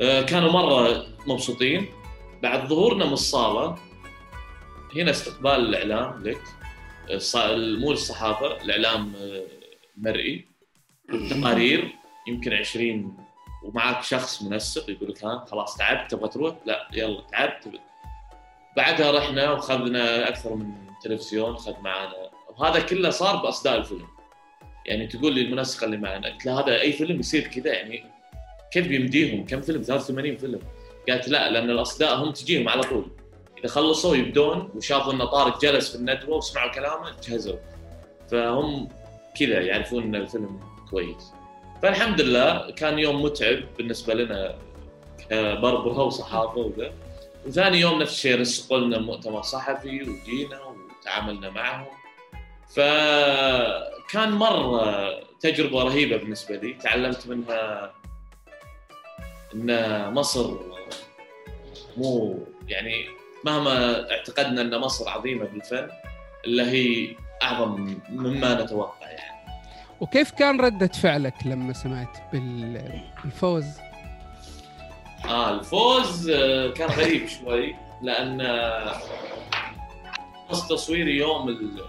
آه، 0.02 0.22
كانوا 0.22 0.52
مرة 0.52 1.06
مبسوطين. 1.28 1.88
بعد 2.44 2.68
ظهورنا 2.68 3.06
من 3.06 3.14
الصالة 3.14 3.76
هنا 4.96 5.12
استقبال 5.12 5.52
الإعلام 5.52 6.24
لك. 6.24 6.42
مو 7.80 7.92
الصحافة 7.92 8.62
الإعلام 8.62 9.14
آه، 9.16 9.44
مرئي. 9.98 10.46
تقارير. 11.30 12.05
يمكن 12.28 12.54
20 12.54 13.18
ومعك 13.64 14.04
شخص 14.04 14.44
منسق 14.44 14.90
يقول 14.90 15.10
لك 15.10 15.26
ها 15.26 15.46
خلاص 15.52 15.78
تعبت 15.78 16.12
تبغى 16.12 16.30
تروح؟ 16.30 16.56
لا 16.66 16.88
يلا 16.94 17.22
تعبت. 17.32 17.68
بعدها 18.78 19.12
رحنا 19.12 19.52
وخذنا 19.52 20.30
أكثر 20.30 20.56
من 20.56 20.72
تلفزيون 21.04 21.58
خذ 21.58 21.74
معنا 21.82 22.30
وهذا 22.58 22.80
كله 22.80 23.10
صار 23.10 23.36
بأصداء 23.36 23.78
الفيلم. 23.78 24.08
يعني 24.86 25.08
تقول 25.08 25.34
لي 25.36 25.42
المنسقه 25.42 25.86
اللي 25.86 25.98
معنا 25.98 26.30
قلت 26.30 26.46
لها 26.46 26.62
هذا 26.62 26.82
أي 26.82 26.94
فيلم 26.94 27.20
يصير 27.20 27.48
كذا؟ 27.48 27.74
يعني 27.74 28.06
كيف 28.72 28.88
بيمديهم؟ 28.88 29.46
كم 29.46 29.62
فيلم؟ 29.62 29.82
83 29.82 30.38
فيلم. 30.38 30.60
قالت 31.10 31.28
لا 31.28 31.52
لأن 31.52 31.70
الأصداء 31.70 32.16
هم 32.16 32.32
تجيهم 32.32 32.70
على 32.70 32.82
طول. 32.82 33.12
إذا 33.58 33.68
خلصوا 33.68 34.16
يبدون 34.16 34.72
وشافوا 34.76 35.14
إن 35.14 35.26
طارق 35.26 35.62
جلس 35.62 35.90
في 35.92 35.96
الندوه 35.96 36.38
وسمعوا 36.38 36.72
كلامه 36.72 37.16
جهزوا 37.28 37.58
فهم 38.32 38.90
كذا 39.40 39.62
يعرفون 39.62 40.04
إن 40.04 40.16
الفيلم 40.16 40.60
كويس. 40.92 41.35
فالحمد 41.82 42.22
لله 42.22 42.72
كان 42.72 43.00
يوم 43.00 43.22
متعب 43.24 43.64
بالنسبة 43.78 44.14
لنا 44.14 44.56
كبربره 45.30 46.04
وصحافه 46.04 46.58
وذا. 46.58 46.94
وثاني 47.46 47.80
يوم 47.80 48.02
نفس 48.02 48.14
الشيء 48.14 48.40
رسقوا 48.40 48.78
لنا 48.78 49.00
مؤتمر 49.00 49.42
صحفي 49.42 50.02
وجينا 50.02 50.62
وتعاملنا 50.62 51.50
معهم. 51.50 51.88
فكان 52.76 54.32
مرة 54.32 55.10
تجربة 55.40 55.84
رهيبة 55.84 56.18
بالنسبة 56.18 56.56
لي. 56.56 56.74
تعلمت 56.74 57.28
منها 57.28 57.94
إن 59.54 60.14
مصر 60.14 60.54
مو 61.98 62.40
يعني 62.68 63.06
مهما 63.44 64.12
اعتقدنا 64.12 64.62
إن 64.62 64.80
مصر 64.80 65.10
عظيمة 65.10 65.46
بالفن 65.46 65.90
إلا 66.46 66.72
هي 66.72 67.16
أعظم 67.44 67.98
مما 68.10 68.64
نتوقع 68.64 69.10
يعني. 69.12 69.35
وكيف 70.02 70.32
كان 70.32 70.62
ردة 70.62 70.88
فعلك 70.88 71.34
لما 71.46 71.74
سمعت 71.74 72.18
بال- 72.34 73.02
بالفوز؟ 73.24 73.66
آه 75.26 75.60
الفوز 75.60 76.30
آه، 76.30 76.72
كان 76.72 76.90
غريب 76.90 77.28
شوي 77.40 77.76
لأن 78.02 78.42
آه، 78.42 78.94
خلص 80.50 80.68
تصويري 80.68 81.18
يوم 81.18 81.50
ال 81.50 81.82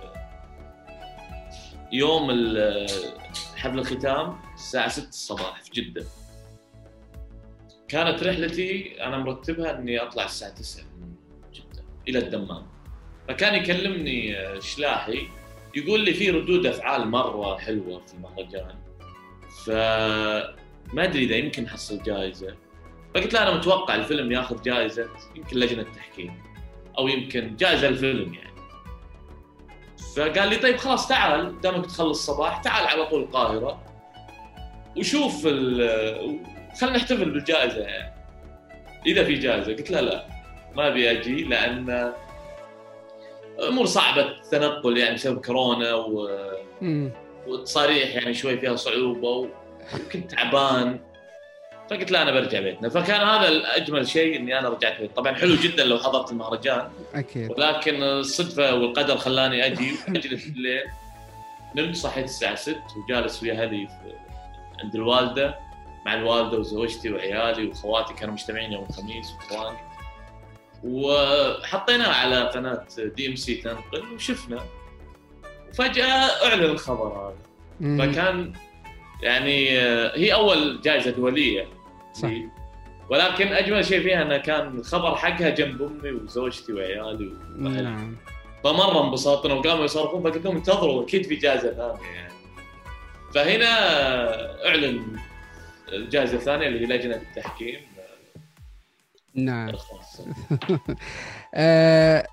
يوم 1.92 2.30
ال- 2.30 2.88
حفل 3.57 3.78
الختام 3.78 4.36
الساعة 4.54 4.88
6 4.88 5.09
الصباح 5.09 5.62
في 5.62 5.70
جدة 5.80 6.04
كانت 7.88 8.22
رحلتي 8.22 9.02
أنا 9.04 9.16
مرتبها 9.18 9.78
إني 9.78 9.98
أطلع 9.98 10.24
الساعة 10.24 10.50
9 10.54 10.84
من 10.84 11.14
جدة 11.54 11.82
إلى 12.09 12.18
الدمام 12.18 12.66
فكان 13.28 13.54
يكلمني 13.54 14.36
آه، 14.38 14.61
شلاحي 14.61 15.28
يقول 15.76 16.00
لي 16.00 16.14
في 16.14 16.30
ردود 16.30 16.66
أفعال 16.66 17.08
مرة 17.08 17.58
حلوة 17.58 18.00
في 18.06 18.14
المهرجان. 18.14 18.74
فما 19.66 21.04
أدري 21.04 21.24
إذا 21.24 21.36
يمكن 21.36 21.68
حصل 21.68 22.02
جائزة 22.02 22.56
فقلت 23.14 23.34
له 23.34 23.42
أنا 23.42 23.54
متوقع 23.54 23.94
الفيلم 23.94 24.32
ياخذ 24.32 24.62
جائزه 24.62 25.08
يمكن 25.36 25.58
لجنة 25.58 25.82
تحكيم. 25.82 26.42
أو 26.98 27.08
يمكن 27.08 27.56
جائزة 27.56 27.88
الفيلم 27.88 28.34
يعني. 28.34 28.56
فقال 30.16 30.48
لي 30.48 30.56
طيب 30.56 30.76
خلاص 30.76 31.08
تعال. 31.08 31.60
دامك 31.60 31.86
تخلص 31.86 32.26
صباح 32.26 32.62
تعال 32.62 32.86
على 32.86 33.06
طول 33.06 33.22
القاهرة. 33.22 33.82
وشوف 34.96 35.42
خلينا 36.80 36.96
نحتفل 36.96 37.30
بالجائزة. 37.30 37.80
يعني 37.80 38.14
إذا 39.06 39.24
في 39.24 39.34
جائزه 39.34 39.72
قلت 39.72 39.90
له 39.90 40.00
لا. 40.00 40.26
ما 40.76 40.88
أبي 40.88 41.10
أجي 41.10 41.44
لأن 41.44 42.12
امور 43.68 43.86
صعبة 43.86 44.22
التنقل 44.22 44.98
يعني 44.98 45.14
بسبب 45.14 45.44
كورونا 45.44 45.94
و... 45.94 46.28
مم. 46.80 47.11
وتصاريح 47.46 48.14
يعني 48.14 48.34
شوي 48.34 48.59
فيها 48.59 48.76
صعوبة 48.76 49.28
وكنت 49.28 50.30
تعبان. 50.30 51.00
فقلت 51.90 52.11
لا 52.11 52.22
أنا 52.22 52.32
برجع 52.32 52.61
بيتنا. 52.61 52.88
فكان 52.88 53.20
هذا 53.20 53.76
اجمل 53.76 54.09
شيء 54.09 54.36
إني 54.36 54.59
أنا 54.59 54.68
رجعت 54.68 55.00
بيت. 55.00 55.16
طبعا 55.16 55.34
حلو 55.34 55.54
جدا 55.54 55.84
لو 55.84 55.98
حضرت 55.98 56.30
المهرجان. 56.30 56.90
أكيد. 57.14 57.50
ولكن 57.50 58.02
الصدفة 58.02 58.74
والقدر 58.74 59.16
خلاني 59.16 59.66
أجي 59.66 59.94
اجلس 60.09 60.46
الليل. 60.46 60.84
نمت 61.74 61.96
صحيت 61.96 62.24
الساعة 62.24 62.54
6 62.54 62.76
وجالس 63.04 63.42
ويا 63.42 63.62
أهلي 63.62 63.88
عند 64.84 64.94
الوالدة 64.94 65.59
مع 66.07 66.14
الوالدة 66.14 66.59
وزوجتي 66.59 67.12
وعيالي 67.12 67.66
وأخواتي 67.66 68.14
كانوا 68.14 68.34
مجتمعين 68.34 68.72
يوم 68.72 68.86
الخميس 68.90 69.32
وإخواني. 69.32 69.78
وحطيناها 70.87 72.14
على 72.14 72.41
قناة 72.41 72.87
دي 72.99 73.28
ام 73.28 73.37
سي 73.37 73.55
تنقل 73.55 74.03
وشفنا. 74.14 74.64
وفجأة 75.70 76.05
أعلن 76.47 76.62
الخبر 76.64 77.09
هذا. 77.09 77.37
فكان 77.99 78.53
يعني 79.22 79.78
آه، 79.78 80.18
هي 80.18 80.34
أول 80.34 80.80
جائزة 80.80 81.11
دولية. 81.11 81.68
صح. 82.12 82.30
ولكن 83.11 83.47
أجمل 83.47 83.84
شيء 83.84 84.03
فيها 84.03 84.22
إنه 84.22 84.37
كان 84.37 84.78
الخبر 84.78 85.16
حقها 85.16 85.51
جنب 85.51 85.82
أمي 85.82 86.11
وزوجتي 86.11 86.72
وعيالي 86.72 87.32
واهلي 87.59 87.82
نعم. 87.82 88.16
فمرة 88.64 89.05
انبسطنا 89.05 89.55
وقاموا 89.55 89.84
يصرخون 89.84 90.22
فقلت 90.22 90.45
لهم 90.45 90.57
انتظروا 90.57 91.05
أكيد 91.05 91.26
في 91.26 91.37
جائزة 91.37 91.72
ثانية 91.74 92.11
يعني. 92.14 92.32
فهنا 93.34 93.68
أعلن 94.68 95.16
الجائزة 95.93 96.37
الثانية 96.37 96.66
اللي 96.66 96.80
هي 96.80 96.99
لجنة 96.99 97.16
التحكيم. 97.16 97.80
نعم. 99.37 99.72
آه 101.55 102.26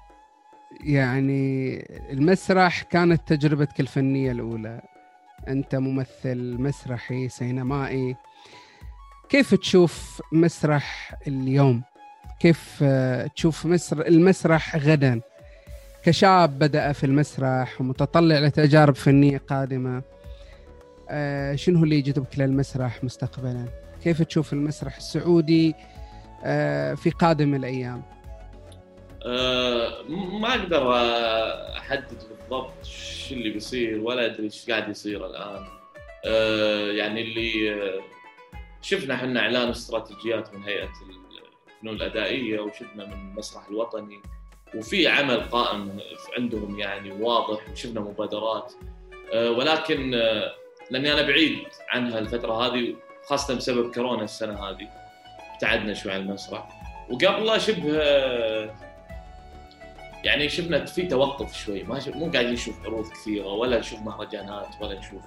يعني 0.84 1.80
المسرح 2.12 2.82
كانت 2.82 3.22
تجربتك 3.28 3.80
الفنية 3.80 4.32
الأولى؟ 4.32 4.82
أنت 5.47 5.76
ممثل 5.76 6.56
مسرحي 6.60 7.30
سينمائي. 7.30 8.16
كيف 9.30 9.56
تشوف 9.56 10.22
مسرح 10.32 11.16
اليوم؟ 11.28 11.84
كيف 12.39 12.80
آه، 12.84 13.28
تشوف 13.28 13.66
مصر 13.66 14.01
المسرح 14.01 14.76
غدا؟ 14.76 15.22
كشاب 16.04 16.60
بدأ 16.60 16.91
في 16.91 17.06
المسرح 17.06 17.82
ومتطلع 17.82 18.39
لتجارب 18.39 18.95
فنية 18.95 19.38
قادمة. 19.38 20.01
آه، 21.10 21.56
شنو 21.56 21.84
اللي 21.84 21.97
يجذبك 21.97 22.39
للمسرح 22.39 23.04
مستقبلا؟ 23.04 23.66
كيف 24.04 24.22
تشوف 24.22 24.54
المسرح 24.54 24.97
السعودي 24.97 25.76
في 26.95 27.09
قادم 27.19 27.55
الأيام. 27.55 28.03
أه 29.25 30.03
ما 30.09 30.49
أقدر 30.49 30.93
آه، 30.93 31.77
أحدد 31.77 32.23
بالضبط 32.29 32.83
شو 32.83 33.33
اللي 33.33 33.49
بيصير 33.49 33.99
ولا 33.99 34.25
أدري 34.25 34.43
إيش 34.43 34.69
قاعد 34.69 34.89
يصير 34.89 35.25
الآن. 35.25 35.65
أه 36.25 36.91
يعني 36.91 37.21
اللي 37.21 37.73
آه، 37.73 38.01
شفنا 38.81 39.15
إحنا 39.15 39.39
إعلان 39.39 39.69
استراتيجيات 39.69 40.53
من 40.53 40.63
هيئة 40.63 40.89
الفنون 41.69 41.95
الأدائية 41.95 42.59
وشفنا 42.59 43.05
من 43.05 43.13
المسرح 43.13 43.67
الوطني 43.67 44.19
وفي 44.75 45.07
عمل 45.07 45.39
قائم 45.39 45.99
عندهم 46.37 46.79
يعني 46.79 47.11
واضح 47.11 47.69
وشفنا 47.71 48.01
مبادرات. 48.01 48.73
ولكن 49.33 50.13
آه، 50.13 50.51
لأني 50.91 51.13
أنا 51.13 51.21
بعيد 51.21 51.57
عنها 51.89 52.19
الفترة 52.19 52.53
هذه 52.53 52.95
خاصة 53.25 53.55
بسبب 53.55 53.93
كورونا 53.93 54.23
السنة 54.23 54.69
هذه. 54.69 55.03
ابتعدنا 55.64 55.93
شوي 55.93 56.11
عن 56.11 56.22
المسرح. 56.22 56.68
وقبله 57.09 57.57
شبه 57.57 58.03
يعني 60.24 60.49
شفنا 60.49 60.86
في 60.86 61.01
توقف 61.01 61.57
شوي. 61.66 61.84
ما 61.84 61.99
شف... 61.99 62.16
مو 62.16 62.32
قاعدين 62.32 62.53
نشوف 62.53 62.86
عروض 62.86 63.07
كثيرة 63.07 63.47
ولا 63.47 63.80
نشوف 63.80 63.99
مهرجانات 63.99 64.68
ولا 64.82 64.99
نشوف. 64.99 65.22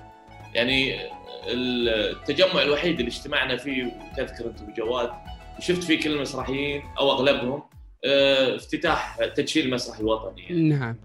يعني 0.54 1.00
التجمع 1.46 2.62
الوحيد 2.62 2.98
اللي 2.98 3.08
اجتمعنا 3.08 3.56
فيه 3.56 3.92
تذكر 4.16 4.46
انت 4.46 4.62
بجواد 4.62 5.10
وشفت 5.58 5.82
فيه 5.82 6.00
كل 6.00 6.12
المسرحيين 6.12 6.82
أو 6.98 7.10
أغلبهم 7.10 7.62
آه، 8.04 8.56
افتتاح 8.56 9.24
تدشين 9.34 9.66
المسرح 9.66 9.98
الوطني 9.98 10.42
يعني. 10.42 10.60
نعم. 10.60 10.96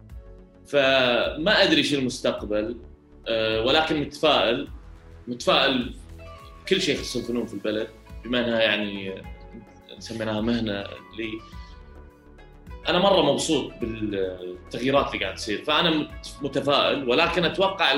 فما 0.67 1.63
أدري 1.63 1.83
شو 1.83 1.95
المستقبل 1.95 2.77
آه، 3.27 3.65
ولكن 3.65 4.01
متفائل 4.01 4.67
متفائل 5.27 5.93
كل 6.69 6.81
شيء 6.81 6.95
يخص 6.95 7.15
الفنون 7.15 7.45
في 7.45 7.53
البلد. 7.53 7.87
بما 8.23 8.39
إنها 8.45 8.61
يعني 8.61 9.21
سميناها 9.99 10.41
مهنة 10.41 10.83
لي 11.17 11.31
أنا 12.89 12.99
مرة 12.99 13.31
مبسوط 13.31 13.71
بالتغييرات 13.81 15.13
اللي 15.13 15.25
قاعد 15.25 15.35
تصير 15.35 15.63
فأنا 15.63 15.89
مت- 15.89 16.35
متفائل 16.41 17.09
ولكن 17.09 17.45
أتوقع 17.45 17.93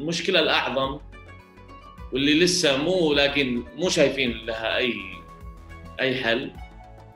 المشكلة 0.00 0.40
الأعظم 0.40 0.98
واللي 2.12 2.40
لسه 2.40 2.76
مو 2.82 3.12
لاقين 3.12 3.64
مو 3.76 3.88
شايفين 3.88 4.30
لها 4.46 4.76
أي 4.76 4.94
أي 6.00 6.14
حل 6.24 6.50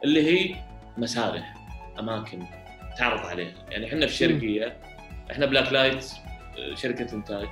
اللي 0.04 0.22
هي 0.22 0.56
مسارح 0.98 1.54
أماكن 1.98 2.42
تعرض 2.98 3.20
عليها. 3.26 3.54
يعني 3.70 3.86
إحنا 3.86 4.06
في 4.06 4.12
الشرقيه 4.12 4.76
إحنا 5.30 5.46
Black 5.46 5.72
Light 5.72 6.04
شركة 6.74 7.14
إنتاج 7.14 7.48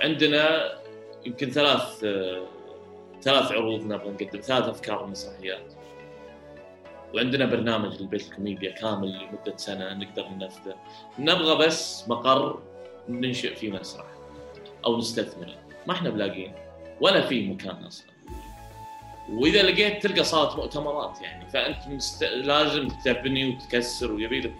عندنا 0.00 0.72
يمكن 1.26 1.50
ثلاث 1.50 2.04
ثلاث 3.22 3.52
عروض 3.52 3.82
نبغى 3.82 4.10
نقدم 4.10 4.40
ثلاث 4.40 4.68
أفكار 4.68 5.06
مسرحيات. 5.06 5.72
وعندنا 7.14 7.46
برنامج 7.46 8.00
للبيت 8.00 8.22
الكوميديا 8.22 8.70
كامل 8.70 9.08
لمدة 9.08 9.56
سنة 9.56 9.94
نقدر 9.94 10.28
ننفذه. 10.28 10.74
نبغى 11.18 11.66
بس 11.66 12.08
مقر 12.08 12.58
ننشئ 13.08 13.54
فيه 13.54 13.70
مسرح 13.70 14.06
أو 14.84 14.98
نستثمره. 14.98 15.54
ما 15.86 15.92
إحنا 15.92 16.10
بلاقين 16.10 16.54
ولا 17.00 17.20
في 17.20 17.48
مكان 17.48 17.84
أصلا. 17.84 18.12
وإذا 19.30 19.62
لقيت 19.62 20.06
تلقى 20.06 20.24
صارت 20.24 20.56
مؤتمرات 20.56 21.20
يعني 21.22 21.50
فأنت 21.50 21.88
مست... 21.88 22.24
لازم 22.24 22.88
تبني 23.04 23.48
وتكسر 23.48 24.12
ويبي 24.12 24.40
لك 24.40 24.54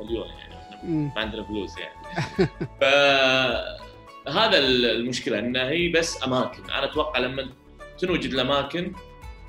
مليون 0.00 0.28
يعني. 0.28 0.56
ما 0.84 1.20
عندنا 1.20 1.42
فلوس 1.42 1.74
يعني. 1.78 1.96
فهذا 2.80 4.58
المشكلة 4.58 5.38
انها 5.38 5.68
هي 5.68 5.88
بس 5.88 6.24
أماكن. 6.24 6.70
أنا 6.70 6.84
أتوقع 6.84 7.18
لما 7.18 7.48
تنوجد 7.98 8.32
الأماكن؟ 8.32 8.92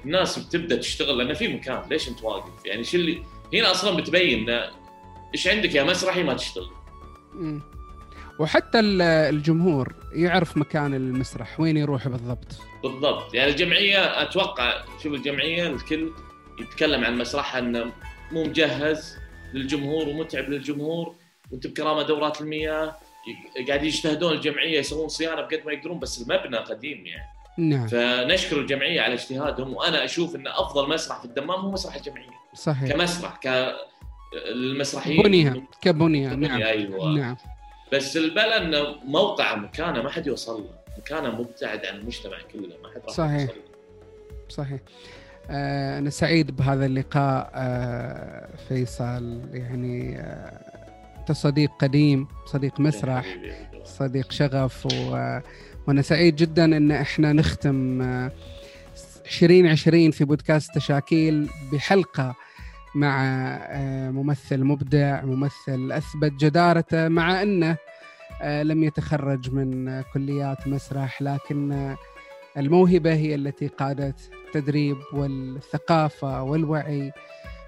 الناس 0.05 0.39
بتبدأ 0.39 0.75
تشتغل 0.75 1.17
لأن 1.17 1.33
في 1.33 1.47
مكان 1.47 1.81
ليش 1.89 2.09
أنت 2.09 2.23
واقف؟ 2.23 2.65
يعني 2.65 2.83
شو 2.83 2.97
اللي 2.97 3.23
هنا 3.53 3.71
أصلا 3.71 3.97
بتبين 3.97 4.49
إيش 5.33 5.47
عندك 5.47 5.75
يا 5.75 5.83
مسرحي 5.83 6.23
ما 6.23 6.33
تشتغل. 6.33 6.69
مم. 7.33 7.61
وحتى 8.39 8.79
ال- 8.79 9.01
الجمهور 9.01 9.93
يعرف 10.13 10.57
مكان 10.57 10.93
المسرح 10.93 11.59
وين 11.59 11.77
يروح 11.77 12.07
بالضبط. 12.07 12.47
بالضبط. 12.83 13.33
يعني 13.33 13.51
الجمعية 13.51 14.21
أتوقع 14.21 14.83
شوف 15.03 15.13
الجمعية 15.13 15.67
الكل 15.67 16.11
يتكلم 16.59 17.05
عن 17.05 17.17
مسرحها 17.17 17.59
إنه 17.59 17.91
مو 18.31 18.43
مجهز 18.43 19.17
للجمهور 19.53 20.09
ومتعب 20.09 20.49
للجمهور 20.49 21.15
وأنت 21.51 21.67
بكرامة 21.67 22.01
دورات 22.03 22.41
المياه 22.41 22.97
قاعدين 23.67 23.87
يجتهدون 23.87 24.33
الجمعية 24.33 24.79
يسوون 24.79 25.07
صيانة 25.07 25.41
بقد 25.41 25.61
ما 25.65 25.71
يقدرون 25.71 25.99
بس 25.99 26.21
المبنى 26.21 26.57
قديم 26.57 27.05
يعني. 27.05 27.27
نعم. 27.57 27.87
فنشكر 27.87 28.59
الجمعية 28.59 29.01
على 29.01 29.13
اجتهادهم 29.13 29.73
وأنا 29.73 30.03
أشوف 30.05 30.35
إن 30.35 30.47
أفضل 30.47 30.89
مسرح 30.89 31.19
في 31.19 31.25
الدمام 31.25 31.59
هو 31.59 31.71
مسرح 31.71 31.95
الجمعية. 31.95 32.29
صحيح. 32.53 32.91
كمسرح 32.91 33.35
ك 33.35 33.73
المسرحيين 34.51 35.21
كبنية 35.21 35.63
كبنية، 35.81 36.29
نعم. 36.29 36.61
أيوه. 36.61 37.15
نعم. 37.15 37.37
بس 37.93 38.17
البلا 38.17 38.57
إنه 38.57 38.95
موقعه 39.05 39.55
مكانه 39.55 40.01
ما 40.01 40.09
حد 40.09 40.27
يوصل 40.27 40.61
له. 40.61 40.69
مكانه 40.97 41.29
مبتعد 41.31 41.85
عن 41.85 41.95
المجتمع 41.95 42.37
كله 42.53 42.77
ما 42.83 42.89
حد 42.95 43.01
راح 43.05 43.09
صحيح. 43.09 43.41
يوصل 43.41 43.53
له. 43.55 43.61
صحيح. 44.49 44.79
آه، 45.49 45.97
أنا 45.99 46.09
سعيد 46.09 46.55
بهذا 46.55 46.85
اللقاء 46.85 47.51
آه، 47.55 48.49
فيصل. 48.69 49.41
يعني 49.53 50.19
آه، 50.19 50.61
أنت 51.19 51.31
صديق 51.31 51.69
قديم 51.79 52.27
صديق 52.45 52.79
مسرح. 52.79 53.37
صديق 53.83 54.31
شغف 54.31 54.85
و... 54.85 55.39
وأنا 55.87 56.01
سعيد 56.01 56.35
جدا 56.35 56.65
إن 56.65 56.91
إحنا 56.91 57.33
نختم 57.33 58.01
آه، 58.01 58.31
2020 59.25 60.11
في 60.11 60.25
بودكاست 60.25 60.75
تشاكيل 60.75 61.49
بحلقة 61.73 62.35
مع 62.95 63.25
آه، 63.69 64.09
ممثل 64.11 64.63
مبدع 64.63 65.21
ممثل 65.25 65.91
أثبت 65.91 66.31
جدارته 66.31 67.07
مع 67.07 67.41
إنه 67.41 67.77
آه، 68.41 68.63
لم 68.63 68.83
يتخرج 68.83 69.53
من 69.53 69.87
آه، 69.87 70.05
كليات 70.13 70.67
مسرح 70.67 71.21
لكن 71.21 71.71
آه، 71.71 71.97
الموهبة 72.57 73.13
هي 73.13 73.35
التي 73.35 73.67
قادت 73.67 74.29
التدريب 74.47 74.97
والثقافة 75.13 76.43
والوعي 76.43 77.11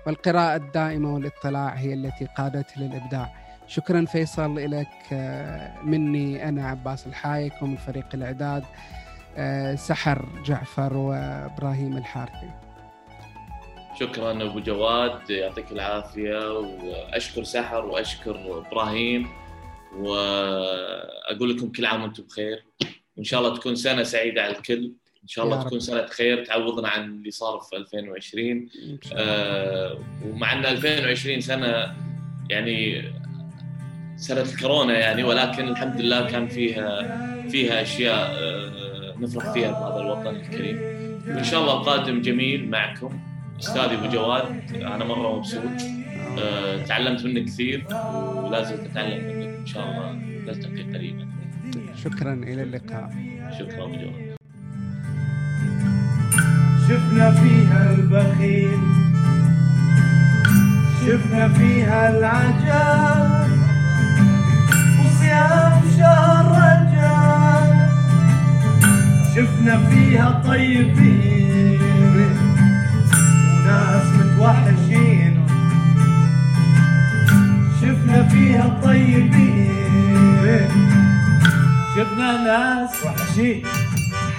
والقراءة 0.07 0.55
الدائمة 0.55 1.13
والإطلاع 1.13 1.69
هي 1.73 1.93
التي 1.93 2.27
قادته 2.37 2.81
للإبداع. 2.81 3.38
شكرا 3.69 4.05
فيصل 4.05 4.71
لك 4.71 4.87
آه، 5.13 5.81
مني 5.83 6.49
أنا 6.49 6.67
عباس 6.67 7.07
الحايك 7.07 7.61
ومن 7.61 7.77
فريق 7.77 8.05
الإعداد 8.13 8.63
آه، 9.37 9.75
سحر 9.75 10.25
جعفر 10.45 10.97
وإبراهيم 10.97 11.97
الحارثي. 11.97 12.49
شكرا 13.99 14.31
أبو 14.43 14.59
جواد 14.59 15.29
يعطيك 15.29 15.71
العافية 15.71 16.59
وأشكر 16.59 17.43
سحر 17.43 17.85
وأشكر 17.85 18.57
إبراهيم 18.67 19.27
وأقول 19.97 21.57
لكم 21.57 21.71
كل 21.71 21.85
عام 21.85 22.03
وأنتم 22.03 22.23
بخير. 22.23 22.63
وإن 23.17 23.23
شاء 23.23 23.39
الله 23.39 23.57
تكون 23.57 23.75
سنة 23.75 24.03
سعيدة 24.03 24.41
على 24.43 24.57
الكل. 24.57 24.93
إن 25.23 25.27
شاء 25.27 25.45
الله 25.45 25.63
تكون 25.63 25.79
سنة 25.79 26.05
خير. 26.05 26.45
تعوضنا 26.45 26.89
عن 26.89 27.03
اللي 27.03 27.31
صار 27.31 27.59
في 27.59 27.75
2020 27.77 28.69
آه 29.13 29.99
ومع 30.25 30.53
إن 30.53 30.65
2020 30.65 31.41
سنة 31.41 31.95
يعني 32.49 33.03
سنة 34.19 34.41
الكورونا 34.41 34.93
يعني 34.93 35.23
ولكن 35.23 35.67
الحمد 35.67 36.01
لله 36.01 36.27
كان 36.27 36.47
فيها 36.47 37.17
فيها 37.49 37.81
أشياء 37.81 38.31
آه 38.31 39.13
نفرح 39.19 39.51
فيها 39.53 39.71
بهذا 39.71 39.99
الوطن 40.01 40.35
الكريم. 40.35 40.77
وان 41.27 41.43
شاء 41.43 41.61
الله 41.61 41.73
قادم 41.73 42.21
جميل 42.21 42.69
معكم 42.69 43.19
أستاذي 43.59 43.95
أبو 43.95 44.07
جواد 44.07 44.45
أنا 44.75 45.05
مرة 45.05 45.37
مبسوط 45.37 45.61
آه 46.39 46.85
تعلمت 46.85 47.25
منك 47.25 47.45
كثير 47.45 47.83
ولازم 48.35 48.75
أتعلم 48.75 49.23
منك 49.27 49.59
إن 49.59 49.65
شاء 49.65 49.83
الله 49.83 50.11
نلتقي 50.47 50.83
قريبا. 50.93 51.27
شكرا 52.03 52.33
إلى 52.33 52.63
اللقاء. 52.63 53.09
شكرا 53.59 53.83
أبو 53.83 53.93
جواد. 53.93 54.35
شفنا 56.87 57.31
فيها 57.31 57.95
البخيل 57.95 58.79
شفنا 61.05 61.49
فيها 61.49 62.17
العجاب 62.17 63.58
شفنا 69.35 69.89
فيها 69.89 70.41
طيبين 70.47 71.79
وناس 73.65 74.07
متوحشين. 74.17 75.45
شفنا 77.81 78.23
فيها 78.23 78.79
طيبين. 78.83 80.67
شفنا 81.95 82.31
ناس 82.47 82.93
وحشين. 83.05 83.63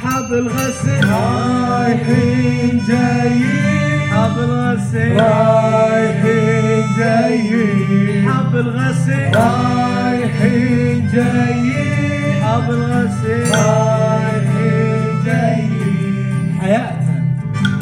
حاب 0.02 0.32
الغسل 0.32 1.08
رايحين 1.10 2.82
جايين. 2.88 3.89
حاب 4.10 4.38
الغسل 4.38 5.16
رايحين 5.16 6.86
جايين. 6.98 8.30
حاب 8.30 8.56
الغسل 8.56 9.36
رايحين 9.36 11.08
جايين. 11.14 12.42
حاب 12.42 12.70
الغسل 12.70 13.50
رايحين 13.54 15.24
جايين. 15.24 16.58
حياتنا. 16.60 17.18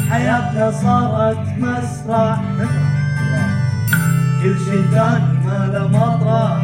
حياتنا 0.09 0.71
صارت 0.71 1.45
مسرح. 1.57 2.39
كل 4.43 4.55
شي 4.65 4.83
ثاني 4.91 5.33
ما 5.45 5.59
له 5.73 5.87
مطرح. 5.87 6.63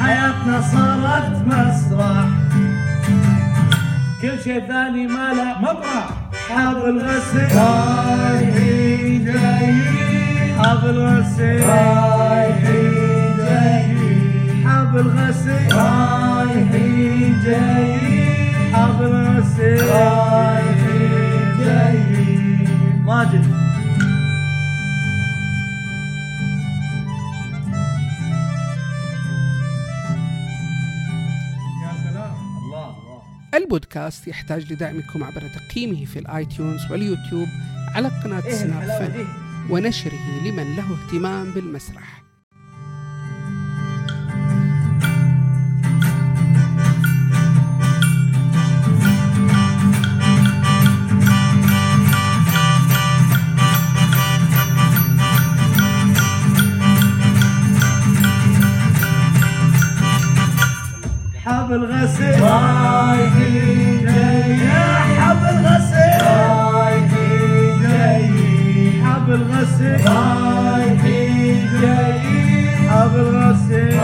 حياتنا 0.00 0.60
صارت 0.60 1.46
مسرح. 1.46 2.26
كل 4.22 4.38
شيء 4.44 4.60
ثاني 4.68 5.06
ما 5.06 5.32
له 5.32 5.58
مطرح. 5.60 6.27
حاب 6.48 6.84
الغسل 6.84 7.56
رايحين 7.56 9.24
جايين 9.24 10.58
حاب 10.58 10.84
الغسل 10.84 11.60
رايحين 11.68 13.36
جايين 13.38 14.66
حاب 14.66 14.96
الغسل 14.96 15.76
رايحين 15.76 17.40
جايين. 17.44 18.74
حاب 18.74 19.02
الغسل 19.02 19.86
رايحين 19.90 21.54
جايين 21.64 22.68
ماجد 23.06 23.44
البودكاست 33.58 34.28
يحتاج 34.28 34.72
لدعمكم 34.72 35.24
عبر 35.24 35.42
تقييمه 35.48 36.04
في 36.04 36.18
ال 36.18 36.27
iTunes 36.27 36.80
واليوتيوب 36.92 37.48
على 37.94 38.08
قناة 38.08 38.46
إيه 38.46 38.54
سناب 38.54 38.82
فن. 38.82 39.26
ونشره 39.70 40.18
لمن 40.46 40.76
له 40.76 40.86
اهتمام 40.92 41.50
بالمسرح. 41.50 42.22
حب 61.68 61.74
الغسيل 61.74 62.42
يا 64.64 64.84
حب 65.20 65.42
الغسيل 65.44 66.22
حب 69.04 69.30
الغسيل 69.30 70.08
حب 72.90 73.16
الغسيل 73.16 74.00